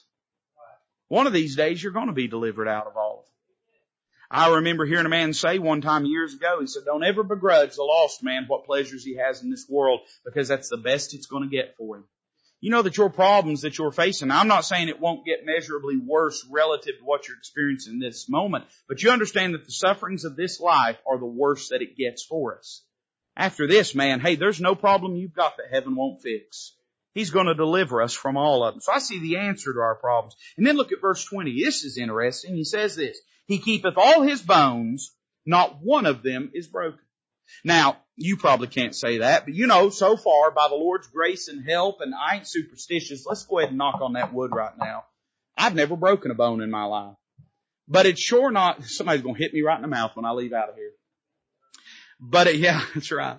One 1.08 1.26
of 1.26 1.32
these 1.32 1.56
days 1.56 1.82
you're 1.82 1.92
going 1.92 2.08
to 2.08 2.12
be 2.12 2.28
delivered 2.28 2.68
out 2.68 2.86
of 2.86 2.96
all 2.96 3.20
of 3.20 3.24
them. 3.24 3.32
I 4.28 4.56
remember 4.56 4.84
hearing 4.84 5.06
a 5.06 5.10
man 5.10 5.32
say 5.32 5.58
one 5.58 5.80
time 5.80 6.04
years 6.04 6.34
ago, 6.34 6.58
he 6.60 6.66
said, 6.66 6.82
don't 6.84 7.04
ever 7.04 7.22
begrudge 7.22 7.76
the 7.76 7.84
lost 7.84 8.24
man 8.24 8.46
what 8.48 8.66
pleasures 8.66 9.04
he 9.04 9.16
has 9.16 9.42
in 9.42 9.50
this 9.50 9.66
world 9.68 10.00
because 10.24 10.48
that's 10.48 10.68
the 10.68 10.76
best 10.76 11.14
it's 11.14 11.26
going 11.26 11.44
to 11.44 11.48
get 11.48 11.76
for 11.78 11.98
him. 11.98 12.04
You 12.60 12.70
know 12.70 12.82
that 12.82 12.96
your 12.96 13.10
problems 13.10 13.62
that 13.62 13.76
you're 13.76 13.92
facing, 13.92 14.30
I'm 14.30 14.48
not 14.48 14.64
saying 14.64 14.88
it 14.88 15.00
won't 15.00 15.26
get 15.26 15.44
measurably 15.44 15.96
worse 15.98 16.46
relative 16.50 16.98
to 16.98 17.04
what 17.04 17.28
you're 17.28 17.36
experiencing 17.36 17.94
in 17.94 17.98
this 18.00 18.28
moment, 18.28 18.64
but 18.88 19.02
you 19.02 19.10
understand 19.10 19.54
that 19.54 19.64
the 19.64 19.72
sufferings 19.72 20.24
of 20.24 20.36
this 20.36 20.58
life 20.58 20.96
are 21.06 21.18
the 21.18 21.26
worst 21.26 21.70
that 21.70 21.82
it 21.82 21.96
gets 21.96 22.24
for 22.24 22.56
us. 22.56 22.82
After 23.36 23.66
this, 23.66 23.94
man, 23.94 24.20
hey, 24.20 24.36
there's 24.36 24.60
no 24.60 24.74
problem 24.74 25.16
you've 25.16 25.34
got 25.34 25.58
that 25.58 25.70
heaven 25.70 25.94
won't 25.94 26.22
fix. 26.22 26.72
He's 27.12 27.30
going 27.30 27.46
to 27.46 27.54
deliver 27.54 28.00
us 28.00 28.14
from 28.14 28.36
all 28.36 28.64
of 28.64 28.74
them. 28.74 28.80
So 28.80 28.92
I 28.92 28.98
see 28.98 29.20
the 29.20 29.38
answer 29.38 29.72
to 29.72 29.80
our 29.80 29.94
problems. 29.94 30.36
And 30.56 30.66
then 30.66 30.76
look 30.76 30.92
at 30.92 31.00
verse 31.00 31.24
20. 31.24 31.62
This 31.62 31.84
is 31.84 31.98
interesting. 31.98 32.54
He 32.56 32.64
says 32.64 32.96
this, 32.96 33.18
He 33.46 33.58
keepeth 33.58 33.96
all 33.96 34.22
his 34.22 34.40
bones, 34.42 35.14
not 35.44 35.78
one 35.82 36.06
of 36.06 36.22
them 36.22 36.50
is 36.54 36.66
broken. 36.66 37.00
Now, 37.64 37.98
you 38.16 38.36
probably 38.36 38.68
can't 38.68 38.94
say 38.94 39.18
that, 39.18 39.44
but 39.44 39.54
you 39.54 39.66
know, 39.66 39.90
so 39.90 40.16
far 40.16 40.50
by 40.50 40.68
the 40.68 40.74
Lord's 40.74 41.06
grace 41.08 41.48
and 41.48 41.68
help, 41.68 42.00
and 42.00 42.14
I 42.14 42.36
ain't 42.36 42.48
superstitious, 42.48 43.26
let's 43.26 43.44
go 43.44 43.58
ahead 43.58 43.70
and 43.70 43.78
knock 43.78 44.00
on 44.00 44.14
that 44.14 44.32
wood 44.32 44.52
right 44.54 44.76
now. 44.78 45.04
I've 45.56 45.74
never 45.74 45.96
broken 45.96 46.30
a 46.30 46.34
bone 46.34 46.62
in 46.62 46.70
my 46.70 46.84
life. 46.84 47.16
But 47.88 48.06
it's 48.06 48.20
sure 48.20 48.50
not, 48.50 48.84
somebody's 48.84 49.22
gonna 49.22 49.38
hit 49.38 49.54
me 49.54 49.62
right 49.62 49.76
in 49.76 49.82
the 49.82 49.88
mouth 49.88 50.12
when 50.14 50.24
I 50.24 50.32
leave 50.32 50.52
out 50.52 50.70
of 50.70 50.76
here. 50.76 50.92
But 52.20 52.48
it, 52.48 52.56
yeah, 52.60 52.84
that's 52.94 53.12
right. 53.12 53.38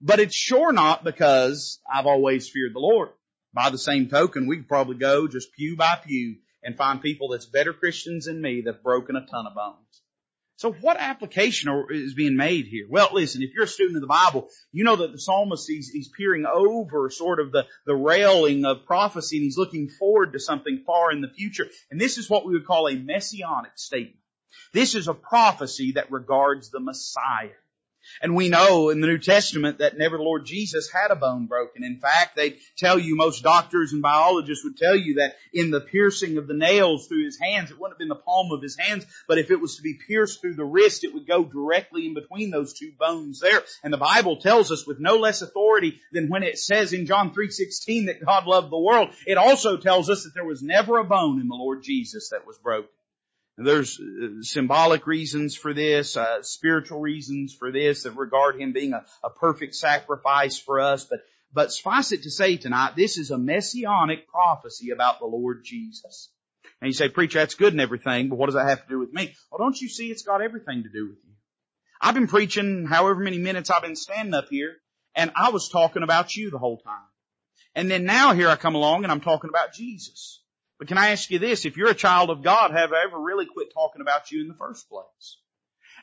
But 0.00 0.20
it's 0.20 0.36
sure 0.36 0.72
not 0.72 1.04
because 1.04 1.80
I've 1.92 2.06
always 2.06 2.48
feared 2.48 2.74
the 2.74 2.80
Lord. 2.80 3.10
By 3.52 3.70
the 3.70 3.78
same 3.78 4.08
token, 4.08 4.46
we 4.46 4.56
could 4.56 4.68
probably 4.68 4.96
go 4.96 5.26
just 5.26 5.52
pew 5.52 5.76
by 5.76 5.98
pew 6.04 6.36
and 6.62 6.76
find 6.76 7.00
people 7.00 7.28
that's 7.28 7.46
better 7.46 7.72
Christians 7.72 8.26
than 8.26 8.40
me 8.40 8.60
that've 8.60 8.82
broken 8.82 9.16
a 9.16 9.26
ton 9.26 9.46
of 9.46 9.54
bones. 9.54 10.02
So 10.58 10.72
what 10.72 10.96
application 10.98 11.86
is 11.88 12.14
being 12.14 12.36
made 12.36 12.66
here? 12.66 12.84
Well, 12.88 13.10
listen, 13.12 13.42
if 13.42 13.54
you're 13.54 13.62
a 13.62 13.68
student 13.68 13.98
of 13.98 14.00
the 14.00 14.08
Bible, 14.08 14.48
you 14.72 14.82
know 14.82 14.96
that 14.96 15.12
the 15.12 15.18
psalmist, 15.18 15.68
he's, 15.68 15.88
he's 15.88 16.08
peering 16.08 16.46
over 16.52 17.10
sort 17.10 17.38
of 17.38 17.52
the, 17.52 17.64
the 17.86 17.94
railing 17.94 18.64
of 18.64 18.84
prophecy 18.84 19.36
and 19.36 19.44
he's 19.44 19.56
looking 19.56 19.88
forward 19.88 20.32
to 20.32 20.40
something 20.40 20.82
far 20.84 21.12
in 21.12 21.20
the 21.20 21.28
future. 21.28 21.68
And 21.92 22.00
this 22.00 22.18
is 22.18 22.28
what 22.28 22.44
we 22.44 22.54
would 22.54 22.66
call 22.66 22.88
a 22.88 22.96
messianic 22.96 23.70
statement. 23.76 24.18
This 24.72 24.96
is 24.96 25.06
a 25.06 25.14
prophecy 25.14 25.92
that 25.92 26.10
regards 26.10 26.70
the 26.70 26.80
Messiah. 26.80 27.54
And 28.22 28.34
we 28.34 28.48
know 28.48 28.90
in 28.90 29.00
the 29.00 29.06
New 29.06 29.18
Testament 29.18 29.78
that 29.78 29.96
never 29.96 30.16
the 30.16 30.22
Lord 30.22 30.46
Jesus 30.46 30.90
had 30.90 31.10
a 31.10 31.16
bone 31.16 31.46
broken. 31.46 31.84
In 31.84 31.98
fact, 31.98 32.36
they 32.36 32.56
tell 32.76 32.98
you, 32.98 33.16
most 33.16 33.42
doctors 33.42 33.92
and 33.92 34.02
biologists 34.02 34.64
would 34.64 34.76
tell 34.76 34.96
you 34.96 35.14
that 35.14 35.36
in 35.52 35.70
the 35.70 35.80
piercing 35.80 36.36
of 36.38 36.46
the 36.46 36.54
nails 36.54 37.06
through 37.06 37.24
his 37.24 37.38
hands, 37.38 37.70
it 37.70 37.78
wouldn't 37.78 37.94
have 37.94 37.98
been 37.98 38.08
the 38.08 38.14
palm 38.14 38.50
of 38.52 38.62
his 38.62 38.76
hands, 38.78 39.06
but 39.26 39.38
if 39.38 39.50
it 39.50 39.60
was 39.60 39.76
to 39.76 39.82
be 39.82 39.98
pierced 40.06 40.40
through 40.40 40.54
the 40.54 40.64
wrist, 40.64 41.04
it 41.04 41.14
would 41.14 41.26
go 41.26 41.44
directly 41.44 42.06
in 42.06 42.14
between 42.14 42.50
those 42.50 42.72
two 42.72 42.92
bones 42.98 43.40
there. 43.40 43.62
And 43.82 43.92
the 43.92 43.98
Bible 43.98 44.36
tells 44.36 44.70
us 44.72 44.86
with 44.86 45.00
no 45.00 45.16
less 45.16 45.42
authority 45.42 46.00
than 46.12 46.28
when 46.28 46.42
it 46.42 46.58
says 46.58 46.92
in 46.92 47.06
John 47.06 47.32
3.16 47.32 48.06
that 48.06 48.24
God 48.24 48.46
loved 48.46 48.70
the 48.70 48.78
world, 48.78 49.10
it 49.26 49.38
also 49.38 49.76
tells 49.76 50.10
us 50.10 50.24
that 50.24 50.34
there 50.34 50.44
was 50.44 50.62
never 50.62 50.98
a 50.98 51.04
bone 51.04 51.40
in 51.40 51.48
the 51.48 51.54
Lord 51.54 51.82
Jesus 51.82 52.30
that 52.30 52.46
was 52.46 52.58
broken. 52.58 52.90
There's 53.58 53.98
uh, 54.00 54.42
symbolic 54.42 55.06
reasons 55.06 55.56
for 55.56 55.74
this, 55.74 56.16
uh, 56.16 56.42
spiritual 56.42 57.00
reasons 57.00 57.52
for 57.52 57.72
this 57.72 58.04
that 58.04 58.12
regard 58.12 58.60
him 58.60 58.72
being 58.72 58.92
a, 58.92 59.04
a 59.24 59.30
perfect 59.30 59.74
sacrifice 59.74 60.58
for 60.58 60.78
us. 60.78 61.04
But, 61.04 61.20
but 61.52 61.72
suffice 61.72 62.12
it 62.12 62.22
to 62.22 62.30
say 62.30 62.56
tonight, 62.56 62.92
this 62.96 63.18
is 63.18 63.32
a 63.32 63.38
messianic 63.38 64.28
prophecy 64.28 64.90
about 64.90 65.18
the 65.18 65.26
Lord 65.26 65.64
Jesus. 65.64 66.30
And 66.80 66.86
you 66.88 66.92
say, 66.92 67.08
preacher, 67.08 67.40
that's 67.40 67.56
good 67.56 67.72
and 67.72 67.80
everything, 67.80 68.28
but 68.28 68.36
what 68.38 68.46
does 68.46 68.54
that 68.54 68.68
have 68.68 68.84
to 68.84 68.88
do 68.88 69.00
with 69.00 69.12
me? 69.12 69.34
Well, 69.50 69.58
don't 69.58 69.80
you 69.80 69.88
see 69.88 70.08
it's 70.10 70.22
got 70.22 70.40
everything 70.40 70.84
to 70.84 70.88
do 70.88 71.08
with 71.08 71.18
you? 71.24 71.32
I've 72.00 72.14
been 72.14 72.28
preaching 72.28 72.86
however 72.86 73.18
many 73.20 73.38
minutes 73.38 73.70
I've 73.70 73.82
been 73.82 73.96
standing 73.96 74.34
up 74.34 74.48
here, 74.50 74.76
and 75.16 75.32
I 75.34 75.50
was 75.50 75.68
talking 75.68 76.04
about 76.04 76.36
you 76.36 76.50
the 76.50 76.58
whole 76.58 76.78
time. 76.78 77.08
And 77.74 77.90
then 77.90 78.04
now 78.04 78.34
here 78.34 78.48
I 78.48 78.54
come 78.54 78.76
along 78.76 79.02
and 79.02 79.10
I'm 79.10 79.20
talking 79.20 79.50
about 79.50 79.72
Jesus. 79.72 80.37
But 80.78 80.88
can 80.88 80.98
I 80.98 81.08
ask 81.08 81.30
you 81.30 81.38
this? 81.38 81.64
If 81.64 81.76
you're 81.76 81.90
a 81.90 81.94
child 81.94 82.30
of 82.30 82.42
God, 82.42 82.70
have 82.70 82.92
I 82.92 83.02
ever 83.04 83.18
really 83.18 83.46
quit 83.46 83.72
talking 83.74 84.00
about 84.00 84.30
you 84.30 84.40
in 84.40 84.48
the 84.48 84.54
first 84.54 84.88
place? 84.88 85.38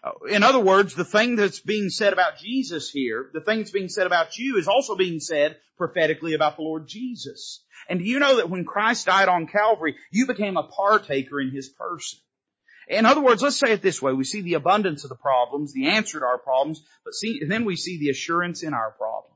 Uh, 0.03 0.11
in 0.29 0.43
other 0.43 0.59
words, 0.59 0.93
the 0.93 1.05
thing 1.05 1.35
that's 1.35 1.61
being 1.61 1.89
said 1.89 2.13
about 2.13 2.37
Jesus 2.39 2.89
here, 2.89 3.29
the 3.33 3.41
thing 3.41 3.59
that's 3.59 3.71
being 3.71 3.89
said 3.89 4.05
about 4.05 4.37
you 4.37 4.57
is 4.57 4.67
also 4.67 4.95
being 4.95 5.19
said 5.19 5.57
prophetically 5.77 6.33
about 6.33 6.57
the 6.57 6.61
Lord 6.61 6.87
Jesus. 6.87 7.63
And 7.87 7.99
do 7.99 8.05
you 8.05 8.19
know 8.19 8.37
that 8.37 8.49
when 8.49 8.65
Christ 8.65 9.05
died 9.05 9.29
on 9.29 9.47
Calvary, 9.47 9.95
you 10.11 10.27
became 10.27 10.57
a 10.57 10.63
partaker 10.63 11.39
in 11.39 11.51
His 11.51 11.69
person? 11.69 12.19
In 12.87 13.05
other 13.05 13.21
words, 13.21 13.41
let's 13.41 13.57
say 13.57 13.71
it 13.71 13.81
this 13.81 14.01
way. 14.01 14.13
We 14.13 14.25
see 14.25 14.41
the 14.41 14.53
abundance 14.55 15.03
of 15.03 15.09
the 15.09 15.15
problems, 15.15 15.73
the 15.73 15.87
answer 15.87 16.19
to 16.19 16.25
our 16.25 16.37
problems, 16.37 16.83
but 17.03 17.15
see, 17.15 17.41
then 17.47 17.65
we 17.65 17.75
see 17.75 17.97
the 17.97 18.09
assurance 18.09 18.61
in 18.61 18.73
our 18.73 18.91
problems. 18.91 19.34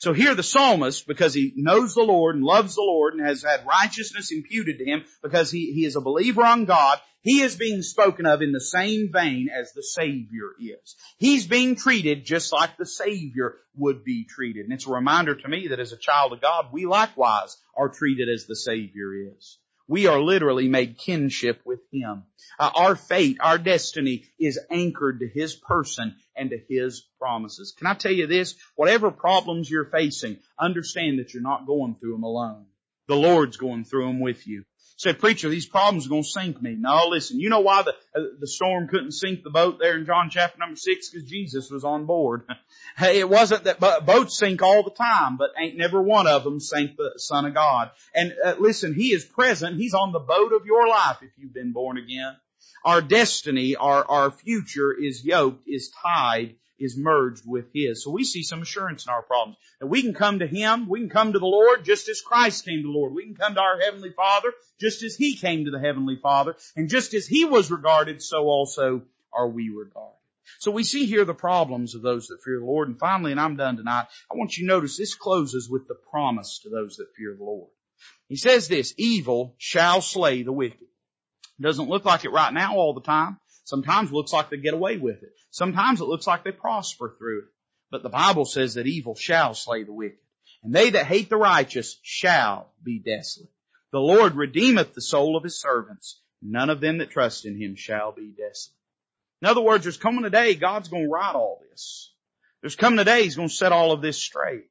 So 0.00 0.12
here 0.12 0.34
the 0.34 0.42
psalmist, 0.42 1.06
because 1.06 1.34
he 1.34 1.52
knows 1.56 1.94
the 1.94 2.02
Lord 2.02 2.36
and 2.36 2.44
loves 2.44 2.74
the 2.74 2.82
Lord 2.82 3.14
and 3.14 3.26
has 3.26 3.42
had 3.42 3.66
righteousness 3.66 4.30
imputed 4.30 4.78
to 4.78 4.84
him 4.84 5.04
because 5.22 5.50
he, 5.50 5.72
he 5.72 5.84
is 5.84 5.96
a 5.96 6.00
believer 6.00 6.44
on 6.44 6.64
God, 6.64 6.98
he 7.20 7.40
is 7.40 7.56
being 7.56 7.82
spoken 7.82 8.26
of 8.26 8.42
in 8.42 8.52
the 8.52 8.60
same 8.60 9.10
vein 9.12 9.48
as 9.52 9.72
the 9.72 9.82
Savior 9.82 10.52
is. 10.60 10.96
He's 11.18 11.46
being 11.46 11.74
treated 11.74 12.24
just 12.24 12.52
like 12.52 12.76
the 12.76 12.86
Savior 12.86 13.56
would 13.76 14.04
be 14.04 14.24
treated. 14.24 14.64
And 14.64 14.72
it's 14.72 14.86
a 14.86 14.92
reminder 14.92 15.34
to 15.34 15.48
me 15.48 15.68
that 15.68 15.80
as 15.80 15.92
a 15.92 15.98
child 15.98 16.32
of 16.32 16.40
God, 16.40 16.66
we 16.72 16.86
likewise 16.86 17.56
are 17.76 17.88
treated 17.88 18.28
as 18.28 18.46
the 18.46 18.56
Savior 18.56 19.12
is. 19.36 19.58
We 19.88 20.06
are 20.06 20.20
literally 20.20 20.68
made 20.68 20.98
kinship 20.98 21.62
with 21.64 21.80
Him. 21.90 22.24
Uh, 22.60 22.70
our 22.74 22.94
fate, 22.94 23.38
our 23.40 23.56
destiny 23.56 24.24
is 24.38 24.60
anchored 24.70 25.20
to 25.20 25.28
His 25.28 25.54
person 25.54 26.14
and 26.36 26.50
to 26.50 26.58
His 26.68 27.06
promises. 27.18 27.74
Can 27.76 27.86
I 27.86 27.94
tell 27.94 28.12
you 28.12 28.26
this? 28.26 28.54
Whatever 28.76 29.10
problems 29.10 29.70
you're 29.70 29.86
facing, 29.86 30.38
understand 30.60 31.18
that 31.18 31.32
you're 31.32 31.42
not 31.42 31.66
going 31.66 31.96
through 31.96 32.12
them 32.12 32.22
alone. 32.22 32.66
The 33.06 33.16
Lord's 33.16 33.56
going 33.56 33.84
through 33.84 34.06
them 34.06 34.20
with 34.20 34.46
you. 34.46 34.64
Say, 34.98 35.12
preacher, 35.12 35.48
these 35.48 35.64
problems 35.64 36.06
are 36.06 36.08
going 36.08 36.24
to 36.24 36.28
sink 36.28 36.60
me. 36.60 36.74
No, 36.76 37.06
listen, 37.06 37.38
you 37.38 37.50
know 37.50 37.60
why 37.60 37.82
the, 37.82 37.92
uh, 38.16 38.24
the 38.40 38.48
storm 38.48 38.88
couldn't 38.88 39.12
sink 39.12 39.44
the 39.44 39.50
boat 39.50 39.78
there 39.78 39.96
in 39.96 40.04
John 40.04 40.28
chapter 40.28 40.58
number 40.58 40.74
six? 40.74 41.10
Because 41.10 41.28
Jesus 41.28 41.70
was 41.70 41.84
on 41.84 42.04
board. 42.04 42.42
hey, 42.96 43.20
it 43.20 43.28
wasn't 43.28 43.62
that 43.62 43.78
boats 43.78 44.36
sink 44.36 44.60
all 44.60 44.82
the 44.82 44.90
time, 44.90 45.36
but 45.36 45.50
ain't 45.56 45.76
never 45.76 46.02
one 46.02 46.26
of 46.26 46.42
them 46.42 46.58
sank 46.58 46.96
the 46.96 47.12
Son 47.16 47.44
of 47.44 47.54
God. 47.54 47.92
And 48.12 48.34
uh, 48.44 48.56
listen, 48.58 48.92
He 48.92 49.12
is 49.12 49.24
present. 49.24 49.76
He's 49.76 49.94
on 49.94 50.10
the 50.10 50.18
boat 50.18 50.52
of 50.52 50.66
your 50.66 50.88
life 50.88 51.18
if 51.22 51.30
you've 51.36 51.54
been 51.54 51.70
born 51.70 51.96
again. 51.96 52.34
Our 52.84 53.00
destiny, 53.00 53.76
our, 53.76 54.04
our 54.04 54.32
future 54.32 54.92
is 54.92 55.24
yoked, 55.24 55.68
is 55.68 55.92
tied 56.02 56.56
is 56.78 56.96
merged 56.96 57.44
with 57.46 57.66
His. 57.74 58.02
So 58.04 58.10
we 58.10 58.24
see 58.24 58.42
some 58.42 58.62
assurance 58.62 59.06
in 59.06 59.12
our 59.12 59.22
problems. 59.22 59.58
That 59.80 59.86
we 59.86 60.02
can 60.02 60.14
come 60.14 60.38
to 60.38 60.46
Him, 60.46 60.88
we 60.88 61.00
can 61.00 61.10
come 61.10 61.32
to 61.32 61.38
the 61.38 61.46
Lord 61.46 61.84
just 61.84 62.08
as 62.08 62.20
Christ 62.20 62.64
came 62.64 62.82
to 62.82 62.88
the 62.88 62.98
Lord. 62.98 63.14
We 63.14 63.24
can 63.24 63.34
come 63.34 63.54
to 63.54 63.60
our 63.60 63.80
Heavenly 63.80 64.10
Father 64.10 64.52
just 64.80 65.02
as 65.02 65.16
He 65.16 65.36
came 65.36 65.64
to 65.64 65.70
the 65.70 65.80
Heavenly 65.80 66.16
Father. 66.16 66.56
And 66.76 66.88
just 66.88 67.14
as 67.14 67.26
He 67.26 67.44
was 67.44 67.70
regarded, 67.70 68.22
so 68.22 68.44
also 68.44 69.02
are 69.32 69.48
we 69.48 69.70
regarded. 69.70 70.14
So 70.58 70.70
we 70.70 70.84
see 70.84 71.06
here 71.06 71.24
the 71.24 71.34
problems 71.34 71.94
of 71.94 72.02
those 72.02 72.28
that 72.28 72.42
fear 72.42 72.58
the 72.58 72.64
Lord. 72.64 72.88
And 72.88 72.98
finally, 72.98 73.32
and 73.32 73.40
I'm 73.40 73.56
done 73.56 73.76
tonight, 73.76 74.06
I 74.30 74.34
want 74.34 74.56
you 74.56 74.66
to 74.66 74.72
notice 74.72 74.96
this 74.96 75.14
closes 75.14 75.68
with 75.68 75.86
the 75.86 75.94
promise 75.94 76.60
to 76.62 76.70
those 76.70 76.96
that 76.96 77.14
fear 77.16 77.34
the 77.36 77.44
Lord. 77.44 77.68
He 78.28 78.36
says 78.36 78.68
this, 78.68 78.94
evil 78.96 79.54
shall 79.58 80.00
slay 80.00 80.42
the 80.42 80.52
wicked. 80.52 80.86
Doesn't 81.60 81.88
look 81.88 82.04
like 82.04 82.24
it 82.24 82.30
right 82.30 82.52
now 82.52 82.76
all 82.76 82.94
the 82.94 83.00
time. 83.00 83.38
Sometimes 83.68 84.08
it 84.08 84.14
looks 84.14 84.32
like 84.32 84.48
they 84.48 84.56
get 84.56 84.72
away 84.72 84.96
with 84.96 85.22
it. 85.22 85.34
Sometimes 85.50 86.00
it 86.00 86.08
looks 86.08 86.26
like 86.26 86.42
they 86.42 86.52
prosper 86.52 87.14
through 87.18 87.40
it. 87.40 87.48
But 87.90 88.02
the 88.02 88.08
Bible 88.08 88.46
says 88.46 88.72
that 88.74 88.86
evil 88.86 89.14
shall 89.14 89.52
slay 89.52 89.82
the 89.82 89.92
wicked. 89.92 90.24
And 90.62 90.74
they 90.74 90.88
that 90.88 91.04
hate 91.04 91.28
the 91.28 91.36
righteous 91.36 91.98
shall 92.00 92.72
be 92.82 92.98
desolate. 92.98 93.50
The 93.92 93.98
Lord 93.98 94.36
redeemeth 94.36 94.94
the 94.94 95.02
soul 95.02 95.36
of 95.36 95.44
his 95.44 95.60
servants. 95.60 96.18
None 96.40 96.70
of 96.70 96.80
them 96.80 96.96
that 96.98 97.10
trust 97.10 97.44
in 97.44 97.60
him 97.60 97.76
shall 97.76 98.10
be 98.10 98.30
desolate. 98.30 98.74
In 99.42 99.48
other 99.48 99.60
words, 99.60 99.84
there's 99.84 99.98
coming 99.98 100.24
a 100.24 100.30
day 100.30 100.54
God's 100.54 100.88
going 100.88 101.04
to 101.04 101.10
right 101.10 101.34
all 101.34 101.60
this. 101.70 102.10
There's 102.62 102.74
coming 102.74 102.98
a 103.00 103.04
day 103.04 103.24
He's 103.24 103.36
going 103.36 103.50
to 103.50 103.54
set 103.54 103.72
all 103.72 103.92
of 103.92 104.00
this 104.00 104.16
straight. 104.16 104.64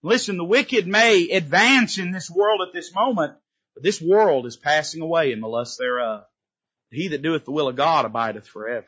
Listen, 0.00 0.36
the 0.36 0.44
wicked 0.44 0.86
may 0.86 1.28
advance 1.30 1.98
in 1.98 2.12
this 2.12 2.30
world 2.30 2.60
at 2.64 2.72
this 2.72 2.94
moment, 2.94 3.34
but 3.74 3.82
this 3.82 4.00
world 4.00 4.46
is 4.46 4.56
passing 4.56 5.02
away 5.02 5.32
in 5.32 5.40
the 5.40 5.48
lust 5.48 5.76
thereof. 5.76 6.22
He 6.90 7.08
that 7.08 7.22
doeth 7.22 7.44
the 7.44 7.52
will 7.52 7.68
of 7.68 7.76
God 7.76 8.04
abideth 8.04 8.46
forever. 8.46 8.86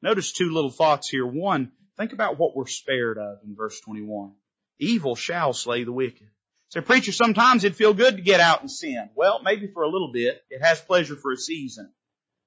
Notice 0.00 0.32
two 0.32 0.50
little 0.52 0.70
thoughts 0.70 1.08
here. 1.08 1.26
One, 1.26 1.72
think 1.96 2.12
about 2.12 2.38
what 2.38 2.56
we're 2.56 2.66
spared 2.66 3.18
of 3.18 3.38
in 3.44 3.54
verse 3.56 3.80
21. 3.80 4.32
Evil 4.78 5.14
shall 5.14 5.52
slay 5.52 5.84
the 5.84 5.92
wicked. 5.92 6.28
So 6.68 6.80
preacher, 6.80 7.12
sometimes 7.12 7.64
it'd 7.64 7.76
feel 7.76 7.94
good 7.94 8.16
to 8.16 8.22
get 8.22 8.40
out 8.40 8.62
and 8.62 8.70
sin. 8.70 9.10
Well, 9.14 9.40
maybe 9.42 9.66
for 9.66 9.82
a 9.82 9.90
little 9.90 10.10
bit. 10.12 10.42
It 10.50 10.62
has 10.62 10.80
pleasure 10.80 11.16
for 11.16 11.32
a 11.32 11.36
season. 11.36 11.92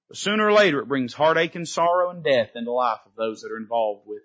But 0.07 0.17
sooner 0.17 0.47
or 0.47 0.53
later 0.53 0.79
it 0.79 0.87
brings 0.87 1.13
heartache 1.13 1.55
and 1.55 1.67
sorrow 1.67 2.09
and 2.09 2.23
death 2.23 2.51
into 2.55 2.65
the 2.65 2.71
life 2.71 2.99
of 3.05 3.15
those 3.15 3.41
that 3.41 3.51
are 3.51 3.57
involved 3.57 4.07
with 4.07 4.23
it. 4.23 4.24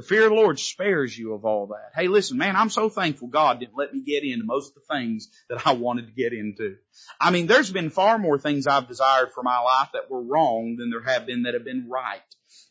The 0.00 0.06
fear 0.06 0.24
of 0.24 0.30
the 0.30 0.36
Lord 0.36 0.58
spares 0.58 1.16
you 1.18 1.34
of 1.34 1.44
all 1.44 1.66
that. 1.66 1.90
Hey, 1.94 2.08
listen, 2.08 2.38
man, 2.38 2.56
I'm 2.56 2.70
so 2.70 2.88
thankful 2.88 3.28
God 3.28 3.60
didn't 3.60 3.76
let 3.76 3.92
me 3.92 4.00
get 4.00 4.24
into 4.24 4.46
most 4.46 4.70
of 4.70 4.76
the 4.76 4.94
things 4.94 5.28
that 5.50 5.66
I 5.66 5.72
wanted 5.72 6.06
to 6.06 6.12
get 6.12 6.32
into. 6.32 6.76
I 7.20 7.30
mean, 7.30 7.46
there's 7.46 7.70
been 7.70 7.90
far 7.90 8.16
more 8.18 8.38
things 8.38 8.66
I've 8.66 8.88
desired 8.88 9.32
for 9.34 9.42
my 9.42 9.60
life 9.60 9.90
that 9.92 10.10
were 10.10 10.22
wrong 10.22 10.76
than 10.78 10.88
there 10.88 11.02
have 11.02 11.26
been 11.26 11.42
that 11.42 11.52
have 11.52 11.66
been 11.66 11.90
right. 11.90 12.22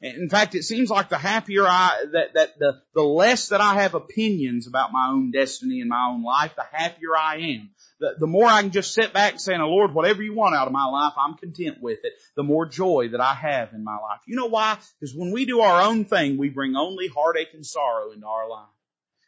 In 0.02 0.30
fact, 0.30 0.56
it 0.56 0.64
seems 0.64 0.89
like 0.89 1.10
the 1.10 1.18
happier 1.18 1.66
I, 1.68 2.06
that, 2.14 2.34
that 2.36 2.58
the, 2.58 2.82
the 2.95 3.04
less 3.04 3.50
that 3.50 3.60
I 3.60 3.82
have 3.82 3.95
opinions 3.95 4.66
about 4.66 4.93
my 4.93 5.10
own 5.10 5.32
destiny 5.32 5.82
and 5.82 5.89
my 5.89 6.08
own 6.10 6.24
life, 6.24 6.56
the 6.56 6.64
happier 6.72 7.18
I 7.18 7.36
am. 7.36 7.72
The, 8.00 8.16
the 8.18 8.28
more 8.28 8.47
I 8.47 8.62
can 8.62 8.72
just 8.72 8.93
sit 8.93 9.12
back 9.12 9.34
and 9.34 9.41
say, 9.41 9.56
oh, 9.56 9.68
Lord, 9.68 9.93
whatever 9.93 10.24
you 10.24 10.34
want 10.34 10.56
out 10.56 10.68
of 10.68 10.74
my 10.74 10.86
life, 10.86 11.14
I'm 11.18 11.34
content 11.34 11.82
with 11.82 12.00
it, 12.04 12.14
the 12.38 12.43
more 12.43 12.66
joy 12.66 13.10
that 13.10 13.20
I 13.20 13.34
have 13.34 13.74
in 13.74 13.84
my 13.84 13.97
life. 13.97 14.22
You 14.26 14.38
know 14.38 14.45
why? 14.45 14.78
Because 14.97 15.14
when 15.14 15.32
we 15.32 15.43
do 15.43 15.60
our 15.60 15.82
own 15.82 16.06
thing, 16.06 16.38
we 16.38 16.47
bring 16.47 16.78
only 16.78 17.10
heartache 17.10 17.54
and 17.54 17.66
sorrow 17.66 18.12
into 18.12 18.26
our 18.26 18.50
life. 18.50 18.70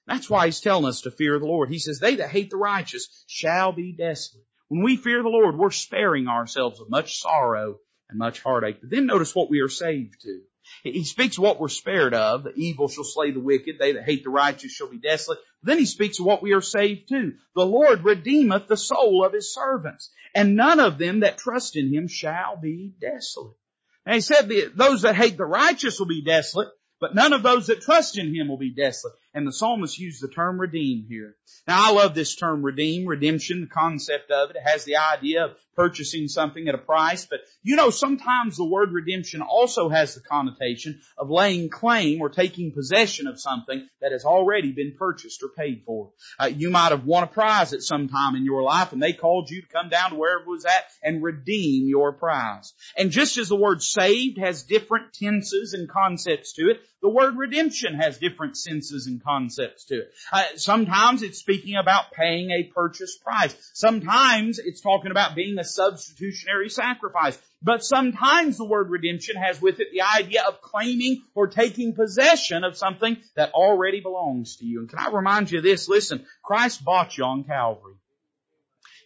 That's 0.07 0.29
why 0.29 0.45
he's 0.45 0.61
telling 0.61 0.85
us 0.85 1.01
to 1.01 1.11
fear 1.11 1.37
the 1.37 1.45
Lord. 1.47 1.69
He 1.69 1.79
says, 1.79 1.99
they 1.99 2.15
that 2.15 2.29
hate 2.29 2.49
the 2.49 2.55
righteous 2.55 3.25
shall 3.27 3.73
be 3.73 3.91
desolate. 3.91 4.45
When 4.69 4.83
we 4.83 4.95
fear 4.95 5.21
the 5.21 5.27
Lord, 5.27 5.57
we're 5.57 5.71
sparing 5.71 6.29
ourselves 6.29 6.79
of 6.79 6.89
much 6.89 7.19
sorrow 7.19 7.79
and 8.09 8.17
much 8.17 8.41
heartache. 8.41 8.79
But 8.79 8.89
then 8.89 9.05
notice 9.05 9.35
what 9.35 9.49
we 9.49 9.59
are 9.59 9.67
saved 9.67 10.21
to. 10.21 10.43
He 10.83 11.03
speaks 11.03 11.37
what 11.37 11.59
we're 11.59 11.67
spared 11.67 12.13
of. 12.13 12.43
The 12.43 12.53
evil 12.55 12.87
shall 12.87 13.03
slay 13.03 13.31
the 13.31 13.39
wicked. 13.39 13.75
They 13.79 13.93
that 13.93 14.03
hate 14.03 14.23
the 14.23 14.31
righteous 14.31 14.71
shall 14.71 14.89
be 14.89 14.97
desolate. 14.97 15.39
Then 15.61 15.77
he 15.77 15.85
speaks 15.85 16.19
of 16.19 16.25
what 16.25 16.41
we 16.41 16.53
are 16.53 16.61
saved 16.61 17.09
to. 17.09 17.33
The 17.55 17.65
Lord 17.65 18.03
redeemeth 18.03 18.67
the 18.67 18.77
soul 18.77 19.23
of 19.23 19.33
his 19.33 19.53
servants. 19.53 20.11
And 20.33 20.55
none 20.55 20.79
of 20.79 20.97
them 20.97 21.19
that 21.19 21.37
trust 21.37 21.75
in 21.75 21.93
him 21.93 22.07
shall 22.07 22.57
be 22.57 22.93
desolate. 22.99 23.57
And 24.05 24.15
he 24.15 24.21
said 24.21 24.49
those 24.75 25.03
that 25.03 25.15
hate 25.15 25.37
the 25.37 25.45
righteous 25.45 25.99
will 25.99 26.07
be 26.07 26.23
desolate, 26.23 26.69
but 27.01 27.15
none 27.15 27.33
of 27.33 27.41
those 27.41 27.67
that 27.67 27.81
trust 27.81 28.17
in 28.17 28.33
him 28.33 28.47
will 28.47 28.57
be 28.57 28.69
desolate. 28.69 29.15
And 29.33 29.47
the 29.47 29.51
psalmist 29.51 29.97
used 29.97 30.21
the 30.21 30.27
term 30.27 30.61
redeem 30.61 31.05
here. 31.09 31.35
Now 31.67 31.89
I 31.89 31.93
love 31.93 32.13
this 32.13 32.35
term 32.35 32.63
redeem, 32.63 33.07
redemption, 33.07 33.61
the 33.61 33.67
concept 33.67 34.29
of 34.29 34.51
it. 34.51 34.57
It 34.57 34.69
has 34.69 34.83
the 34.83 34.97
idea 34.97 35.45
of 35.45 35.51
purchasing 35.75 36.27
something 36.27 36.67
at 36.67 36.75
a 36.75 36.77
price, 36.77 37.25
but 37.25 37.39
you 37.63 37.75
know 37.75 37.89
sometimes 37.89 38.57
the 38.57 38.65
word 38.65 38.91
redemption 38.91 39.41
also 39.41 39.89
has 39.89 40.13
the 40.13 40.21
connotation 40.21 41.01
of 41.17 41.29
laying 41.29 41.69
claim 41.69 42.21
or 42.21 42.29
taking 42.29 42.73
possession 42.73 43.25
of 43.25 43.39
something 43.39 43.87
that 44.01 44.11
has 44.11 44.25
already 44.25 44.73
been 44.73 44.93
purchased 44.99 45.41
or 45.41 45.49
paid 45.49 45.83
for. 45.85 46.11
Uh, 46.37 46.47
you 46.47 46.69
might 46.69 46.91
have 46.91 47.05
won 47.05 47.23
a 47.23 47.27
prize 47.27 47.73
at 47.73 47.81
some 47.81 48.09
time 48.09 48.35
in 48.35 48.45
your 48.45 48.61
life 48.61 48.91
and 48.91 49.01
they 49.01 49.13
called 49.13 49.49
you 49.49 49.61
to 49.61 49.67
come 49.69 49.89
down 49.89 50.11
to 50.11 50.17
wherever 50.17 50.43
it 50.43 50.47
was 50.47 50.65
at 50.65 50.85
and 51.01 51.23
redeem 51.23 51.87
your 51.87 52.11
prize. 52.11 52.73
And 52.97 53.11
just 53.11 53.37
as 53.37 53.47
the 53.47 53.55
word 53.55 53.81
saved 53.81 54.37
has 54.39 54.63
different 54.63 55.13
tenses 55.13 55.73
and 55.73 55.89
concepts 55.89 56.53
to 56.53 56.69
it, 56.69 56.81
the 57.01 57.09
word 57.09 57.35
redemption 57.35 57.95
has 57.95 58.19
different 58.19 58.55
senses 58.55 59.07
and 59.07 59.23
concepts 59.23 59.85
to 59.85 60.01
it. 60.01 60.13
Uh, 60.31 60.43
sometimes 60.55 61.23
it's 61.23 61.39
speaking 61.39 61.75
about 61.75 62.11
paying 62.11 62.51
a 62.51 62.63
purchase 62.63 63.17
price. 63.17 63.55
Sometimes 63.73 64.59
it's 64.59 64.81
talking 64.81 65.09
about 65.09 65.35
being 65.35 65.57
a 65.57 65.63
substitutionary 65.63 66.69
sacrifice. 66.69 67.39
But 67.63 67.83
sometimes 67.83 68.57
the 68.57 68.65
word 68.65 68.89
redemption 68.89 69.35
has 69.35 69.61
with 69.61 69.79
it 69.79 69.87
the 69.91 70.01
idea 70.01 70.43
of 70.47 70.61
claiming 70.61 71.23
or 71.33 71.47
taking 71.47 71.93
possession 71.93 72.63
of 72.63 72.77
something 72.77 73.17
that 73.35 73.51
already 73.53 74.01
belongs 74.01 74.57
to 74.57 74.65
you. 74.65 74.79
And 74.79 74.89
can 74.89 74.99
I 74.99 75.09
remind 75.09 75.51
you 75.51 75.57
of 75.57 75.63
this? 75.63 75.89
Listen, 75.89 76.25
Christ 76.43 76.83
bought 76.85 77.17
you 77.17 77.23
on 77.23 77.43
Calvary. 77.43 77.95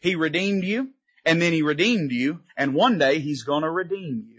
He 0.01 0.15
redeemed 0.15 0.63
you, 0.63 0.89
and 1.25 1.41
then 1.41 1.53
He 1.53 1.63
redeemed 1.63 2.11
you, 2.11 2.41
and 2.57 2.73
one 2.73 2.97
day 2.97 3.19
He's 3.19 3.43
gonna 3.43 3.71
redeem 3.71 4.27
you. 4.29 4.34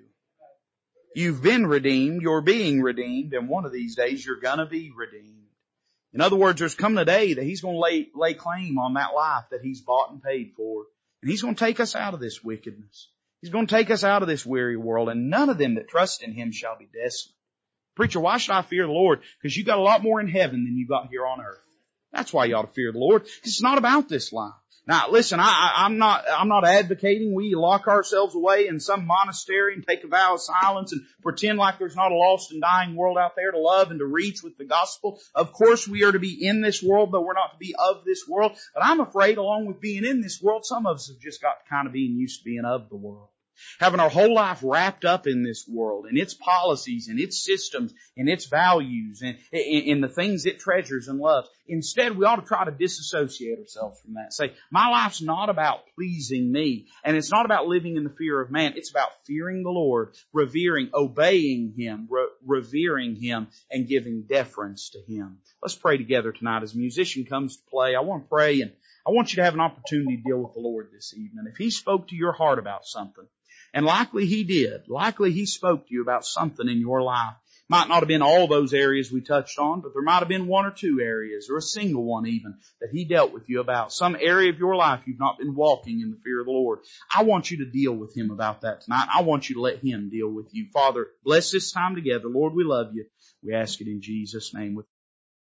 You've 1.17 1.43
been 1.43 1.67
redeemed, 1.67 2.21
you're 2.21 2.43
being 2.43 2.83
redeemed, 2.83 3.33
and 3.33 3.49
one 3.49 3.65
of 3.65 3.73
these 3.73 3.97
days 3.97 4.23
you're 4.23 4.39
gonna 4.39 4.67
be 4.67 4.91
redeemed. 4.95 5.49
In 6.13 6.21
other 6.21 6.37
words, 6.37 6.59
there's 6.59 6.75
coming 6.75 6.99
a 6.99 7.07
day 7.07 7.33
that 7.33 7.43
He's 7.43 7.63
gonna 7.63 7.79
lay, 7.79 8.11
lay 8.15 8.35
claim 8.35 8.79
on 8.79 8.93
that 8.95 9.15
life 9.15 9.45
that 9.51 9.63
He's 9.63 9.81
bought 9.81 10.11
and 10.11 10.23
paid 10.23 10.53
for. 10.55 10.85
And 11.23 11.31
He's 11.31 11.41
gonna 11.41 11.55
take 11.55 11.81
us 11.81 11.97
out 11.97 12.13
of 12.13 12.21
this 12.21 12.45
wickedness. 12.45 13.09
He's 13.41 13.51
gonna 13.51 13.67
take 13.67 13.91
us 13.91 14.05
out 14.05 14.21
of 14.21 14.29
this 14.29 14.45
weary 14.45 14.77
world, 14.77 15.09
and 15.09 15.31
none 15.31 15.49
of 15.49 15.57
them 15.57 15.77
that 15.77 15.89
trust 15.89 16.23
in 16.23 16.35
Him 16.35 16.53
shall 16.53 16.77
be 16.77 16.85
desolate. 16.85 17.35
Preacher, 17.95 18.21
why 18.21 18.37
should 18.37 18.53
I 18.53 18.61
fear 18.61 18.85
the 18.85 18.93
Lord? 18.93 19.23
Because 19.41 19.57
you 19.57 19.65
got 19.65 19.79
a 19.79 19.83
lot 19.83 20.03
more 20.03 20.21
in 20.21 20.29
heaven 20.29 20.65
than 20.65 20.77
you 20.77 20.87
got 20.87 21.09
here 21.09 21.27
on 21.27 21.41
earth. 21.41 21.66
That's 22.17 22.33
why 22.33 22.47
you 22.47 22.57
ought 22.57 22.63
to 22.63 22.73
fear 22.73 22.93
the 22.93 22.99
Lord. 22.99 23.27
It's 23.45 23.63
not 23.63 23.77
about 23.77 24.09
this 24.09 24.33
life. 24.33 24.55
Now 24.87 25.11
listen, 25.11 25.39
I, 25.39 25.73
I'm 25.79 25.99
not, 25.99 26.25
I'm 26.31 26.49
not 26.49 26.65
advocating 26.65 27.35
we 27.35 27.55
lock 27.55 27.89
ourselves 27.89 28.35
away 28.35 28.69
in 28.69 28.81
some 28.81 29.05
monastery 29.05 29.75
and 29.75 29.87
take 29.87 30.03
a 30.03 30.07
vow 30.09 30.35
of 30.35 30.41
silence 30.41 30.93
and 30.93 31.03
pretend 31.23 31.59
like 31.59 31.79
there's 31.79 31.97
not 31.97 32.13
a 32.13 32.15
lost 32.15 32.53
and 32.53 32.63
dying 32.63 32.95
world 32.95 33.19
out 33.19 33.37
there 33.37 33.51
to 33.51 33.59
love 33.59 33.91
and 33.91 33.99
to 33.99 34.07
reach 34.07 34.43
with 34.43 34.57
the 34.57 34.65
gospel. 34.65 35.21
Of 35.35 35.53
course 35.53 35.87
we 35.87 36.05
are 36.05 36.13
to 36.13 36.21
be 36.21 36.47
in 36.47 36.63
this 36.63 36.83
world, 36.83 37.11
but 37.11 37.23
we're 37.23 37.35
not 37.35 37.53
to 37.53 37.59
be 37.59 37.75
of 37.77 38.05
this 38.05 38.27
world. 38.27 38.57
But 38.75 38.85
I'm 38.85 39.01
afraid 39.01 39.37
along 39.37 39.67
with 39.67 39.81
being 39.81 40.05
in 40.05 40.23
this 40.23 40.41
world, 40.41 40.65
some 40.65 40.87
of 40.87 40.97
us 40.97 41.09
have 41.09 41.21
just 41.21 41.43
got 41.43 41.67
kind 41.69 41.87
of 41.87 41.93
being 41.93 42.17
used 42.17 42.41
to 42.41 42.45
being 42.45 42.65
of 42.65 42.89
the 42.89 42.97
world 42.97 43.29
having 43.79 44.01
our 44.01 44.11
whole 44.11 44.35
life 44.35 44.61
wrapped 44.63 45.05
up 45.05 45.27
in 45.27 45.43
this 45.43 45.67
world 45.69 46.07
and 46.07 46.19
its 46.19 46.35
policies 46.35 47.09
and 47.09 47.19
its 47.19 47.43
systems 47.43 47.93
and 48.17 48.29
its 48.29 48.47
values 48.47 49.23
and 49.23 49.39
in 49.53 50.01
the 50.01 50.09
things 50.09 50.47
it 50.47 50.59
treasures 50.59 51.09
and 51.09 51.19
loves. 51.19 51.49
Instead, 51.69 52.17
we 52.17 52.25
ought 52.25 52.37
to 52.37 52.47
try 52.47 52.65
to 52.65 52.71
disassociate 52.71 53.59
ourselves 53.59 54.01
from 54.01 54.15
that. 54.15 54.33
Say, 54.33 54.53
my 54.71 54.89
life's 54.89 55.21
not 55.21 55.49
about 55.49 55.81
pleasing 55.95 56.51
me 56.51 56.87
and 57.05 57.17
it's 57.17 57.31
not 57.31 57.45
about 57.45 57.67
living 57.67 57.97
in 57.97 58.05
the 58.05 58.11
fear 58.11 58.41
of 58.41 58.51
man. 58.51 58.75
It's 58.77 58.91
about 58.91 59.11
fearing 59.27 59.63
the 59.63 59.71
Lord, 59.71 60.15
revering, 60.33 60.91
obeying 60.95 61.75
Him, 61.77 62.09
re- 62.11 62.29
revering 62.45 63.17
Him 63.17 63.49
and 63.71 63.89
giving 63.89 64.23
deference 64.23 64.91
to 64.91 65.01
Him. 65.01 65.39
Let's 65.63 65.75
pray 65.75 65.97
together 65.97 66.33
tonight 66.33 66.63
as 66.63 66.75
a 66.75 66.79
musician 66.79 67.25
comes 67.25 67.57
to 67.57 67.63
play. 67.71 67.95
I 67.95 68.01
want 68.01 68.25
to 68.25 68.29
pray 68.29 68.61
and 68.61 68.73
I 69.07 69.11
want 69.11 69.33
you 69.33 69.37
to 69.37 69.45
have 69.45 69.55
an 69.55 69.61
opportunity 69.61 70.17
to 70.17 70.23
deal 70.23 70.39
with 70.39 70.55
the 70.55 70.61
Lord 70.61 70.89
this 70.93 71.15
evening. 71.15 71.47
If 71.49 71.57
He 71.57 71.71
spoke 71.71 72.09
to 72.09 72.17
your 72.17 72.33
heart 72.33 72.59
about 72.59 72.87
something, 72.87 73.27
and 73.77 73.85
likely 73.85 74.25
he 74.25 74.45
did. 74.45 74.89
Likely 74.89 75.33
he 75.33 75.45
spoke 75.45 75.87
to 75.87 75.95
you 75.95 76.01
about 76.01 76.25
something 76.25 76.67
in 76.67 76.81
your 76.81 77.03
life. 77.03 77.35
Might 77.69 77.89
not 77.89 77.99
have 77.99 78.09
been 78.09 78.23
all 78.23 78.47
those 78.47 78.73
areas 78.73 79.11
we 79.11 79.21
touched 79.21 79.59
on, 79.59 79.81
but 79.81 79.93
there 79.93 80.03
might 80.03 80.21
have 80.21 80.29
been 80.29 80.47
one 80.47 80.67
or 80.67 80.71
two 80.71 81.01
areas, 81.01 81.49
or 81.51 81.57
a 81.57 81.63
single 81.63 82.05
one 82.05 82.27
even, 82.27 82.55
that 82.81 82.91
he 82.93 83.05
dealt 83.05 83.33
with 83.33 83.49
you 83.49 83.61
about. 83.61 83.93
Some 83.93 84.17
area 84.21 84.51
of 84.51 84.59
your 84.59 84.77
life 84.77 85.01
you've 85.05 85.19
not 85.19 85.39
been 85.39 85.55
walking 85.55 86.01
in 86.01 86.11
the 86.13 86.21
fear 86.23 86.41
of 86.41 86.47
the 86.47 86.53
Lord. 86.53 86.79
I 87.15 87.25
want 87.25 87.51
you 87.51 87.65
to 87.65 87.71
deal 87.71 87.93
with 87.93 88.17
him 88.17 88.31
about 88.31 88.61
that 88.61 88.83
tonight. 88.83 89.09
I 89.13 89.23
want 89.23 89.49
you 89.49 89.57
to 89.57 89.61
let 89.63 89.83
him 89.83 90.11
deal 90.11 90.29
with 90.29 90.47
you. 90.53 90.67
Father, 90.73 91.09
bless 91.25 91.51
this 91.51 91.73
time 91.73 91.97
together. 91.97 92.29
Lord, 92.29 92.55
we 92.55 92.63
love 92.63 92.95
you. 92.95 93.07
We 93.43 93.53
ask 93.53 93.81
it 93.81 93.89
in 93.89 94.01
Jesus' 94.01 94.55
name. 94.55 94.79